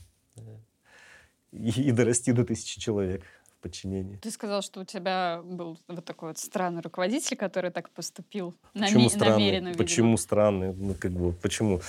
и, 1.52 1.70
и 1.70 1.92
дорасти 1.92 2.32
до 2.32 2.46
тысячи 2.46 2.80
человек 2.80 3.24
подчинении. 3.60 4.18
Ты 4.18 4.32
сказал, 4.32 4.62
что 4.62 4.82
у 4.82 4.84
тебя 4.84 5.42
был 5.44 5.78
вот 5.88 6.06
такой 6.06 6.30
вот 6.30 6.38
странный 6.38 6.82
руководитель, 6.82 7.38
который 7.38 7.72
так 7.72 7.90
поступил 7.90 8.56
почему 8.74 9.06
наме- 9.06 9.10
странный? 9.10 9.32
намеренно. 9.32 9.68
Видимо. 9.70 9.84
Почему 9.84 10.18
странный? 10.18 10.74
Ну, 10.74 10.96
как 10.96 11.12
бы, 11.12 11.34
почему? 11.34 11.82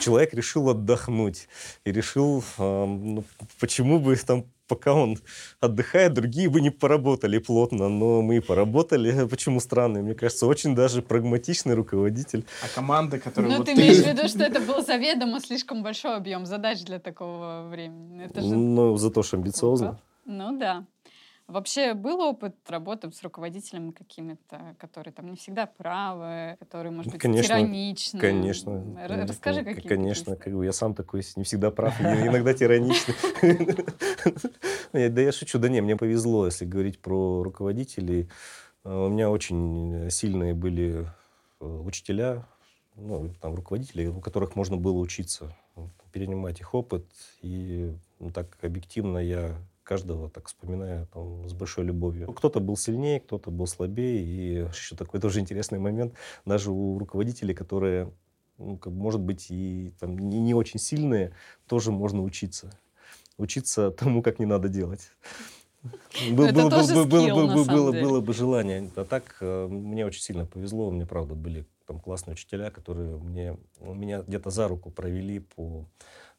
Человек 0.00 0.34
решил 0.34 0.68
отдохнуть 0.68 1.48
и 1.84 1.92
решил, 1.92 2.44
э, 2.58 2.84
ну, 2.86 3.24
почему 3.58 3.98
бы 3.98 4.16
там 4.16 4.44
пока 4.72 4.94
он 4.94 5.18
отдыхает, 5.60 6.14
другие 6.14 6.48
бы 6.48 6.60
не 6.62 6.70
поработали 6.70 7.38
плотно, 7.38 7.88
но 7.88 8.22
мы 8.22 8.40
поработали. 8.40 9.26
Почему 9.30 9.60
странный? 9.60 10.02
Мне 10.02 10.14
кажется, 10.14 10.46
очень 10.46 10.74
даже 10.74 11.02
прагматичный 11.02 11.74
руководитель. 11.74 12.44
А 12.62 12.74
команда, 12.74 13.18
которая... 13.18 13.50
Ну, 13.50 13.58
вот 13.58 13.66
ты, 13.66 13.74
ты 13.74 13.80
имеешь 13.80 13.98
в 13.98 14.06
виду, 14.08 14.28
что 14.28 14.44
это 14.44 14.60
был 14.60 14.82
заведомо 14.82 15.40
слишком 15.40 15.82
большой 15.82 16.16
объем 16.16 16.46
задач 16.46 16.82
для 16.84 16.98
такого 16.98 17.68
времени? 17.70 18.24
Это 18.24 18.40
же... 18.40 18.56
Ну, 18.56 18.96
зато 18.96 19.22
что 19.22 19.36
амбициозно. 19.36 19.98
Ну, 20.24 20.58
да. 20.58 20.86
Вообще 21.48 21.94
был 21.94 22.20
опыт 22.20 22.54
работы 22.68 23.10
с 23.10 23.22
руководителями 23.22 23.90
какими-то, 23.90 24.74
которые 24.78 25.12
там 25.12 25.30
не 25.30 25.36
всегда 25.36 25.66
правы, 25.66 26.56
которые, 26.58 26.92
может 26.92 27.12
быть, 27.12 27.20
конечно, 27.20 27.56
тираничны? 27.56 28.20
Конечно. 28.20 28.96
Расскажи, 29.06 29.64
какие 29.64 29.88
Конечно, 29.88 30.36
как 30.36 30.54
бы 30.54 30.64
я 30.64 30.72
сам 30.72 30.94
такой 30.94 31.22
не 31.36 31.44
всегда 31.44 31.70
прав, 31.70 32.00
иногда 32.00 32.54
тираничный. 32.54 33.14
Да 34.92 35.22
я 35.22 35.32
шучу, 35.32 35.58
да 35.58 35.70
не, 35.70 35.80
мне 35.80 35.96
повезло, 35.96 36.44
если 36.44 36.66
говорить 36.66 36.98
про 36.98 37.42
руководителей. 37.42 38.28
Э, 38.84 39.06
у 39.06 39.08
меня 39.08 39.30
очень 39.30 40.10
сильные 40.10 40.52
были 40.52 41.06
э, 41.60 41.64
учителя, 41.64 42.46
ну, 42.96 43.34
там, 43.40 43.54
руководители, 43.54 44.06
у 44.06 44.20
которых 44.20 44.54
можно 44.54 44.76
было 44.76 44.98
учиться, 44.98 45.56
перенимать 46.12 46.60
их 46.60 46.74
опыт. 46.74 47.06
И 47.40 47.94
ну, 48.20 48.30
так 48.30 48.58
объективно 48.62 49.16
я 49.18 49.56
каждого 49.92 50.30
так 50.30 50.46
вспоминаю 50.46 51.06
там, 51.12 51.46
с 51.46 51.52
большой 51.52 51.84
любовью. 51.84 52.32
Кто-то 52.32 52.60
был 52.60 52.76
сильнее, 52.78 53.20
кто-то 53.20 53.50
был 53.50 53.66
слабее. 53.66 54.22
И 54.22 54.66
еще 54.72 54.96
такой 54.96 55.20
тоже 55.20 55.40
интересный 55.40 55.78
момент. 55.78 56.14
Даже 56.46 56.70
у 56.70 56.98
руководителей, 56.98 57.54
которые, 57.54 58.10
ну, 58.56 58.78
как, 58.78 58.90
может 58.92 59.20
быть, 59.20 59.50
и 59.50 59.92
там, 60.00 60.18
не, 60.18 60.40
не 60.40 60.54
очень 60.54 60.80
сильные, 60.80 61.34
тоже 61.68 61.92
можно 61.92 62.22
учиться. 62.22 62.70
Учиться 63.36 63.90
тому, 63.90 64.22
как 64.22 64.38
не 64.38 64.46
надо 64.46 64.68
делать. 64.68 65.10
Было, 66.30 66.52
было, 66.52 66.70
было, 66.70 67.04
было, 67.06 67.64
было, 67.64 67.92
было 67.92 68.20
бы 68.20 68.32
желание. 68.32 68.88
А 68.94 69.04
так 69.04 69.38
э, 69.40 69.66
мне 69.66 70.06
очень 70.06 70.22
сильно 70.22 70.46
повезло. 70.46 70.86
У 70.86 70.92
меня, 70.92 71.06
правда, 71.06 71.34
были 71.34 71.66
там 71.88 71.98
классные 71.98 72.34
учителя, 72.34 72.70
которые 72.70 73.18
мне, 73.18 73.56
меня 73.80 74.22
где-то 74.22 74.50
за 74.50 74.68
руку 74.68 74.90
провели 74.90 75.40
по 75.40 75.84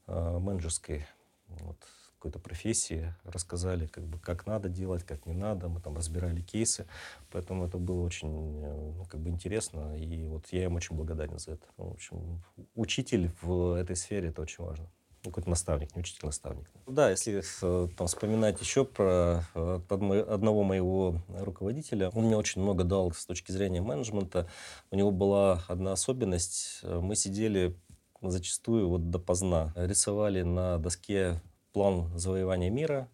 э, 0.07 0.39
менеджерской 0.39 1.05
вот, 1.49 1.77
какой-то 2.23 2.39
профессии, 2.39 3.13
рассказали, 3.25 3.86
как 3.86 4.05
бы, 4.05 4.17
как 4.17 4.47
надо 4.47 4.69
делать, 4.69 5.03
как 5.03 5.25
не 5.25 5.33
надо. 5.33 5.67
Мы 5.67 5.81
там 5.81 5.97
разбирали 5.97 6.39
кейсы, 6.39 6.86
поэтому 7.31 7.65
это 7.65 7.77
было 7.77 8.01
очень 8.01 8.29
ну, 8.62 9.05
как 9.09 9.19
бы 9.19 9.29
интересно, 9.29 9.97
и 9.97 10.23
вот 10.23 10.47
я 10.51 10.63
им 10.63 10.75
очень 10.75 10.95
благодарен 10.95 11.38
за 11.38 11.51
это. 11.51 11.65
Ну, 11.77 11.89
в 11.89 11.93
общем, 11.95 12.41
учитель 12.75 13.29
в 13.41 13.73
этой 13.73 13.97
сфере 13.97 14.29
это 14.29 14.41
очень 14.41 14.63
важно 14.63 14.89
какой-то 15.21 15.49
наставник, 15.49 15.95
не 15.95 16.01
учитель, 16.01 16.25
наставник. 16.25 16.69
Да, 16.86 17.09
если 17.09 17.41
э, 17.62 17.88
там, 17.95 18.07
вспоминать 18.07 18.59
еще 18.59 18.83
про 18.83 19.43
э, 19.55 19.79
одного 19.89 20.63
моего 20.63 21.21
руководителя, 21.29 22.09
он 22.09 22.25
мне 22.25 22.36
очень 22.36 22.62
много 22.62 22.83
дал 22.83 23.12
с 23.13 23.25
точки 23.25 23.53
зрения 23.53 23.81
менеджмента. 23.81 24.49
У 24.91 24.97
него 24.97 25.12
была 25.12 25.63
одна 25.69 25.93
особенность. 25.93 26.81
Мы 26.83 27.15
сидели 27.15 27.77
зачастую 28.21 28.89
вот 28.89 29.09
допоздна. 29.09 29.73
Рисовали 29.75 30.41
на 30.41 30.77
доске 30.77 31.41
план 31.73 32.17
завоевания 32.17 32.69
мира. 32.69 33.09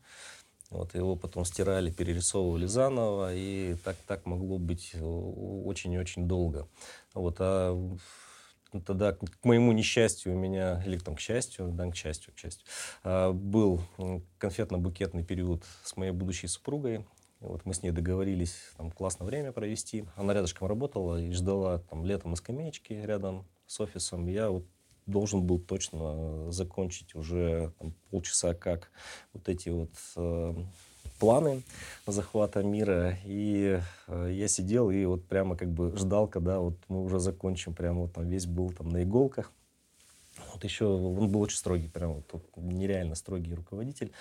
Вот 0.69 0.93
его 0.93 1.15
потом 1.15 1.45
стирали, 1.45 1.89
перерисовывали 1.89 2.67
заново, 2.67 3.34
и 3.34 3.76
так, 3.84 3.95
так 4.06 4.28
могло 4.28 4.60
быть 4.60 4.93
очень 5.02 5.93
и 5.93 5.98
очень 5.98 6.28
долго. 6.28 6.67
Вот, 7.15 7.38
а 7.39 7.76
тогда, 8.86 9.13
к 9.13 9.43
моему 9.43 9.72
несчастью, 9.72 10.36
у 10.36 10.38
меня, 10.38 10.84
или 10.86 11.00
там, 11.00 11.15
к 11.15 11.19
счастью, 11.19 11.69
да, 11.72 11.89
к 11.89 11.95
счастью, 11.95 12.34
к 12.36 12.38
счастью, 12.38 12.67
а, 13.04 13.32
был 13.34 13.82
конфетно-букетный 14.38 15.24
период 15.24 15.63
с 15.84 15.98
моей 15.98 16.12
будущей 16.12 16.48
супругой. 16.48 17.04
Вот 17.39 17.65
мы 17.65 17.74
с 17.74 17.82
ней 17.82 17.91
договорились 17.91 18.56
там 18.78 18.91
классное 18.91 19.26
время 19.26 19.52
провести. 19.52 20.06
Она 20.15 20.34
рядышком 20.34 20.67
работала 20.67 21.19
и 21.19 21.32
ждала 21.32 21.80
там 21.80 22.06
летом 22.06 22.32
на 22.32 22.38
скамеечке 22.38 23.02
рядом 23.06 23.48
с 23.65 23.80
офисом. 23.80 24.28
Я 24.28 24.50
вот 24.50 24.65
должен 25.10 25.43
был 25.43 25.60
точно 25.60 26.52
закончить 26.52 27.15
уже 27.15 27.74
там, 27.80 27.93
полчаса 28.10 28.54
как 28.54 28.91
вот 29.34 29.50
эти 29.50 29.69
вот 29.69 29.91
э, 30.15 30.54
планы 31.19 31.63
захвата 32.08 32.63
мира. 32.63 33.17
И 33.26 33.80
э, 34.08 34.30
я 34.32 34.48
сидел 34.48 34.89
и 34.89 35.06
вот 35.06 35.26
прямо 35.26 35.56
как 35.56 35.69
бы 35.69 35.95
ждал, 35.98 36.28
когда 36.28 36.60
вот 36.60 36.76
мы 36.88 37.04
уже 37.04 37.19
закончим. 37.19 37.74
Прямо 37.74 38.02
вот 38.02 38.13
там 38.13 38.28
весь 38.28 38.45
был 38.45 38.72
там 38.72 38.89
на 38.89 39.04
иголках. 39.04 39.52
Вот 40.54 40.63
еще 40.63 40.86
он 40.86 41.30
был 41.30 41.41
очень 41.41 41.58
строгий, 41.58 41.89
прям 41.89 42.13
вот 42.13 42.43
нереально 42.56 43.15
строгий 43.15 43.54
руководитель. 43.54 44.12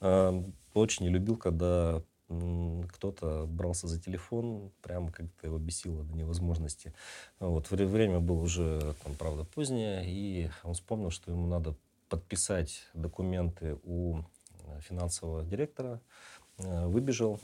Э, 0.00 0.42
очень 0.74 1.06
не 1.06 1.12
любил, 1.12 1.36
когда 1.36 2.02
кто-то 2.28 3.46
брался 3.46 3.86
за 3.86 4.00
телефон, 4.00 4.72
прямо 4.82 5.12
как-то 5.12 5.46
его 5.46 5.58
бесило 5.58 6.02
до 6.02 6.14
невозможности. 6.14 6.92
Вот, 7.38 7.70
время 7.70 8.20
было 8.20 8.40
уже, 8.40 8.94
там, 9.04 9.14
правда, 9.14 9.44
позднее, 9.44 10.04
и 10.06 10.50
он 10.64 10.74
вспомнил, 10.74 11.10
что 11.10 11.30
ему 11.30 11.46
надо 11.46 11.76
подписать 12.08 12.82
документы 12.94 13.78
у 13.84 14.18
э, 14.18 14.80
финансового 14.80 15.44
директора, 15.44 16.00
э, 16.58 16.86
выбежал, 16.86 17.40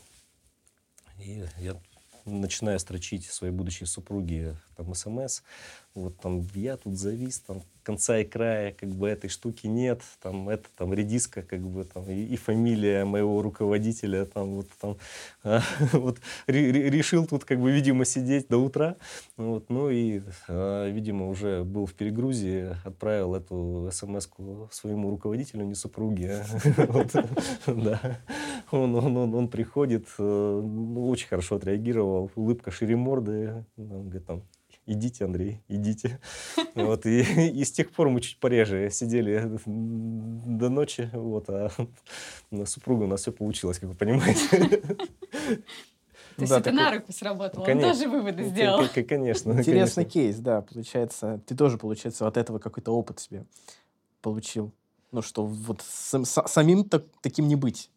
и 1.19 1.45
я 1.59 1.81
начиная 2.25 2.79
строчить 2.79 3.27
своей 3.27 3.53
будущей 3.53 3.85
супруге 3.85 4.57
там 4.83 4.95
смс, 4.95 5.43
вот 5.95 6.17
там 6.21 6.47
я 6.55 6.77
тут 6.77 6.99
завис, 6.99 7.41
там 7.41 7.63
конца 7.83 8.19
и 8.19 8.25
края 8.25 8.73
как 8.73 8.89
бы 8.91 9.09
этой 9.09 9.29
штуки 9.29 9.67
нет, 9.67 10.01
там 10.23 10.49
это 10.49 10.69
там 10.77 10.95
редиска 10.95 11.43
как 11.43 11.61
бы 11.61 11.85
там 11.85 12.09
и, 12.09 12.15
и 12.15 12.37
фамилия 12.37 13.05
моего 13.05 13.43
руководителя 13.43 14.25
там 14.25 14.55
вот 14.55 14.69
там 14.81 14.97
а, 15.43 15.61
вот 15.93 16.19
решил 16.47 17.27
тут 17.27 17.45
как 17.45 17.61
бы 17.61 17.73
видимо 17.73 18.05
сидеть 18.05 18.49
до 18.49 18.59
утра, 18.59 18.97
вот 19.37 19.69
ну 19.69 19.91
и 19.91 20.23
а, 20.49 20.89
видимо 20.89 21.29
уже 21.29 21.65
был 21.65 21.87
в 21.87 21.95
перегрузе, 21.95 22.79
отправил 22.85 23.35
эту 23.35 23.91
смс 23.93 24.29
своему 24.71 25.11
руководителю 25.11 25.65
не 25.65 25.75
супруге, 25.75 26.45
да, 27.67 28.21
он 28.71 28.95
он 28.95 29.17
он 29.17 29.35
он 29.35 29.49
приходит, 29.49 30.07
э, 30.19 30.23
ну, 30.63 31.09
очень 31.09 31.29
хорошо 31.29 31.57
отреагировал, 31.57 32.31
улыбка 32.35 32.71
шире 32.71 32.97
морды, 32.97 33.65
говорит 33.77 34.25
там 34.27 34.43
идите, 34.87 35.25
Андрей, 35.25 35.63
идите. 35.69 36.21
Вот, 36.75 37.05
и, 37.05 37.21
и 37.51 37.65
с 37.65 37.73
тех 37.73 37.91
пор 37.91 38.09
мы 38.09 38.23
чуть 38.23 38.39
пореже 38.39 38.89
сидели 38.91 39.59
до 39.67 40.71
ночи, 40.71 41.11
вот, 41.13 41.51
а 41.51 41.71
на 42.51 42.65
супругу 42.65 43.05
у 43.05 43.07
нас 43.07 43.21
все 43.21 43.33
получилось, 43.33 43.79
как 43.79 43.91
вы 43.91 43.95
понимаете. 43.95 44.81
То 46.37 46.43
есть 46.43 46.51
да, 46.51 46.59
это 46.59 46.71
такой... 46.71 46.73
на 46.73 46.93
руку 46.93 47.13
сработало, 47.13 47.65
конечно, 47.65 47.89
он 47.89 47.95
тоже 47.95 48.09
выводы 48.09 48.45
сделал. 48.45 48.89
Конечно. 48.89 49.53
Интересный 49.53 50.05
конечно. 50.05 50.05
кейс, 50.05 50.37
да, 50.39 50.63
получается. 50.63 51.41
Ты 51.47 51.55
тоже, 51.55 51.77
получается, 51.77 52.27
от 52.27 52.39
этого 52.39 52.59
какой-то 52.59 52.93
опыт 52.93 53.21
себе 53.21 53.45
получил. 54.23 54.73
Ну, 55.11 55.21
что 55.21 55.45
вот 55.45 55.83
сам, 55.83 56.25
самим 56.25 56.89
так, 56.89 57.05
таким 57.21 57.49
не 57.49 57.57
быть. 57.57 57.91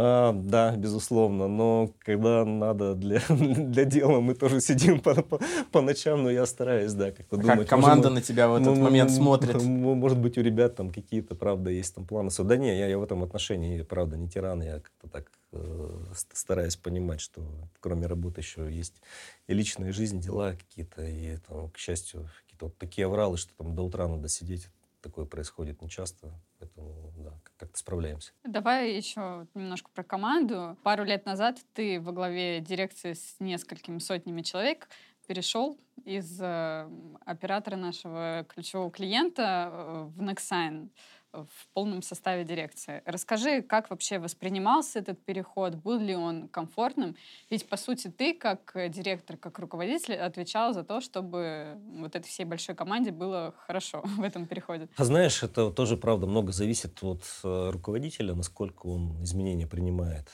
А, 0.00 0.32
да, 0.32 0.76
безусловно, 0.76 1.48
но 1.48 1.92
когда 1.98 2.44
надо 2.44 2.94
для, 2.94 3.20
для 3.28 3.84
дела, 3.84 4.20
мы 4.20 4.34
тоже 4.34 4.60
сидим 4.60 5.00
по, 5.00 5.12
по, 5.22 5.40
по 5.72 5.80
ночам, 5.80 6.22
но 6.22 6.30
я 6.30 6.46
стараюсь, 6.46 6.92
да, 6.92 7.10
как-то 7.10 7.34
а 7.34 7.40
думать. 7.40 7.58
Как 7.60 7.68
команда 7.68 8.08
может, 8.08 8.14
на 8.14 8.22
тебя 8.22 8.48
в 8.48 8.54
этот 8.54 8.76
ну, 8.76 8.76
момент 8.76 9.10
смотрит? 9.10 9.60
Может 9.62 10.18
быть, 10.18 10.38
у 10.38 10.40
ребят 10.40 10.76
там 10.76 10.90
какие-то, 10.90 11.34
правда, 11.34 11.70
есть 11.70 11.96
там 11.96 12.06
планы. 12.06 12.30
Да 12.38 12.56
не, 12.56 12.78
я, 12.78 12.86
я 12.86 12.96
в 12.96 13.02
этом 13.02 13.24
отношении, 13.24 13.82
правда, 13.82 14.16
не 14.16 14.28
тиран, 14.28 14.62
я 14.62 14.74
как-то 14.74 15.08
так 15.08 15.32
э, 15.50 15.90
стараюсь 16.32 16.76
понимать, 16.76 17.20
что 17.20 17.42
кроме 17.80 18.06
работы 18.06 18.40
еще 18.40 18.72
есть 18.72 19.02
и 19.48 19.52
личная 19.52 19.92
жизнь, 19.92 20.20
дела 20.20 20.52
какие-то, 20.52 21.02
и 21.02 21.38
там, 21.38 21.70
к 21.70 21.76
счастью, 21.76 22.28
какие-то 22.44 22.66
вот 22.66 22.78
такие 22.78 23.06
авралы, 23.06 23.36
что 23.36 23.52
там 23.56 23.74
до 23.74 23.82
утра 23.82 24.06
надо 24.06 24.28
сидеть, 24.28 24.68
такое 25.02 25.24
происходит 25.24 25.82
нечасто, 25.82 26.32
поэтому, 26.78 27.12
да, 27.16 27.32
как-то 27.58 27.78
справляемся. 27.78 28.32
Давай 28.44 28.92
еще 28.92 29.46
немножко 29.54 29.90
про 29.94 30.02
команду. 30.02 30.76
Пару 30.82 31.04
лет 31.04 31.26
назад 31.26 31.58
ты 31.74 32.00
во 32.00 32.12
главе 32.12 32.60
дирекции 32.60 33.12
с 33.14 33.36
несколькими 33.40 33.98
сотнями 33.98 34.42
человек 34.42 34.88
перешел 35.26 35.78
из 36.04 36.40
э, 36.40 36.88
оператора 37.26 37.76
нашего 37.76 38.46
ключевого 38.48 38.90
клиента 38.90 39.70
э, 39.70 40.08
в 40.16 40.22
Nexign 40.22 40.88
в 41.32 41.68
полном 41.74 42.02
составе 42.02 42.44
дирекции. 42.44 43.02
Расскажи, 43.04 43.62
как 43.62 43.90
вообще 43.90 44.18
воспринимался 44.18 45.00
этот 45.00 45.22
переход, 45.24 45.74
был 45.74 45.98
ли 45.98 46.14
он 46.14 46.48
комфортным? 46.48 47.16
Ведь, 47.50 47.68
по 47.68 47.76
сути, 47.76 48.08
ты, 48.08 48.34
как 48.34 48.72
директор, 48.90 49.36
как 49.36 49.58
руководитель, 49.58 50.14
отвечал 50.14 50.72
за 50.72 50.84
то, 50.84 51.00
чтобы 51.00 51.78
вот 51.98 52.16
этой 52.16 52.26
всей 52.26 52.44
большой 52.44 52.74
команде 52.74 53.10
было 53.10 53.54
хорошо 53.66 54.02
в 54.04 54.22
этом 54.22 54.46
переходе. 54.46 54.88
А 54.96 55.04
знаешь, 55.04 55.42
это 55.42 55.70
тоже, 55.70 55.96
правда, 55.96 56.26
много 56.26 56.52
зависит 56.52 57.02
от 57.02 57.22
э, 57.44 57.70
руководителя, 57.70 58.34
насколько 58.34 58.86
он 58.86 59.22
изменения 59.22 59.66
принимает. 59.66 60.28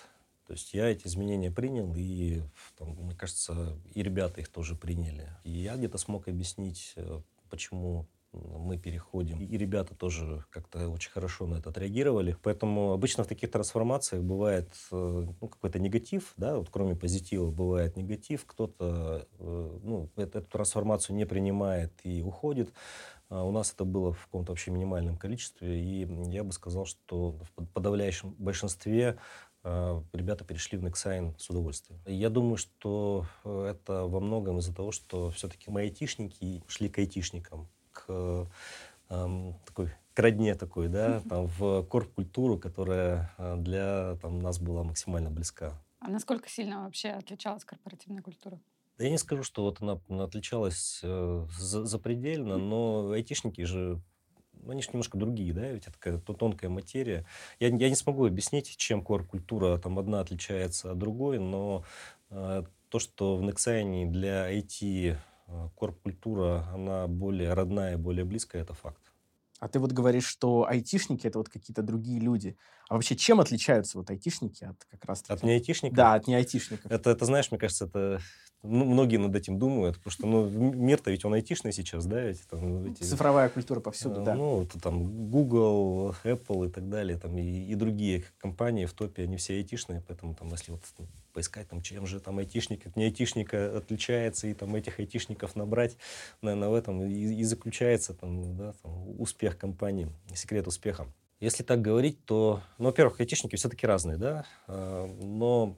То 0.47 0.53
есть 0.53 0.75
я 0.75 0.89
эти 0.89 1.07
изменения 1.07 1.51
принял, 1.51 1.95
и, 1.97 2.43
там, 2.77 2.91
мне 2.91 3.15
кажется, 3.15 3.79
и 3.95 4.03
ребята 4.03 4.41
их 4.41 4.49
тоже 4.49 4.75
приняли. 4.75 5.29
И 5.43 5.51
я 5.51 5.75
где-то 5.77 5.97
смог 5.99 6.29
объяснить, 6.29 6.93
э, 6.97 7.21
почему 7.49 8.07
мы 8.35 8.79
переходим. 8.79 9.41
И 9.41 9.57
ребята 9.57 9.95
тоже 9.95 10.45
как-то 10.51 10.89
очень 10.89 11.11
хорошо 11.11 11.47
на 11.47 11.57
это 11.57 11.71
отреагировали. 11.71 12.37
Поэтому 12.43 12.93
обычно 12.93 13.25
в 13.25 13.27
таких 13.27 13.51
трансформациях 13.51 14.23
бывает 14.23 14.69
э, 14.91 15.27
ну, 15.41 15.49
какой-то 15.49 15.79
негатив, 15.79 16.33
да, 16.37 16.59
вот 16.59 16.69
кроме 16.71 16.97
позитива 16.97 17.51
бывает 17.51 17.97
негатив, 17.97 18.45
кто-то 18.47 19.27
э, 19.39 19.79
ну, 19.83 20.11
эту 20.17 20.43
трансформацию 20.43 21.17
не 21.17 21.27
принимает 21.27 21.93
и 22.05 22.23
уходит. 22.23 22.73
А 23.29 23.45
у 23.45 23.53
нас 23.53 23.73
это 23.73 23.85
было 23.85 24.13
в 24.13 24.27
каком-то 24.27 24.53
вообще 24.53 24.71
минимальном 24.71 25.17
количестве, 25.17 25.81
и 25.81 26.07
я 26.31 26.45
бы 26.45 26.53
сказал, 26.53 26.85
что 26.85 27.39
в 27.57 27.67
подавляющем 27.73 28.35
большинстве 28.39 29.19
э, 29.63 30.03
ребята 30.13 30.45
перешли 30.45 30.79
в 30.79 30.85
Nexign 30.85 31.35
с 31.39 31.49
удовольствием. 31.51 32.01
Я 32.07 32.29
думаю, 32.29 32.57
что 32.57 33.27
это 33.45 34.05
во 34.05 34.21
многом 34.21 34.59
из-за 34.59 34.75
того, 34.75 34.93
что 34.93 35.31
все-таки 35.31 35.71
мы 35.71 35.83
айтишники 35.83 36.63
шли 36.69 36.89
к 36.89 36.99
айтишникам 36.99 37.69
к 38.07 38.49
эм, 39.11 39.55
такой 39.67 39.91
к 40.15 40.19
родне 40.21 40.55
такой, 40.55 40.89
да, 40.89 41.21
там, 41.29 41.49
в 41.49 41.83
корп-культуру, 41.83 42.57
которая 42.57 43.33
э, 43.37 43.57
для 43.59 44.17
там, 44.23 44.39
нас 44.39 44.61
была 44.61 44.85
максимально 44.85 45.31
близка. 45.31 45.75
А 45.99 46.09
насколько 46.09 46.49
сильно 46.49 46.85
вообще 46.85 47.09
отличалась 47.09 47.65
корпоративная 47.65 48.23
культура? 48.23 48.61
Да 48.97 49.05
я 49.05 49.11
не 49.11 49.19
скажу, 49.19 49.43
что 49.43 49.65
вот 49.65 49.83
она, 49.83 50.01
отличалась 50.23 51.01
э, 51.03 51.47
за, 51.59 51.85
запредельно, 51.85 52.59
но 52.59 53.11
айтишники 53.11 53.63
же 53.63 54.01
ну, 54.53 54.71
они 54.71 54.83
же 54.83 54.91
немножко 54.93 55.19
другие, 55.19 55.53
да, 55.53 55.69
ведь 55.69 55.89
это 55.89 55.93
такая 55.93 56.19
тонкая 56.19 56.71
материя. 56.71 57.27
Я, 57.59 57.69
я 57.69 57.89
не 57.91 57.97
смогу 57.97 58.25
объяснить, 58.25 58.77
чем 58.77 59.03
корп-культура 59.03 59.79
там 59.79 59.99
одна 59.99 60.21
отличается 60.21 60.93
от 60.93 60.99
другой, 60.99 61.41
но 61.41 61.85
э, 62.31 62.63
то, 62.89 62.99
что 63.01 63.37
в 63.37 63.43
Nexign 63.43 64.11
для 64.11 64.57
IT 64.57 65.17
Э, 65.17 65.34
корп-культура, 65.75 66.67
она 66.73 67.07
более 67.07 67.53
родная, 67.53 67.99
более 67.99 68.25
близкая, 68.25 68.63
это 68.63 68.75
факт. 68.75 69.13
А 69.61 69.69
ты 69.69 69.79
вот 69.79 69.93
говоришь, 69.93 70.27
что 70.27 70.67
айтишники 70.69 71.27
это 71.27 71.39
вот 71.39 71.49
какие-то 71.49 71.83
другие 71.83 72.21
люди. 72.21 72.57
А 72.89 72.95
вообще 72.95 73.17
чем 73.17 73.41
отличаются 73.41 73.99
вот 73.99 74.11
айтишники 74.11 74.65
от 74.65 74.85
как 74.85 75.05
раз 75.05 75.25
От 75.29 75.43
не 75.43 75.53
айтишников? 75.53 75.97
Да, 75.97 76.15
от 76.15 76.27
не 76.27 76.35
айтишников. 76.35 76.91
Это, 76.91 77.11
это, 77.11 77.25
знаешь, 77.25 77.51
мне 77.51 77.59
кажется, 77.59 77.87
это 77.87 78.21
ну, 78.65 78.85
многие 78.87 79.19
над 79.19 79.37
этим 79.37 79.59
думают, 79.59 79.99
потому 79.99 80.11
что 80.11 80.27
ну, 80.27 80.49
мир-то 80.49 81.11
ведь 81.11 81.25
он 81.25 81.35
айтишный 81.35 81.73
сейчас, 81.73 82.07
да? 82.07 82.21
Ведь, 82.23 82.41
там, 82.49 82.87
эти, 82.87 83.03
Цифровая 83.03 83.49
культура 83.51 83.81
повсюду, 83.81 84.23
э, 84.23 84.25
да. 84.25 84.35
Ну, 84.35 84.63
это, 84.63 84.81
там 84.81 85.31
Google, 85.31 86.15
Apple 86.25 86.69
и 86.69 86.71
так 86.71 86.89
далее, 86.89 87.19
там, 87.19 87.37
и, 87.37 87.43
и 87.43 87.75
другие 87.75 88.25
компании 88.39 88.87
в 88.87 88.95
топе, 88.95 89.25
они 89.25 89.37
все 89.37 89.55
айтишные, 89.55 90.03
поэтому 90.07 90.35
там, 90.35 90.49
если 90.49 90.73
вот 90.73 90.81
ну, 90.99 91.07
поискать, 91.35 91.69
там, 91.69 91.83
чем 91.83 92.07
же 92.07 92.21
там 92.21 92.39
айтишник 92.39 92.87
от 92.87 92.97
не 92.97 93.05
айтишника 93.05 93.77
отличается, 93.77 94.47
и 94.47 94.55
там 94.55 94.75
этих 94.75 94.99
айтишников 94.99 95.57
набрать, 95.57 95.97
наверное, 96.41 96.71
в 96.71 96.75
этом 96.75 97.03
и, 97.03 97.13
и 97.13 97.45
заключается 97.45 98.15
там, 98.15 98.57
да, 98.57 98.73
там, 98.83 99.21
успех 99.21 99.59
компании, 99.59 100.09
секрет 100.35 100.67
успеха. 100.67 101.07
Если 101.41 101.63
так 101.63 101.83
говорить, 101.83 102.25
то, 102.25 102.63
ну, 102.79 102.87
во-первых, 102.87 103.21
айтишники 103.21 103.57
все-таки 103.57 103.87
разные, 103.87 104.17
да, 104.17 104.47
а, 104.67 105.07
но 105.07 105.77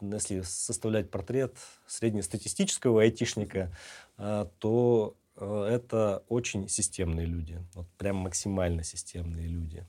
если 0.00 0.42
составлять 0.42 1.10
портрет 1.10 1.56
среднестатистического 1.86 3.02
айтишника, 3.02 3.74
а, 4.16 4.50
то 4.58 5.16
а, 5.36 5.66
это 5.66 6.24
очень 6.28 6.68
системные 6.68 7.26
люди, 7.26 7.62
вот 7.74 7.86
прям 7.98 8.16
максимально 8.16 8.82
системные 8.84 9.46
люди. 9.46 9.86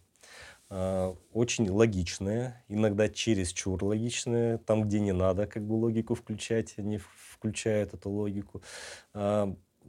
Очень 1.31 1.69
логичные, 1.69 2.61
иногда 2.67 3.07
чересчур 3.07 3.81
логичные, 3.81 4.57
там, 4.57 4.83
где 4.83 4.99
не 4.99 5.13
надо 5.13 5.47
как 5.47 5.65
бы 5.65 5.75
логику 5.75 6.13
включать, 6.13 6.73
они 6.77 6.99
включают 7.31 7.93
эту 7.93 8.09
логику. 8.09 8.61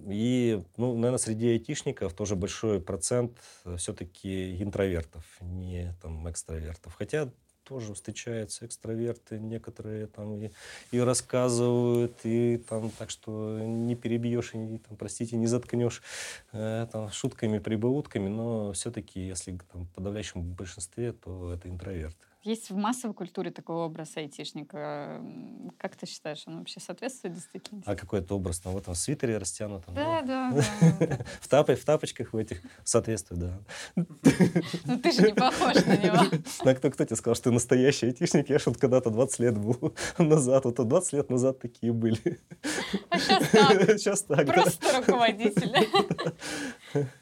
И, 0.06 0.62
ну, 0.76 0.94
наверное, 0.94 1.18
среди 1.18 1.48
айтишников 1.48 2.14
тоже 2.14 2.36
большой 2.36 2.80
процент 2.80 3.38
э, 3.64 3.76
все-таки 3.76 4.62
интровертов, 4.62 5.24
не 5.40 5.94
там 6.00 6.28
экстравертов. 6.30 6.94
Хотя 6.94 7.30
тоже 7.68 7.94
встречаются 7.94 8.64
экстраверты, 8.66 9.38
некоторые 9.38 10.06
там 10.06 10.42
и, 10.42 10.50
и 10.90 10.98
рассказывают, 10.98 12.14
и 12.24 12.56
там 12.68 12.90
так 12.90 13.10
что 13.10 13.58
не 13.60 13.94
перебьешь, 13.94 14.54
и 14.54 14.78
там, 14.78 14.96
простите, 14.96 15.36
не 15.36 15.46
заткнешь 15.46 16.02
э, 16.52 16.86
там, 16.90 17.10
шутками, 17.10 17.58
прибаутками, 17.58 18.28
но 18.28 18.72
все-таки, 18.72 19.20
если 19.20 19.58
там 19.72 19.84
в 19.84 19.90
подавляющем 19.90 20.42
большинстве, 20.42 21.12
то 21.12 21.52
это 21.52 21.68
интроверты. 21.68 22.24
Есть 22.48 22.70
в 22.70 22.76
массовой 22.76 23.14
культуре 23.14 23.50
такой 23.50 23.76
образ 23.76 24.16
айтишника. 24.16 25.22
Как 25.76 25.96
ты 25.96 26.06
считаешь, 26.06 26.42
он 26.46 26.58
вообще 26.58 26.80
соответствует 26.80 27.34
действительности? 27.34 27.88
А 27.88 27.94
какой 27.94 28.20
это 28.20 28.34
образ? 28.34 28.60
Там 28.60 28.72
в 28.72 28.78
этом 28.78 28.94
свитере 28.94 29.36
растянутом? 29.36 29.94
Да, 29.94 30.22
да, 30.26 30.52
да. 30.52 31.18
В, 31.40 31.48
тапе, 31.48 31.74
в 31.74 31.84
тапочках 31.84 32.32
в 32.32 32.36
этих 32.36 32.62
соответствует, 32.84 33.40
да. 33.40 33.58
Ну 33.94 34.98
ты 34.98 35.12
же 35.12 35.22
не 35.22 35.34
похож 35.34 35.74
на 35.84 35.96
него. 35.96 36.38
Ну, 36.64 36.74
кто, 36.76 36.90
кто 36.90 37.04
тебе 37.04 37.16
сказал, 37.16 37.34
что 37.34 37.44
ты 37.44 37.50
настоящий 37.52 38.06
айтишник? 38.06 38.48
Я 38.48 38.58
же 38.58 38.70
вот 38.70 38.78
когда-то 38.78 39.10
20 39.10 39.38
лет 39.40 39.58
был 39.58 39.94
назад. 40.18 40.64
Вот 40.64 40.76
20 40.76 41.12
лет 41.12 41.30
назад 41.30 41.58
такие 41.58 41.92
были. 41.92 42.40
А 43.10 43.18
сейчас 43.18 43.48
так. 43.48 43.98
Сейчас 43.98 44.22
так, 44.22 44.46
Просто 44.46 44.98
руководитель. 44.98 45.88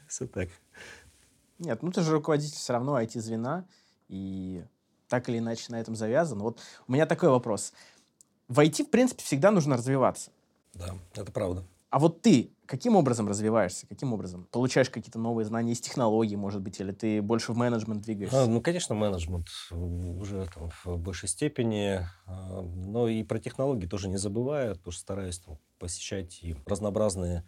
Все 0.07 0.27
так. 0.27 0.49
Нет, 1.59 1.81
ну 1.81 1.91
ты 1.91 2.01
же 2.01 2.11
руководитель 2.11 2.55
все 2.55 2.73
равно 2.73 3.01
IT-звена, 3.01 3.65
и 4.07 4.63
так 5.07 5.29
или 5.29 5.39
иначе 5.39 5.65
на 5.69 5.79
этом 5.79 5.95
завязан. 5.95 6.39
Вот 6.39 6.59
у 6.87 6.91
меня 6.91 7.05
такой 7.05 7.29
вопрос. 7.29 7.73
В 8.47 8.59
IT, 8.59 8.85
в 8.85 8.89
принципе, 8.89 9.23
всегда 9.23 9.51
нужно 9.51 9.77
развиваться. 9.77 10.31
Да, 10.73 10.95
это 11.15 11.31
правда. 11.31 11.63
А 11.89 11.99
вот 11.99 12.21
ты 12.21 12.51
каким 12.65 12.95
образом 12.95 13.27
развиваешься? 13.27 13.87
Каким 13.87 14.13
образом? 14.13 14.47
Получаешь 14.51 14.89
какие-то 14.89 15.19
новые 15.19 15.45
знания 15.45 15.71
из 15.71 15.79
технологий, 15.79 16.35
может 16.35 16.61
быть, 16.61 16.79
или 16.79 16.91
ты 16.91 17.21
больше 17.21 17.53
в 17.53 17.57
менеджмент 17.57 18.03
двигаешься? 18.03 18.43
А, 18.43 18.45
ну, 18.45 18.61
конечно, 18.61 18.93
менеджмент 18.93 19.47
уже 19.71 20.47
там, 20.53 20.69
в 20.83 20.97
большей 20.97 21.29
степени. 21.29 22.05
А, 22.25 22.61
но 22.61 23.07
и 23.07 23.23
про 23.23 23.39
технологии 23.39 23.87
тоже 23.87 24.09
не 24.09 24.17
забываю, 24.17 24.75
что 24.75 24.91
стараюсь 24.91 25.39
там, 25.39 25.57
посещать 25.79 26.43
и 26.43 26.55
разнообразные 26.65 27.45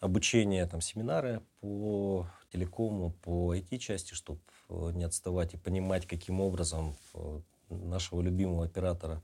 обучения, 0.00 0.66
там, 0.66 0.80
семинары 0.80 1.42
по 1.60 2.28
телекому, 2.50 3.12
по 3.22 3.54
IT-части, 3.54 4.14
чтобы 4.14 4.40
не 4.68 5.04
отставать 5.04 5.54
и 5.54 5.56
понимать, 5.56 6.06
каким 6.06 6.40
образом 6.40 6.96
э, 7.14 7.40
нашего 7.70 8.20
любимого 8.20 8.64
оператора 8.64 9.22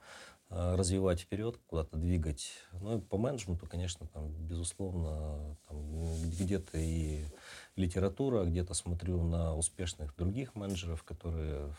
э, 0.50 0.74
развивать 0.74 1.20
вперед, 1.20 1.58
куда-то 1.66 1.96
двигать. 1.96 2.52
Ну 2.80 2.98
и 2.98 3.00
по 3.00 3.16
менеджменту, 3.18 3.66
конечно, 3.66 4.06
там, 4.06 4.30
безусловно, 4.46 5.56
там, 5.68 6.04
где-то 6.22 6.78
и 6.78 7.24
литература, 7.76 8.44
где-то 8.44 8.74
смотрю 8.74 9.22
на 9.22 9.56
успешных 9.56 10.16
других 10.16 10.54
менеджеров, 10.54 11.02
которые 11.04 11.74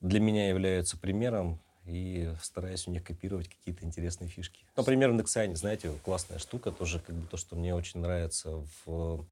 для 0.00 0.20
меня 0.20 0.48
являются 0.48 0.98
примером 0.98 1.60
и 1.86 2.32
стараюсь 2.42 2.86
у 2.86 2.90
них 2.90 3.04
копировать 3.04 3.48
какие-то 3.48 3.84
интересные 3.84 4.28
фишки. 4.28 4.64
Например, 4.76 5.10
в 5.10 5.14
знаете, 5.56 5.92
классная 6.04 6.38
штука, 6.38 6.70
тоже 6.70 7.00
как 7.00 7.14
бы 7.16 7.26
то, 7.26 7.36
что 7.36 7.56
мне 7.56 7.74
очень 7.74 8.00
нравится 8.00 8.62
в 8.84 9.24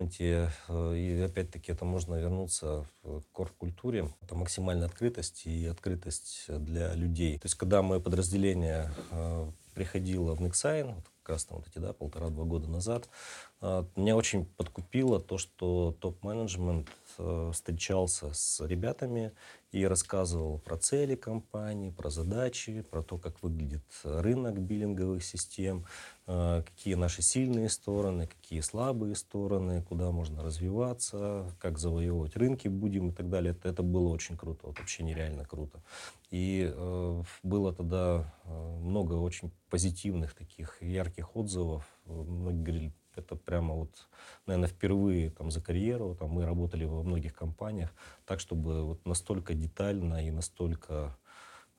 э, 0.68 0.96
и 0.96 1.20
опять-таки 1.20 1.72
это 1.72 1.84
можно 1.84 2.14
вернуться 2.16 2.86
в 3.02 3.22
корп-культуре, 3.32 4.10
это 4.22 4.34
максимальная 4.34 4.86
открытость 4.86 5.46
и 5.46 5.66
открытость 5.66 6.46
для 6.48 6.94
людей. 6.94 7.38
То 7.38 7.46
есть, 7.46 7.56
когда 7.56 7.82
мое 7.82 8.00
подразделение 8.00 8.90
э, 9.10 9.50
приходило 9.74 10.34
в 10.34 10.40
Nexine, 10.40 10.94
вот 10.94 11.04
как 11.22 11.34
раз 11.34 11.44
там 11.44 11.58
вот 11.58 11.68
эти, 11.68 11.78
да, 11.78 11.92
полтора-два 11.92 12.44
года 12.44 12.68
назад, 12.68 13.08
э, 13.60 13.84
меня 13.96 14.16
очень 14.16 14.46
подкупило 14.46 15.20
то, 15.20 15.38
что 15.38 15.94
топ-менеджмент 16.00 16.88
встречался 17.52 18.32
с 18.32 18.64
ребятами, 18.64 19.32
и 19.72 19.86
рассказывал 19.86 20.58
про 20.58 20.76
цели 20.78 21.14
компании, 21.14 21.90
про 21.90 22.10
задачи, 22.10 22.82
про 22.82 23.02
то, 23.02 23.18
как 23.18 23.42
выглядит 23.42 23.84
рынок 24.02 24.58
биллинговых 24.58 25.22
систем, 25.22 25.84
э, 26.26 26.62
какие 26.64 26.94
наши 26.94 27.20
сильные 27.20 27.68
стороны, 27.68 28.26
какие 28.26 28.60
слабые 28.60 29.14
стороны, 29.14 29.82
куда 29.82 30.10
можно 30.10 30.42
развиваться, 30.42 31.54
как 31.60 31.78
завоевывать 31.78 32.36
рынки 32.36 32.68
будем 32.68 33.10
и 33.10 33.12
так 33.12 33.28
далее. 33.28 33.52
Это, 33.52 33.68
это 33.68 33.82
было 33.82 34.08
очень 34.08 34.36
круто, 34.38 34.68
вот 34.68 34.78
вообще 34.78 35.02
нереально 35.02 35.44
круто. 35.44 35.82
И 36.30 36.70
э, 36.74 37.22
было 37.42 37.74
тогда 37.74 38.34
э, 38.44 38.78
много 38.80 39.14
очень 39.14 39.50
позитивных 39.68 40.34
таких 40.34 40.80
ярких 40.82 41.36
отзывов. 41.36 41.84
Многие 42.06 42.62
говорили, 42.62 42.92
это 43.18 43.36
прямо 43.36 43.74
вот, 43.74 44.08
наверное, 44.46 44.68
впервые 44.68 45.30
там 45.30 45.50
за 45.50 45.60
карьеру. 45.60 46.14
Там 46.14 46.30
мы 46.30 46.44
работали 46.44 46.84
во 46.84 47.02
многих 47.02 47.34
компаниях 47.34 47.92
так, 48.24 48.40
чтобы 48.40 48.84
вот 48.84 49.04
настолько 49.06 49.54
детально 49.54 50.26
и 50.26 50.30
настолько 50.30 51.16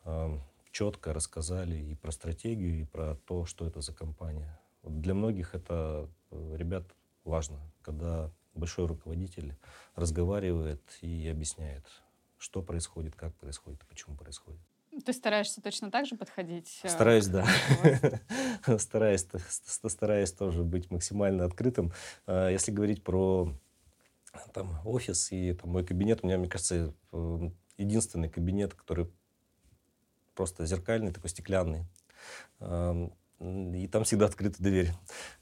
э, 0.05 0.39
четко 0.71 1.13
рассказали 1.13 1.75
и 1.77 1.95
про 1.95 2.11
стратегию, 2.11 2.81
и 2.81 2.85
про 2.85 3.15
то, 3.15 3.45
что 3.45 3.65
это 3.65 3.81
за 3.81 3.93
компания. 3.93 4.59
Вот 4.83 5.01
для 5.01 5.13
многих 5.13 5.55
это, 5.55 6.09
э, 6.31 6.55
ребят, 6.57 6.83
важно, 7.23 7.59
когда 7.81 8.31
большой 8.53 8.85
руководитель 8.87 9.55
разговаривает 9.95 10.81
и 11.01 11.27
объясняет, 11.27 11.85
что 12.37 12.61
происходит, 12.61 13.15
как 13.15 13.35
происходит, 13.35 13.85
почему 13.87 14.15
происходит. 14.15 14.61
Ты 15.05 15.13
стараешься 15.13 15.61
точно 15.61 15.91
так 15.91 16.05
же 16.05 16.15
подходить? 16.15 16.79
Э, 16.83 16.89
стараюсь, 16.89 17.27
да. 17.27 17.45
стараюсь, 18.77 19.25
стараюсь 19.87 20.31
тоже 20.31 20.63
быть 20.63 20.91
максимально 20.91 21.45
открытым. 21.45 21.93
А, 22.25 22.49
если 22.49 22.71
говорить 22.71 23.03
про 23.03 23.53
там, 24.53 24.79
офис 24.85 25.31
и 25.31 25.53
там, 25.53 25.71
мой 25.71 25.85
кабинет, 25.85 26.19
у 26.23 26.27
меня, 26.27 26.37
мне 26.37 26.49
кажется, 26.49 26.93
э, 27.11 27.49
единственный 27.77 28.29
кабинет, 28.29 28.73
который 28.73 29.09
просто 30.35 30.65
зеркальный, 30.65 31.11
такой 31.11 31.29
стеклянный. 31.29 31.85
И 33.39 33.87
там 33.89 34.03
всегда 34.03 34.25
открыта 34.25 34.61
дверь. 34.61 34.91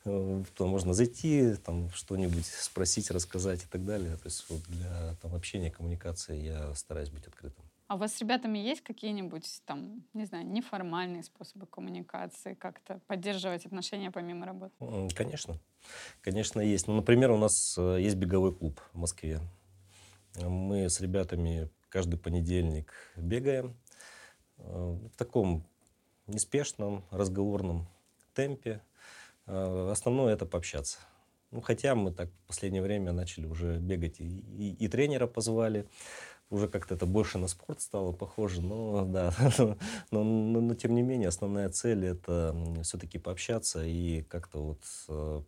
Э, 0.05 0.43
туда 0.55 0.69
можно 0.69 0.93
зайти, 0.93 1.55
там 1.55 1.89
что-нибудь 1.91 2.45
спросить, 2.45 3.09
рассказать 3.09 3.63
и 3.63 3.65
так 3.65 3.85
далее. 3.85 4.15
То 4.17 4.25
есть 4.25 4.45
вот 4.49 4.61
для 4.67 5.15
там, 5.21 5.33
общения, 5.33 5.71
коммуникации 5.71 6.39
я 6.39 6.75
стараюсь 6.75 7.09
быть 7.09 7.25
открытым. 7.25 7.66
А 7.87 7.95
у 7.95 7.97
вас 7.97 8.15
с 8.15 8.19
ребятами 8.19 8.59
есть 8.59 8.81
какие-нибудь 8.81 9.61
там, 9.65 10.03
не 10.13 10.25
знаю, 10.25 10.45
неформальные 10.45 11.23
способы 11.23 11.65
коммуникации, 11.67 12.53
как-то 12.53 12.99
поддерживать 13.07 13.65
отношения 13.65 14.11
помимо 14.11 14.45
работы? 14.45 14.73
Конечно, 15.15 15.57
конечно 16.21 16.59
есть. 16.59 16.87
Ну, 16.87 16.95
например, 16.95 17.31
у 17.31 17.37
нас 17.37 17.77
э, 17.77 17.99
есть 18.01 18.17
беговой 18.17 18.53
клуб 18.53 18.81
в 18.91 18.97
Москве. 18.97 19.39
Мы 20.35 20.89
с 20.89 20.99
ребятами 20.99 21.69
каждый 21.87 22.19
понедельник 22.19 22.93
бегаем 23.15 23.77
э, 24.57 24.63
в 24.63 25.15
таком 25.15 25.65
неспешном, 26.27 27.05
разговорном 27.09 27.87
темпе. 28.33 28.81
Э, 29.45 29.89
основное 29.91 30.33
это 30.33 30.45
пообщаться. 30.45 30.99
Ну, 31.51 31.61
хотя 31.61 31.95
мы 31.95 32.11
так 32.11 32.29
в 32.29 32.47
последнее 32.47 32.81
время 32.81 33.13
начали 33.13 33.45
уже 33.45 33.77
бегать 33.77 34.19
и, 34.19 34.25
и, 34.25 34.73
и 34.73 34.87
тренера 34.89 35.27
позвали 35.27 35.87
уже 36.49 36.67
как-то 36.67 36.95
это 36.95 37.05
больше 37.05 37.37
на 37.37 37.47
спорт 37.47 37.81
стало 37.81 38.11
похоже, 38.11 38.61
но 38.61 39.05
да, 39.09 39.33
но, 40.11 40.23
но, 40.23 40.61
но 40.61 40.75
тем 40.75 40.95
не 40.95 41.01
менее 41.01 41.29
основная 41.29 41.69
цель 41.69 42.05
это 42.05 42.55
все-таки 42.83 43.17
пообщаться 43.17 43.83
и 43.83 44.23
как-то 44.23 44.59
вот 44.59 44.81
э, 45.09 45.41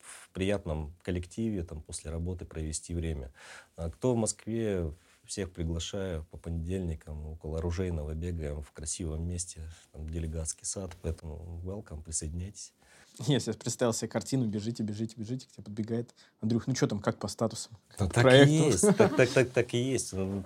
в 0.00 0.30
приятном 0.32 0.94
коллективе 1.02 1.62
там 1.64 1.82
после 1.82 2.10
работы 2.10 2.44
провести 2.44 2.94
время. 2.94 3.32
А 3.76 3.90
кто 3.90 4.14
в 4.14 4.16
Москве, 4.16 4.92
всех 5.28 5.52
приглашаю 5.52 6.24
по 6.30 6.38
понедельникам 6.38 7.26
около 7.26 7.58
оружейного 7.58 8.14
бегаем 8.14 8.62
в 8.62 8.72
красивом 8.72 9.26
месте, 9.26 9.62
там 9.92 10.08
делегатский 10.08 10.64
сад, 10.64 10.96
поэтому 11.02 11.60
welcome, 11.64 12.02
присоединяйтесь. 12.02 12.72
Я 13.26 13.40
сейчас 13.40 13.56
представил 13.56 13.92
себе 13.92 14.08
картину, 14.08 14.46
бежите, 14.46 14.82
бежите, 14.82 15.14
бежите, 15.16 15.46
к 15.46 15.50
тебе 15.50 15.64
подбегает. 15.64 16.14
Андрюх, 16.40 16.66
ну 16.66 16.74
что 16.74 16.86
там, 16.86 17.00
как 17.00 17.18
по 17.18 17.26
статусам? 17.26 17.72
Ну, 17.98 18.08
так 18.08 18.46
и 18.46 18.50
есть, 18.50 18.86
так, 18.96 19.16
так, 19.16 19.28
так, 19.30 19.50
так 19.50 19.74
и 19.74 19.78
есть. 19.78 20.12
Ну, 20.12 20.44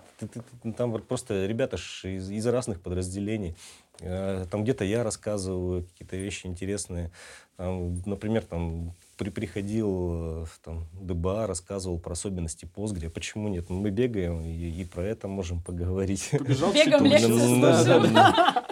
там 0.77 1.01
просто 1.03 1.45
ребята 1.47 1.77
из, 1.77 2.31
из 2.31 2.47
разных 2.47 2.81
подразделений. 2.81 3.57
Э, 4.01 4.47
там 4.51 4.63
где-то 4.63 4.85
я 4.85 5.05
рассказываю 5.05 5.85
какие-то 5.85 6.17
вещи 6.17 6.47
интересные. 6.47 7.11
Например, 7.59 8.43
там 8.43 8.95
при, 9.23 9.31
приходил 9.31 10.43
э, 10.43 10.47
там, 10.65 10.87
ДБА, 11.01 11.47
рассказывал 11.47 11.99
про 11.99 12.13
особенности 12.13 12.69
Postgre. 12.75 13.09
Почему 13.09 13.49
нет? 13.49 13.71
Мы 13.71 13.91
бегаем 13.91 14.43
и, 14.43 14.51
и 14.51 14.85
про 14.85 15.05
это 15.05 15.29
можем 15.29 15.61
поговорить. 15.61 16.31
Побежал 16.33 16.73
Бегом 16.73 17.05
лекцию 17.05 17.61
да, 17.61 18.65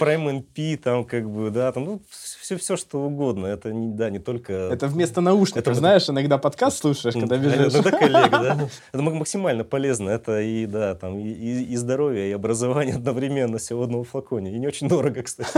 там 0.82 1.04
как 1.04 1.30
бы, 1.30 1.50
да, 1.50 1.70
там, 1.72 1.84
ну, 1.84 2.02
все, 2.08 2.56
все 2.56 2.76
что 2.76 3.02
угодно. 3.02 3.46
Это 3.46 3.72
не, 3.72 3.94
да, 3.94 4.10
не 4.10 4.18
только... 4.18 4.52
Это 4.52 4.88
вместо 4.88 5.20
наушников, 5.20 5.62
это, 5.62 5.74
знаешь, 5.74 6.08
иногда 6.08 6.38
подкаст 6.38 6.78
слушаешь, 6.78 7.14
когда 7.14 7.36
бежишь. 7.36 7.74
Это 7.74 7.90
коллег, 7.90 8.30
да. 8.30 8.68
Это 8.92 9.02
максимально 9.02 9.64
полезно. 9.64 10.08
Это 10.10 10.40
и, 10.40 10.66
да, 10.66 10.94
там, 10.94 11.18
и, 11.18 11.28
и 11.28 11.76
здоровье, 11.76 12.30
и 12.30 12.32
образование 12.32 12.94
одновременно 12.96 13.58
все 13.58 13.76
в 13.76 13.82
одном 13.82 14.04
флаконе. 14.04 14.52
И 14.54 14.58
не 14.58 14.66
очень 14.66 14.88
дорого, 14.88 15.22
кстати. 15.22 15.50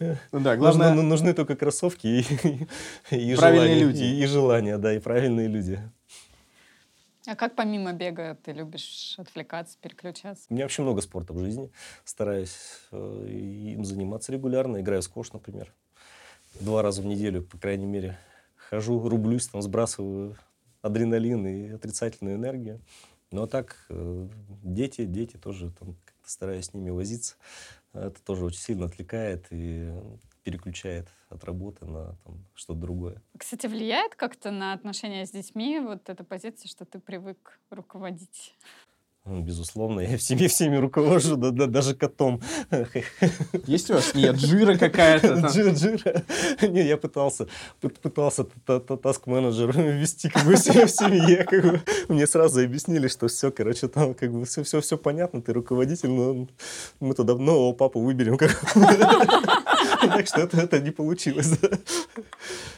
Ну 0.00 0.40
да, 0.40 0.56
главное... 0.56 0.94
Нужны, 0.94 1.02
нужны 1.02 1.34
только 1.34 1.56
кроссовки 1.56 2.06
и, 2.06 2.20
и 3.10 3.34
правильные 3.36 3.36
желания, 3.36 3.80
люди. 3.80 4.02
И, 4.02 4.22
и 4.22 4.26
желания, 4.26 4.78
да, 4.78 4.94
и 4.94 4.98
правильные 4.98 5.48
люди. 5.48 5.80
А 7.26 7.36
как 7.36 7.54
помимо 7.54 7.92
бега 7.92 8.36
ты 8.42 8.52
любишь 8.52 9.14
отвлекаться, 9.18 9.76
переключаться? 9.80 10.46
У 10.48 10.54
меня 10.54 10.64
вообще 10.64 10.82
много 10.82 11.02
спорта 11.02 11.32
в 11.34 11.38
жизни. 11.38 11.70
Стараюсь 12.04 12.56
э, 12.92 13.26
им 13.28 13.84
заниматься 13.84 14.32
регулярно. 14.32 14.80
Играю 14.80 15.02
в 15.02 15.04
скош, 15.04 15.32
например. 15.32 15.72
Два 16.60 16.82
раза 16.82 17.02
в 17.02 17.06
неделю, 17.06 17.42
по 17.42 17.58
крайней 17.58 17.86
мере. 17.86 18.18
Хожу, 18.56 19.06
рублюсь, 19.06 19.48
там, 19.48 19.60
сбрасываю 19.60 20.36
адреналин 20.80 21.46
и 21.46 21.68
отрицательную 21.70 22.36
энергию. 22.36 22.80
Ну, 23.32 23.42
а 23.42 23.46
так, 23.46 23.76
э, 23.90 24.28
дети, 24.64 25.04
дети 25.04 25.36
тоже, 25.36 25.70
там, 25.78 25.96
стараюсь 26.24 26.66
с 26.66 26.74
ними 26.74 26.90
возиться. 26.90 27.36
Это 27.92 28.22
тоже 28.22 28.44
очень 28.44 28.60
сильно 28.60 28.86
отвлекает 28.86 29.46
и 29.50 29.92
переключает 30.42 31.08
от 31.28 31.44
работы 31.44 31.84
на 31.86 32.16
там, 32.24 32.46
что-то 32.54 32.80
другое. 32.80 33.22
Кстати, 33.36 33.66
влияет 33.66 34.14
как-то 34.14 34.50
на 34.50 34.72
отношения 34.72 35.26
с 35.26 35.30
детьми 35.30 35.80
вот 35.80 36.08
эта 36.08 36.24
позиция, 36.24 36.68
что 36.68 36.84
ты 36.84 36.98
привык 36.98 37.60
руководить? 37.70 38.54
Ну, 39.26 39.42
безусловно, 39.42 40.00
я 40.00 40.16
всеми 40.16 40.46
всеми 40.46 40.76
руковожу, 40.76 41.36
да, 41.36 41.50
да, 41.50 41.66
даже 41.66 41.94
котом. 41.94 42.40
Есть 43.66 43.90
у 43.90 43.94
вас 43.94 44.14
нет 44.14 44.40
жира 44.40 44.78
какая-то? 44.78 45.46
Джира, 45.46 45.72
джира. 45.72 46.22
Не, 46.62 46.86
я 46.86 46.96
пытался, 46.96 47.46
пытался 47.80 48.44
таск-менеджер 48.64 49.72
вести 49.78 50.30
как 50.30 50.44
бы 50.44 50.54
в 50.54 50.58
семье. 50.58 51.44
Как 51.44 51.62
бы. 51.62 51.80
Мне 52.08 52.26
сразу 52.26 52.64
объяснили, 52.64 53.08
что 53.08 53.28
все, 53.28 53.50
короче, 53.50 53.88
там 53.88 54.14
как 54.14 54.32
бы 54.32 54.46
все, 54.46 54.62
все, 54.62 54.80
все 54.80 54.96
понятно, 54.96 55.42
ты 55.42 55.52
руководитель, 55.52 56.08
но 56.10 56.48
мы 56.98 57.14
туда 57.14 57.34
нового 57.34 57.74
папу 57.74 58.00
выберем. 58.00 58.38
Как 58.38 58.58
так 60.00 60.26
что 60.26 60.40
это, 60.40 60.56
это 60.58 60.80
не 60.80 60.90
получилось. 60.90 61.52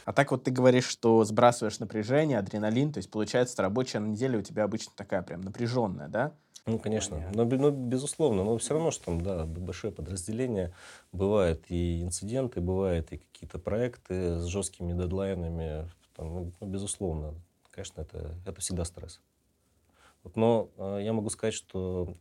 А 0.05 0.13
так 0.13 0.31
вот 0.31 0.43
ты 0.43 0.51
говоришь, 0.51 0.87
что 0.87 1.23
сбрасываешь 1.23 1.79
напряжение, 1.79 2.37
адреналин, 2.37 2.91
то 2.91 2.97
есть 2.97 3.09
получается 3.09 3.61
рабочая 3.61 3.99
неделя 3.99 4.39
у 4.39 4.41
тебя 4.41 4.65
обычно 4.65 4.91
такая 4.95 5.21
прям 5.21 5.41
напряженная, 5.41 6.09
да? 6.09 6.33
Ну, 6.65 6.79
конечно. 6.79 7.29
Но, 7.33 7.43
но, 7.43 7.71
безусловно. 7.71 8.43
Но 8.43 8.57
все 8.57 8.73
равно, 8.73 8.91
что 8.91 9.05
там, 9.05 9.21
да, 9.21 9.45
большое 9.45 9.91
подразделение. 9.91 10.73
Бывают 11.11 11.65
и 11.69 12.01
инциденты, 12.01 12.61
бывают 12.61 13.11
и 13.11 13.17
какие-то 13.17 13.59
проекты 13.59 14.39
с 14.39 14.45
жесткими 14.45 14.93
дедлайнами. 14.93 15.89
Там, 16.15 16.33
ну, 16.33 16.51
ну 16.59 16.67
безусловно. 16.67 17.33
Конечно, 17.71 18.01
это, 18.01 18.35
это 18.45 18.61
всегда 18.61 18.85
стресс. 18.85 19.19
Вот, 20.23 20.37
но 20.37 20.69
э, 20.77 20.99
я 21.03 21.11
могу 21.11 21.29
сказать, 21.29 21.53
что 21.53 22.15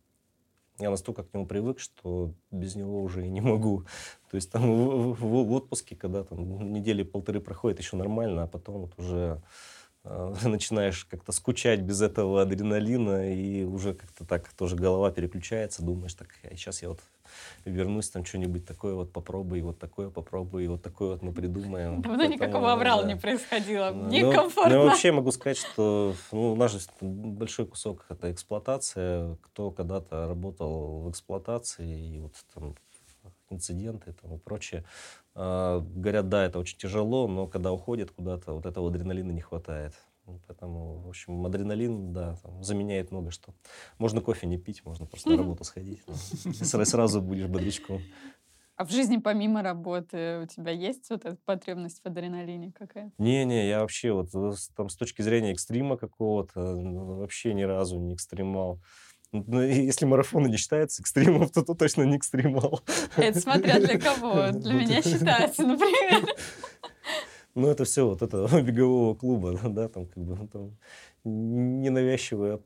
я 0.79 0.91
настолько 0.91 1.23
к 1.23 1.33
нему 1.33 1.47
привык, 1.47 1.79
что 1.79 2.33
без 2.51 2.75
него 2.75 3.03
уже 3.03 3.27
и 3.27 3.31
не 3.31 3.41
могу. 3.41 3.85
То 4.31 4.37
есть 4.37 4.51
там 4.51 4.63
в, 4.63 5.15
в, 5.15 5.21
в 5.21 5.53
отпуске, 5.53 5.95
когда 5.95 6.25
там 6.25 6.73
недели 6.73 7.05
полторы 7.05 7.41
проходит, 7.41 7.79
еще 7.79 7.97
нормально, 7.97 8.45
а 8.45 8.47
потом 8.49 8.83
вот 8.83 8.99
уже 8.99 9.41
начинаешь 10.45 11.05
как-то 11.05 11.33
скучать 11.33 11.81
без 11.81 12.03
этого 12.03 12.43
адреналина, 12.43 13.33
и 13.33 13.65
уже 13.65 13.95
как-то 13.95 14.25
так 14.25 14.53
тоже 14.53 14.77
голова 14.77 15.11
переключается, 15.11 15.83
думаешь, 15.83 16.15
так, 16.15 16.29
сейчас 16.51 16.83
я 16.83 16.89
вот 16.89 17.01
вернусь, 17.65 18.11
там 18.11 18.25
что-нибудь 18.25 18.67
такое 18.67 18.95
вот 18.95 19.13
попробую, 19.13 19.61
и 19.61 19.63
вот 19.63 19.79
такое 19.79 20.11
попробую, 20.11 20.65
и 20.65 20.69
вот 20.69 20.83
такое 20.83 21.13
вот 21.13 21.23
мы 21.23 21.33
придумаем. 21.33 22.03
Давно 22.03 22.19
Поэтому, 22.19 22.35
никакого 22.35 22.73
аврала 22.73 23.03
да. 23.03 23.09
не 23.09 23.17
происходило, 23.17 23.91
ну, 23.91 24.09
некомфортно. 24.09 24.75
Ну, 24.75 24.85
вообще 24.85 25.13
могу 25.13 25.31
сказать, 25.31 25.59
что 25.59 26.15
ну, 26.33 26.53
у 26.53 26.57
нас 26.57 26.73
же 26.73 26.79
большой 27.01 27.67
кусок 27.67 28.05
это 28.09 28.33
эксплуатация. 28.33 29.37
Кто 29.43 29.71
когда-то 29.71 30.27
работал 30.27 31.03
в 31.03 31.11
эксплуатации, 31.11 32.17
и 32.17 32.19
вот 32.19 32.35
там 32.55 32.75
инциденты 33.51 34.13
там, 34.13 34.35
и 34.35 34.39
прочее. 34.39 34.85
А, 35.35 35.81
говорят, 35.81 36.29
да, 36.29 36.45
это 36.45 36.59
очень 36.59 36.79
тяжело, 36.79 37.29
но 37.29 37.47
когда 37.47 37.73
уходят 37.73 38.11
куда-то, 38.11 38.53
вот 38.55 38.67
этого 38.67 38.89
адреналина 38.89 39.31
не 39.31 39.41
хватает. 39.41 39.95
Ну, 40.27 40.41
поэтому, 40.47 41.01
в 41.01 41.09
общем, 41.09 41.45
адреналин, 41.45 42.13
да, 42.13 42.37
там, 42.43 42.63
заменяет 42.63 43.11
много 43.11 43.33
что. 43.33 43.55
Можно 43.99 44.21
кофе 44.21 44.47
не 44.47 44.57
пить, 44.57 44.85
можно 44.85 45.05
просто 45.05 45.31
на 45.31 45.37
работу 45.37 45.65
сходить. 45.65 46.01
Сразу 46.63 47.21
будешь 47.21 47.47
бодрячком. 47.47 48.01
А 48.77 48.85
в 48.85 48.91
жизни 48.91 49.19
помимо 49.19 49.63
работы 49.63 50.41
у 50.43 50.47
тебя 50.47 50.73
есть 50.73 51.11
вот 51.11 51.25
эта 51.25 51.37
потребность 51.45 52.01
в 52.03 52.07
адреналине 52.07 52.73
какая-то? 52.73 53.13
Не-не, 53.19 53.69
я 53.69 53.81
вообще 53.81 54.13
вот 54.13 54.31
там 54.75 54.89
с 54.89 54.97
точки 54.97 55.23
зрения 55.23 55.53
экстрима 55.53 55.97
какого-то 55.97 56.77
вообще 56.77 57.53
ни 57.55 57.63
разу 57.63 57.99
не 57.99 58.15
экстремал. 58.15 58.81
Ну, 59.33 59.63
если 59.63 60.05
марафоны 60.05 60.49
не 60.49 60.59
считаются 60.59 61.01
экстримом, 61.01 61.49
то, 61.49 61.63
то 61.63 61.75
точно 61.75 62.03
не 62.03 62.19
экстремал. 62.19 62.83
Это 63.17 63.41
смотря 63.41 63.81
для 63.81 63.99
кого. 63.99 64.51
Для 64.53 64.75
меня 64.75 65.03
считается, 65.03 65.63
например. 65.65 66.27
Ну, 67.55 67.69
это 67.69 67.85
все 67.85 68.09
вот 68.09 68.23
это 68.23 68.49
бегового 68.63 69.15
клуба, 69.15 69.53
да, 69.63 69.87
там 69.87 70.07
как 70.07 70.25
бы 70.25 70.49
там 70.49 70.79
ненавязчивая 71.23 72.61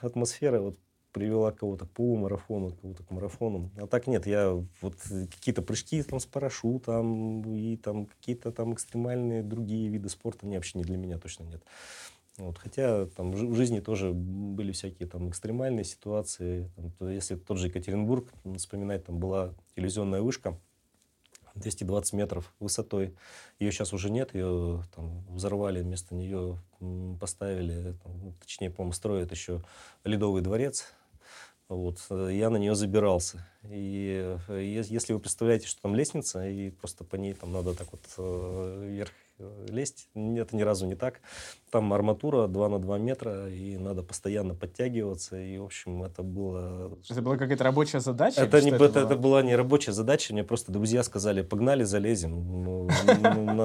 атмосфера 0.00 0.60
вот 0.60 0.78
привела 1.12 1.52
кого-то 1.52 1.84
к 1.84 1.90
полумарафону, 1.90 2.70
кого-то 2.70 3.02
к 3.02 3.10
марафону. 3.10 3.70
А 3.76 3.86
так 3.86 4.06
нет, 4.06 4.26
я 4.26 4.52
вот 4.80 4.94
какие-то 5.30 5.60
прыжки 5.60 6.02
там 6.02 6.20
с 6.20 6.26
парашютом 6.26 7.42
и 7.54 7.76
там 7.76 8.06
какие-то 8.06 8.50
там 8.50 8.72
экстремальные 8.72 9.42
другие 9.42 9.90
виды 9.90 10.08
спорта, 10.08 10.46
они 10.46 10.56
вообще 10.56 10.78
не 10.78 10.84
для 10.84 10.96
меня 10.96 11.18
точно 11.18 11.44
нет. 11.44 11.62
Вот, 12.40 12.56
хотя 12.56 13.04
там 13.06 13.32
в 13.32 13.54
жизни 13.54 13.80
тоже 13.80 14.12
были 14.12 14.72
всякие 14.72 15.06
там 15.06 15.28
экстремальные 15.28 15.84
ситуации. 15.84 16.70
Там, 16.74 16.90
то, 16.92 17.08
если 17.10 17.36
тот 17.36 17.58
же 17.58 17.66
Екатеринбург 17.66 18.32
вспоминать, 18.56 19.04
там 19.04 19.18
была 19.18 19.52
телевизионная 19.76 20.22
вышка 20.22 20.58
220 21.54 22.14
метров 22.14 22.54
высотой. 22.58 23.14
Ее 23.58 23.70
сейчас 23.72 23.92
уже 23.92 24.10
нет, 24.10 24.34
ее 24.34 24.82
там 24.94 25.22
взорвали, 25.28 25.82
вместо 25.82 26.14
нее 26.14 26.58
поставили, 27.20 27.92
там, 28.02 28.18
ну, 28.22 28.34
точнее, 28.40 28.70
по-моему, 28.70 28.92
строят 28.92 29.30
еще 29.32 29.62
Ледовый 30.04 30.40
дворец. 30.40 30.86
Вот, 31.68 31.98
я 32.10 32.48
на 32.48 32.56
нее 32.56 32.74
забирался. 32.74 33.46
И 33.64 34.36
э, 34.48 34.82
если 34.88 35.12
вы 35.12 35.20
представляете, 35.20 35.68
что 35.68 35.82
там 35.82 35.94
лестница, 35.94 36.48
и 36.48 36.70
просто 36.70 37.04
по 37.04 37.16
ней 37.16 37.34
там 37.34 37.52
надо 37.52 37.74
так 37.74 37.92
вот 37.92 38.00
э, 38.16 38.86
вверх 38.88 39.10
Э, 39.12 39.29
лезть. 39.68 40.08
Это 40.14 40.56
ни 40.56 40.62
разу 40.62 40.86
не 40.86 40.94
так. 40.94 41.20
Там 41.70 41.92
арматура 41.92 42.48
2 42.48 42.68
на 42.68 42.78
2 42.80 42.98
метра, 42.98 43.48
и 43.48 43.76
надо 43.76 44.02
постоянно 44.02 44.54
подтягиваться. 44.54 45.40
И, 45.40 45.56
в 45.58 45.64
общем, 45.64 46.02
это 46.02 46.22
было... 46.22 46.98
Это 47.08 47.22
была 47.22 47.36
какая-то 47.36 47.62
рабочая 47.62 48.00
задача? 48.00 48.40
Это, 48.40 48.60
не, 48.60 48.70
это, 48.70 48.84
это, 48.86 49.00
это 49.00 49.16
была 49.16 49.42
не 49.42 49.54
рабочая 49.54 49.92
задача. 49.92 50.32
Мне 50.32 50.42
просто 50.42 50.72
друзья 50.72 51.04
сказали, 51.04 51.42
погнали, 51.42 51.84
залезем 51.84 52.64
ну, 52.64 52.88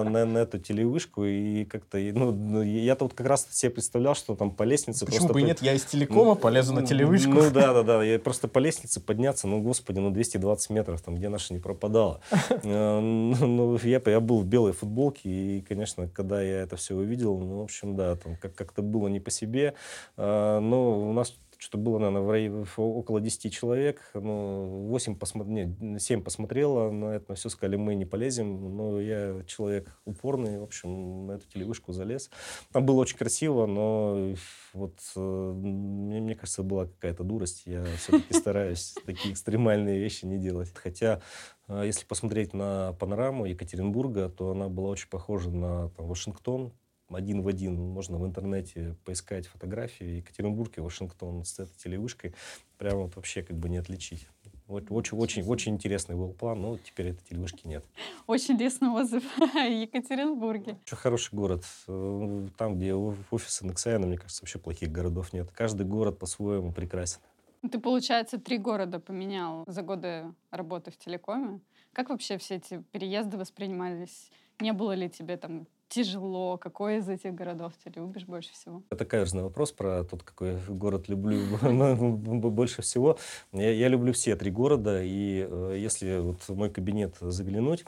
на, 0.03 0.37
эту 0.37 0.59
телевышку. 0.59 1.25
И 1.25 1.65
как-то... 1.65 1.97
Ну, 1.97 2.31
ну, 2.31 2.61
я-то 2.61 3.05
вот 3.05 3.15
как 3.15 3.25
раз 3.25 3.47
себе 3.51 3.71
представлял, 3.71 4.13
что 4.13 4.35
там 4.35 4.51
по 4.51 4.63
лестнице... 4.63 5.05
Почему 5.05 5.29
бы 5.29 5.41
нет? 5.41 5.61
Я 5.61 5.73
из 5.73 5.83
телекома 5.85 6.35
полезу 6.35 6.73
на 6.73 6.85
телевышку. 6.85 7.31
Ну, 7.31 7.51
да, 7.51 7.73
да, 7.73 7.83
да. 7.83 8.03
Я 8.03 8.19
просто 8.19 8.47
по 8.47 8.59
лестнице 8.59 9.01
подняться, 9.01 9.47
ну, 9.47 9.61
господи, 9.61 9.99
ну, 9.99 10.11
220 10.11 10.69
метров, 10.69 11.01
там, 11.01 11.15
где 11.15 11.29
наша 11.29 11.53
не 11.53 11.59
пропадала. 11.59 12.21
Э, 12.63 12.99
ну, 12.99 13.77
я 13.83 13.99
был 14.19 14.39
в 14.39 14.45
белой 14.45 14.71
футболке, 14.71 15.29
и 15.29 15.61
конечно, 15.67 16.07
когда 16.07 16.41
я 16.41 16.61
это 16.61 16.75
все 16.75 16.95
увидел, 16.95 17.37
ну, 17.37 17.59
в 17.59 17.63
общем, 17.63 17.95
да, 17.95 18.15
там 18.15 18.35
как- 18.37 18.55
как-то 18.55 18.81
было 18.81 19.07
не 19.07 19.19
по 19.19 19.31
себе. 19.31 19.73
А, 20.17 20.59
но 20.59 21.09
у 21.09 21.13
нас 21.13 21.35
что 21.65 21.79
было, 21.79 21.97
наверное, 21.97 22.67
около 22.77 23.19
10 23.19 23.51
человек. 23.51 24.11
Ну, 24.13 24.85
8 24.87 25.15
посмотр... 25.15 25.49
Нет, 25.49 25.69
7 25.99 26.21
посмотрело 26.21 26.91
на 26.91 27.15
это, 27.15 27.33
все 27.33 27.49
сказали, 27.49 27.75
мы 27.75 27.95
не 27.95 28.05
полезем. 28.05 28.77
Но 28.77 29.01
я 29.01 29.41
человек 29.47 29.89
упорный, 30.05 30.59
в 30.59 30.63
общем, 30.63 31.25
на 31.25 31.31
эту 31.33 31.47
телевышку 31.47 31.91
залез. 31.91 32.29
Там 32.71 32.85
было 32.85 33.01
очень 33.01 33.17
красиво, 33.17 33.65
но 33.65 34.35
вот 34.73 34.93
э, 35.15 35.19
мне, 35.55 36.21
мне 36.21 36.35
кажется, 36.35 36.61
была 36.61 36.85
какая-то 36.85 37.23
дурость. 37.23 37.63
Я 37.65 37.83
все-таки 37.97 38.33
стараюсь 38.39 38.93
такие 39.03 39.33
экстремальные 39.33 39.97
вещи 39.99 40.25
не 40.25 40.37
делать. 40.37 40.71
Хотя 40.75 41.19
а 41.67 41.83
если 41.83 42.05
посмотреть 42.05 42.53
на 42.53 42.93
панораму 42.99 43.45
Екатеринбурга, 43.45 44.29
то 44.29 44.51
она 44.51 44.69
была 44.69 44.89
очень 44.89 45.09
похожа 45.09 45.49
на 45.49 45.89
там, 45.89 46.05
Вашингтон, 46.05 46.73
один 47.09 47.41
в 47.41 47.47
один. 47.47 47.75
Можно 47.75 48.17
в 48.17 48.25
интернете 48.25 48.95
поискать 49.05 49.47
фотографии 49.47 50.17
Екатеринбург 50.17 50.77
и 50.77 50.81
Вашингтон 50.81 51.43
с 51.45 51.59
этой 51.59 51.75
телевышкой. 51.77 52.33
Прямо 52.77 53.03
вот 53.03 53.15
вообще 53.15 53.43
как 53.43 53.57
бы 53.57 53.69
не 53.69 53.77
отличить. 53.77 54.27
Очень, 54.67 55.17
очень, 55.17 55.43
очень 55.43 55.73
интересный 55.73 56.15
был 56.15 56.33
план, 56.33 56.59
но 56.59 56.77
теперь 56.79 57.09
этой 57.09 57.23
телевышки 57.23 57.67
нет. 57.67 57.85
Очень 58.25 58.57
лестный 58.57 58.89
отзыв 58.89 59.23
о 59.55 59.59
Екатеринбурге. 59.59 60.79
Очень 60.83 60.97
хороший 60.97 61.35
город. 61.35 61.63
Э, 61.87 62.47
там, 62.57 62.75
где 62.75 62.95
офисы 62.95 63.65
Нексайна, 63.65 64.07
мне 64.07 64.17
кажется, 64.17 64.41
вообще 64.41 64.57
плохих 64.57 64.91
городов 64.91 65.33
нет. 65.33 65.51
Каждый 65.51 65.85
город 65.85 66.17
по-своему 66.17 66.71
прекрасен. 66.71 67.19
Ну, 67.61 67.69
ты, 67.69 67.79
получается, 67.79 68.39
три 68.39 68.57
города 68.57 68.99
поменял 68.99 69.63
за 69.67 69.83
годы 69.83 70.33
работы 70.49 70.89
в 70.89 70.97
телекоме. 70.97 71.61
Как 71.93 72.09
вообще 72.09 72.39
все 72.39 72.55
эти 72.55 72.83
переезды 72.91 73.37
воспринимались? 73.37 74.31
Не 74.59 74.73
было 74.73 74.93
ли 74.93 75.09
тебе 75.09 75.37
там 75.37 75.67
тяжело? 75.95 76.57
Какой 76.57 76.97
из 76.97 77.07
этих 77.07 77.33
городов 77.33 77.73
ты 77.83 77.89
любишь 77.95 78.25
больше 78.25 78.51
всего? 78.53 78.83
Это 78.89 79.05
каверзный 79.05 79.43
вопрос 79.43 79.71
про 79.71 80.03
тот, 80.03 80.23
какой 80.23 80.57
город 80.67 81.07
люблю 81.07 81.39
больше 82.51 82.81
всего. 82.81 83.17
Я, 83.53 83.87
люблю 83.87 84.11
все 84.11 84.35
три 84.35 84.51
города, 84.51 85.01
и 85.01 85.47
э, 85.49 85.75
если 85.79 86.17
вот 86.19 86.41
в 86.41 86.55
мой 86.55 86.69
кабинет 86.69 87.15
заглянуть, 87.21 87.85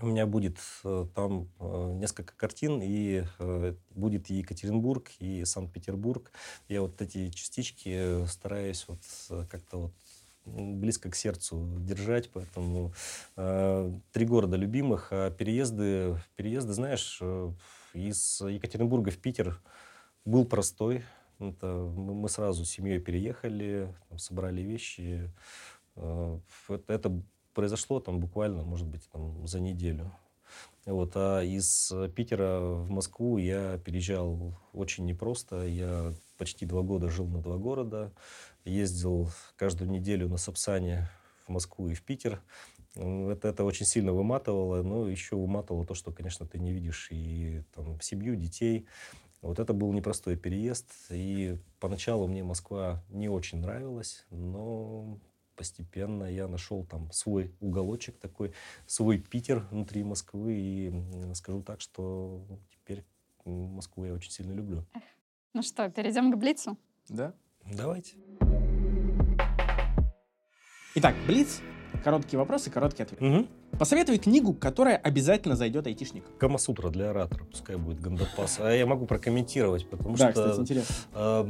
у 0.00 0.06
меня 0.06 0.26
будет 0.26 0.58
э, 0.84 1.06
там 1.14 1.48
э, 1.58 1.92
несколько 1.94 2.34
картин, 2.36 2.80
и 2.82 3.24
э, 3.38 3.74
будет 3.94 4.30
и 4.30 4.34
Екатеринбург, 4.34 5.10
и 5.18 5.44
Санкт-Петербург. 5.44 6.30
Я 6.68 6.82
вот 6.82 7.00
эти 7.00 7.30
частички 7.30 8.26
стараюсь 8.26 8.84
вот 8.88 9.00
как-то 9.48 9.78
вот 9.78 9.92
близко 10.46 11.10
к 11.10 11.16
сердцу 11.16 11.76
держать, 11.80 12.30
поэтому 12.30 12.92
э, 13.36 13.92
три 14.12 14.26
города 14.26 14.56
любимых, 14.56 15.08
а 15.10 15.30
переезды, 15.30 16.20
переезды, 16.36 16.72
знаешь, 16.72 17.20
из 17.92 18.40
Екатеринбурга 18.40 19.10
в 19.10 19.18
Питер 19.18 19.60
был 20.24 20.44
простой, 20.44 21.04
Это 21.38 21.66
мы 21.66 22.28
сразу 22.28 22.64
с 22.64 22.70
семьей 22.70 22.98
переехали, 22.98 23.94
собрали 24.16 24.62
вещи. 24.62 25.30
Э, 25.96 26.38
это 26.88 27.22
произошло 27.54 28.00
там 28.00 28.20
буквально, 28.20 28.62
может 28.62 28.86
быть, 28.86 29.08
там, 29.10 29.46
за 29.46 29.60
неделю. 29.60 30.12
Вот, 30.84 31.12
а 31.16 31.42
из 31.42 31.92
Питера 32.14 32.60
в 32.60 32.90
Москву 32.90 33.38
я 33.38 33.78
переезжал 33.78 34.56
очень 34.72 35.04
непросто. 35.04 35.66
Я 35.66 36.12
почти 36.38 36.64
два 36.64 36.82
года 36.82 37.08
жил 37.08 37.26
на 37.26 37.40
два 37.40 37.56
города. 37.56 38.12
Ездил 38.66 39.30
каждую 39.56 39.90
неделю 39.90 40.28
на 40.28 40.38
Сапсане 40.38 41.08
в 41.46 41.50
Москву 41.50 41.88
и 41.88 41.94
в 41.94 42.02
Питер. 42.02 42.42
Это, 42.96 43.48
это 43.48 43.64
очень 43.64 43.86
сильно 43.86 44.12
выматывало, 44.12 44.82
но 44.82 45.08
еще 45.08 45.36
выматывало 45.36 45.86
то, 45.86 45.94
что, 45.94 46.10
конечно, 46.10 46.46
ты 46.46 46.58
не 46.58 46.72
видишь 46.72 47.08
и 47.12 47.62
там, 47.74 48.00
семью, 48.00 48.34
детей. 48.34 48.86
Вот 49.40 49.60
это 49.60 49.72
был 49.72 49.92
непростой 49.92 50.36
переезд, 50.36 50.90
и 51.10 51.58
поначалу 51.78 52.26
мне 52.26 52.42
Москва 52.42 53.04
не 53.08 53.28
очень 53.28 53.58
нравилась, 53.58 54.26
но 54.30 55.20
постепенно 55.54 56.24
я 56.24 56.48
нашел 56.48 56.84
там 56.84 57.12
свой 57.12 57.54
уголочек 57.60 58.18
такой, 58.18 58.52
свой 58.86 59.18
Питер 59.18 59.60
внутри 59.70 60.02
Москвы, 60.02 60.54
и 60.54 61.34
скажу 61.34 61.62
так, 61.62 61.80
что 61.80 62.44
теперь 62.70 63.04
Москву 63.44 64.06
я 64.06 64.12
очень 64.14 64.32
сильно 64.32 64.52
люблю. 64.52 64.84
Ну 65.52 65.62
что, 65.62 65.88
перейдем 65.88 66.32
к 66.32 66.36
Блицу? 66.36 66.76
Да. 67.08 67.32
Давайте. 67.72 68.14
Итак, 70.94 71.14
Блиц 71.26 71.60
Короткие 72.06 72.38
вопросы, 72.38 72.70
короткий 72.70 73.02
ответ. 73.02 73.20
Угу. 73.20 73.46
Посоветуй 73.78 74.18
книгу, 74.18 74.54
которая 74.54 74.96
обязательно 74.96 75.56
зайдет 75.56 75.86
айтишник. 75.86 76.24
Камасутра 76.38 76.90
для 76.90 77.10
оратора, 77.10 77.44
пускай 77.44 77.76
будет 77.76 78.00
Гандапас. 78.00 78.58
А 78.60 78.70
я 78.70 78.86
могу 78.86 79.06
прокомментировать, 79.06 79.88
потому 79.88 80.16
да, 80.16 80.30
что... 80.30 80.42
кстати, 80.42 80.60
интересно. 80.60 80.94
Э, 81.14 81.48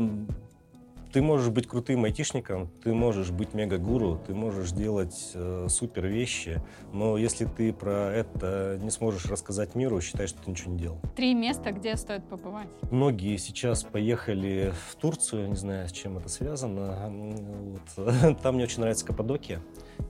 ты 1.16 1.22
можешь 1.22 1.48
быть 1.48 1.66
крутым 1.66 2.04
айтишником, 2.04 2.70
ты 2.84 2.92
можешь 2.92 3.30
быть 3.30 3.54
мега-гуру, 3.54 4.20
ты 4.26 4.34
можешь 4.34 4.72
делать 4.72 5.30
э, 5.32 5.66
супер 5.70 6.04
вещи, 6.08 6.62
но 6.92 7.16
если 7.16 7.46
ты 7.46 7.72
про 7.72 8.12
это 8.12 8.78
не 8.82 8.90
сможешь 8.90 9.24
рассказать 9.24 9.74
миру, 9.74 9.98
считай, 10.02 10.26
что 10.26 10.42
ты 10.42 10.50
ничего 10.50 10.72
не 10.72 10.78
делал. 10.78 11.00
Три 11.16 11.32
места, 11.32 11.72
где 11.72 11.96
стоит 11.96 12.28
побывать. 12.28 12.68
Многие 12.90 13.38
сейчас 13.38 13.82
поехали 13.82 14.74
в 14.90 14.96
Турцию, 14.96 15.48
не 15.48 15.56
знаю, 15.56 15.88
с 15.88 15.92
чем 15.92 16.18
это 16.18 16.28
связано. 16.28 17.08
Вот. 17.08 18.38
Там 18.42 18.56
мне 18.56 18.64
очень 18.64 18.80
нравится 18.80 19.06
Каппадокия. 19.06 19.62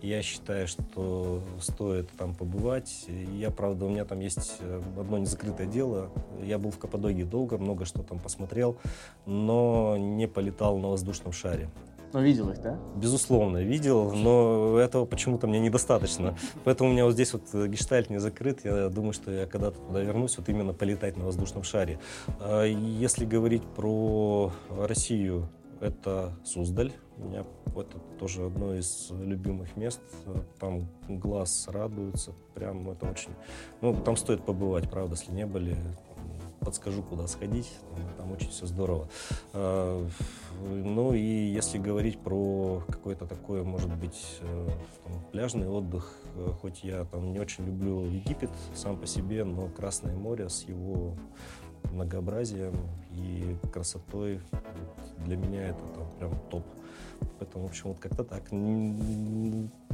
Я 0.03 0.23
считаю, 0.23 0.69
что 0.69 1.43
стоит 1.61 2.11
там 2.11 2.35
побывать. 2.35 3.07
Я, 3.33 3.51
правда, 3.51 3.87
у 3.87 3.89
меня 3.89 4.05
там 4.05 4.21
есть 4.21 4.57
э, 4.61 4.83
одно 4.99 5.19
незакрытое 5.19 5.67
дело. 5.67 6.11
Я 6.43 6.59
был 6.59 6.71
в 6.71 6.79
Каппадокии 6.79 7.25
долго, 7.25 7.59
много 7.59 7.85
что 7.85 8.03
там 8.03 8.19
посмотрел, 8.19 8.77
но 9.25 9.97
не 9.97 10.29
полетал 10.29 10.79
на 10.79 10.89
воздушном 10.89 11.33
шаре. 11.33 11.69
Но 12.13 12.21
видел 12.21 12.51
их, 12.51 12.63
да? 12.63 12.79
Безусловно, 12.95 13.59
видел, 13.59 14.13
но 14.13 14.79
этого 14.79 15.05
почему-то 15.05 15.47
мне 15.47 15.59
недостаточно. 15.59 16.37
Поэтому 16.65 16.91
у 16.91 16.93
меня 16.93 17.05
вот 17.05 17.13
здесь 17.13 17.33
вот 17.33 17.53
гештальт 17.69 18.11
не 18.11 18.19
закрыт. 18.19 18.61
Я 18.65 18.89
думаю, 18.89 19.13
что 19.13 19.31
я 19.31 19.47
когда-то 19.47 19.79
туда 19.81 20.01
вернусь, 20.01 20.39
вот 20.39 20.49
именно 20.49 20.73
полетать 20.73 21.17
на 21.17 21.25
воздушном 21.25 21.63
шаре. 21.63 21.99
А 22.41 22.65
если 22.65 23.25
говорить 23.25 23.65
про 23.65 24.53
Россию, 24.71 25.49
это 25.81 26.33
Суздаль. 26.45 26.93
У 27.19 27.25
меня 27.25 27.45
это 27.75 27.99
тоже 28.19 28.47
одно 28.47 28.75
из 28.75 29.11
любимых 29.11 29.77
мест. 29.77 30.01
Там 30.59 30.89
глаз 31.09 31.69
радуется. 31.69 32.33
Прям 32.55 32.89
это 32.91 33.07
очень... 33.07 33.31
Ну, 33.81 33.95
там 33.95 34.17
стоит 34.17 34.45
побывать, 34.45 34.91
правда, 34.91 35.17
если 35.17 35.33
не 35.33 35.47
были. 35.47 35.77
Подскажу, 36.61 37.03
куда 37.03 37.27
сходить. 37.27 37.71
Там 38.17 38.33
очень 38.33 38.51
все 38.51 38.67
здорово. 38.67 39.09
А, 39.53 40.07
ну 40.63 41.15
и 41.15 41.21
если 41.21 41.79
говорить 41.79 42.19
про 42.19 42.83
какой-то 42.89 43.27
такой, 43.27 43.63
может 43.63 43.95
быть, 43.97 44.39
э, 44.41 44.69
там, 45.05 45.23
пляжный 45.31 45.69
отдых, 45.69 46.13
э, 46.35 46.51
хоть 46.61 46.83
я 46.83 47.05
там 47.05 47.33
не 47.33 47.39
очень 47.39 47.65
люблю 47.67 48.05
Египет 48.07 48.51
сам 48.75 48.99
по 48.99 49.07
себе, 49.07 49.45
но 49.45 49.69
Красное 49.69 50.17
море 50.17 50.49
с 50.49 50.63
его 50.65 51.15
многообразием 51.93 52.75
и 53.13 53.57
красотой 53.73 54.41
для 55.25 55.37
меня 55.37 55.69
это 55.69 55.81
там 55.95 56.11
прям 56.19 56.39
топ. 56.51 56.65
Поэтому, 57.39 57.67
в 57.67 57.71
общем, 57.71 57.89
вот 57.89 57.99
как-то 57.99 58.25
так. 58.25 58.43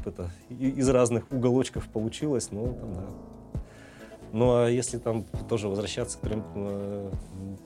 Это 0.05 0.31
из 0.49 0.89
разных 0.89 1.31
уголочков 1.31 1.89
получилось, 1.89 2.51
но 2.51 2.67
там, 2.67 2.95
да. 2.95 3.05
Ну, 4.33 4.55
а 4.55 4.69
если 4.69 4.97
там 4.97 5.25
тоже 5.49 5.69
возвращаться 5.69 6.19
к 6.19 6.23
э, 6.25 7.11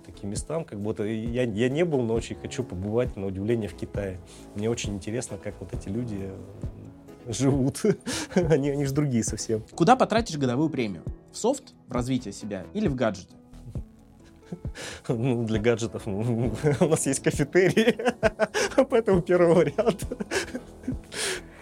таким 0.04 0.30
местам, 0.30 0.64
как 0.64 0.80
будто 0.80 1.04
я, 1.04 1.44
я 1.44 1.68
не 1.68 1.84
был, 1.84 2.02
но 2.02 2.14
очень 2.14 2.34
хочу 2.34 2.64
побывать, 2.64 3.16
на 3.16 3.26
удивление, 3.26 3.68
в 3.68 3.74
Китае. 3.74 4.18
Мне 4.56 4.68
очень 4.68 4.94
интересно, 4.94 5.38
как 5.38 5.54
вот 5.60 5.72
эти 5.72 5.88
люди 5.88 6.28
живут. 7.28 7.82
они, 8.34 8.70
они 8.70 8.84
же 8.84 8.92
другие 8.92 9.22
совсем. 9.22 9.62
Куда 9.76 9.94
потратишь 9.94 10.38
годовую 10.38 10.68
премию? 10.68 11.04
В 11.30 11.38
софт, 11.38 11.74
в 11.86 11.92
развитие 11.92 12.32
себя 12.32 12.66
или 12.74 12.88
в 12.88 12.96
гаджеты? 12.96 13.34
Ну, 15.08 15.44
для 15.44 15.58
гаджетов 15.58 16.06
ну, 16.06 16.52
у 16.80 16.84
нас 16.84 17.06
есть 17.06 17.22
кафетерий, 17.22 17.96
поэтому 18.90 19.22
первый 19.22 19.54
вариант. 19.54 20.06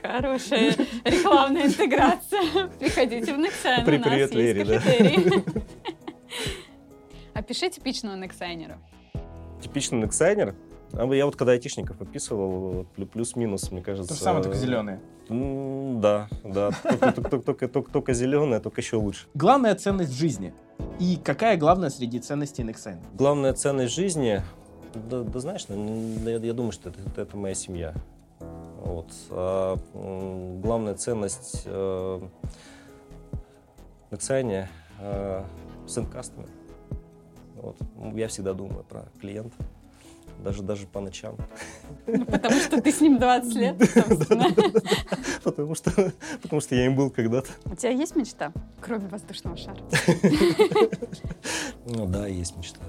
Хорошая 0.02 0.74
рекламная 1.04 1.66
интеграция. 1.66 2.68
Приходите 2.78 3.32
в 3.32 3.38
Nexan, 3.38 3.84
При, 3.84 3.96
у 3.96 4.00
нас 4.00 4.08
привет, 4.08 4.32
есть 4.32 4.34
Лере, 4.34 4.64
кафетерий. 4.64 5.42
Да. 5.44 5.62
Опиши 7.40 7.70
типичного 7.70 8.16
Nexайнера. 8.16 8.76
Типичный 9.62 10.02
Nexайнер? 10.02 10.54
А 10.96 11.12
я 11.14 11.26
вот 11.26 11.36
когда 11.36 11.52
айтишников 11.52 12.00
описывал, 12.00 12.86
плюс-минус, 13.12 13.70
мне 13.70 13.82
кажется... 13.82 14.08
То 14.08 14.14
же 14.14 14.20
самое, 14.20 14.42
только 14.44 14.58
зеленые. 14.58 15.00
Да, 15.28 16.28
да. 16.44 16.70
Только 17.92 18.12
зеленые, 18.12 18.60
только 18.60 18.80
еще 18.80 18.96
лучше. 18.96 19.26
Главная 19.34 19.74
ценность 19.74 20.12
жизни– 20.12 20.52
и 20.98 21.16
какая 21.22 21.56
главная 21.56 21.90
среди 21.90 22.20
ценностей 22.20 22.62
Nexen? 22.62 22.98
Главная 23.14 23.52
ценность 23.52 23.94
жизни, 23.94 24.42
да, 24.94 25.22
да 25.22 25.40
знаешь, 25.40 25.66
ну, 25.68 26.18
я, 26.24 26.36
я 26.36 26.52
думаю, 26.52 26.72
что 26.72 26.90
это, 26.90 27.20
это, 27.20 27.36
моя 27.36 27.54
семья. 27.54 27.94
Вот. 28.38 29.12
А, 29.30 29.76
главная 30.62 30.94
ценность 30.94 31.62
э, 31.64 32.20
Nexen 34.10 34.66
э, 35.00 35.44
сын 35.86 36.06
кастомер. 36.06 36.48
Вот. 37.56 37.76
Я 38.14 38.28
всегда 38.28 38.52
думаю 38.52 38.84
про 38.84 39.06
клиента 39.20 39.56
даже, 40.42 40.62
даже 40.62 40.86
по 40.86 41.00
ночам. 41.00 41.36
Ну, 42.06 42.24
потому 42.26 42.56
что 42.56 42.80
ты 42.80 42.92
с 42.92 43.00
ним 43.00 43.18
20 43.18 43.54
лет, 43.54 43.76
собственно. 43.94 44.54
Потому 45.42 45.74
что, 45.74 46.12
потому 46.42 46.60
что 46.60 46.74
я 46.74 46.86
им 46.86 46.96
был 46.96 47.10
когда-то. 47.10 47.50
У 47.64 47.74
тебя 47.74 47.90
есть 47.90 48.14
мечта, 48.16 48.52
кроме 48.80 49.08
воздушного 49.08 49.56
шара? 49.56 49.78
Ну 51.86 52.06
да, 52.06 52.26
есть 52.26 52.56
мечта. 52.56 52.80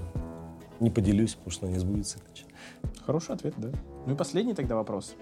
Не 0.80 0.90
поделюсь, 0.90 1.34
потому 1.34 1.50
что 1.50 1.66
она 1.66 1.74
не 1.74 1.80
сбудется. 1.80 2.18
Хороший 3.04 3.34
ответ, 3.34 3.54
да. 3.56 3.70
Ну 4.06 4.14
и 4.14 4.16
последний 4.16 4.54
тогда 4.54 4.76
вопрос. 4.76 5.14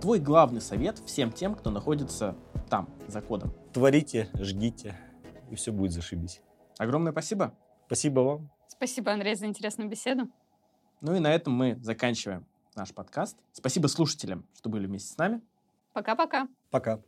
Твой 0.00 0.20
главный 0.20 0.60
совет 0.60 1.00
всем 1.04 1.32
тем, 1.32 1.54
кто 1.54 1.70
находится 1.70 2.36
там, 2.68 2.88
за 3.08 3.20
кодом? 3.20 3.52
Творите, 3.72 4.28
жгите, 4.34 4.96
и 5.50 5.56
все 5.56 5.72
будет 5.72 5.92
зашибись. 5.92 6.40
Огромное 6.78 7.12
спасибо. 7.12 7.52
Спасибо 7.86 8.20
вам. 8.20 8.50
Спасибо, 8.68 9.12
Андрей, 9.12 9.34
за 9.34 9.46
интересную 9.46 9.90
беседу. 9.90 10.28
Ну 11.00 11.14
и 11.14 11.18
на 11.18 11.32
этом 11.34 11.54
мы 11.54 11.78
заканчиваем 11.82 12.44
наш 12.74 12.92
подкаст. 12.92 13.36
Спасибо 13.52 13.86
слушателям, 13.86 14.44
что 14.54 14.68
были 14.68 14.86
вместе 14.86 15.12
с 15.12 15.16
нами. 15.16 15.40
Пока-пока. 15.92 16.46
Пока. 16.70 17.00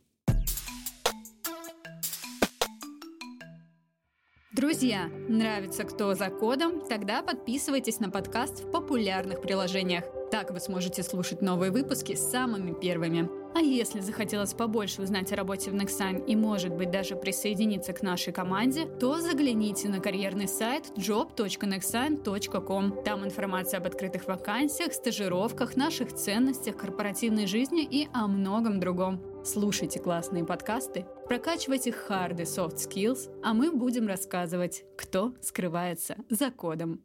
Друзья, 4.51 5.09
нравится 5.29 5.83
кто 5.83 6.13
за 6.15 6.29
кодом? 6.29 6.87
Тогда 6.87 7.21
подписывайтесь 7.23 7.99
на 7.99 8.09
подкаст 8.09 8.63
в 8.63 8.71
популярных 8.71 9.41
приложениях. 9.41 10.05
Так 10.31 10.51
вы 10.51 10.59
сможете 10.59 11.03
слушать 11.03 11.41
новые 11.41 11.71
выпуски 11.71 12.15
самыми 12.15 12.79
первыми. 12.79 13.42
А 13.55 13.59
если 13.59 13.99
захотелось 13.99 14.53
побольше 14.53 15.01
узнать 15.01 15.31
о 15.31 15.35
работе 15.35 15.69
в 15.69 15.75
Nexan 15.75 16.25
и, 16.25 16.35
может 16.35 16.73
быть, 16.73 16.89
даже 16.89 17.15
присоединиться 17.15 17.93
к 17.93 18.01
нашей 18.01 18.33
команде, 18.33 18.85
то 18.85 19.19
загляните 19.19 19.89
на 19.89 19.99
карьерный 19.99 20.47
сайт 20.47 20.91
job.nexan.com. 20.97 23.03
Там 23.03 23.23
информация 23.23 23.79
об 23.79 23.85
открытых 23.85 24.27
вакансиях, 24.27 24.93
стажировках, 24.93 25.75
наших 25.75 26.13
ценностях, 26.13 26.77
корпоративной 26.77 27.45
жизни 27.45 27.83
и 27.83 28.07
о 28.13 28.27
многом 28.27 28.79
другом. 28.79 29.21
Слушайте 29.45 29.99
классные 29.99 30.45
подкасты, 30.45 31.05
прокачивайте 31.27 31.91
hard 31.91 32.41
и 32.41 32.45
soft 32.45 32.77
skills, 32.77 33.29
а 33.43 33.53
мы 33.53 33.71
будем 33.71 34.07
рассказывать, 34.07 34.83
кто 34.97 35.33
скрывается 35.41 36.15
за 36.29 36.49
кодом. 36.49 37.01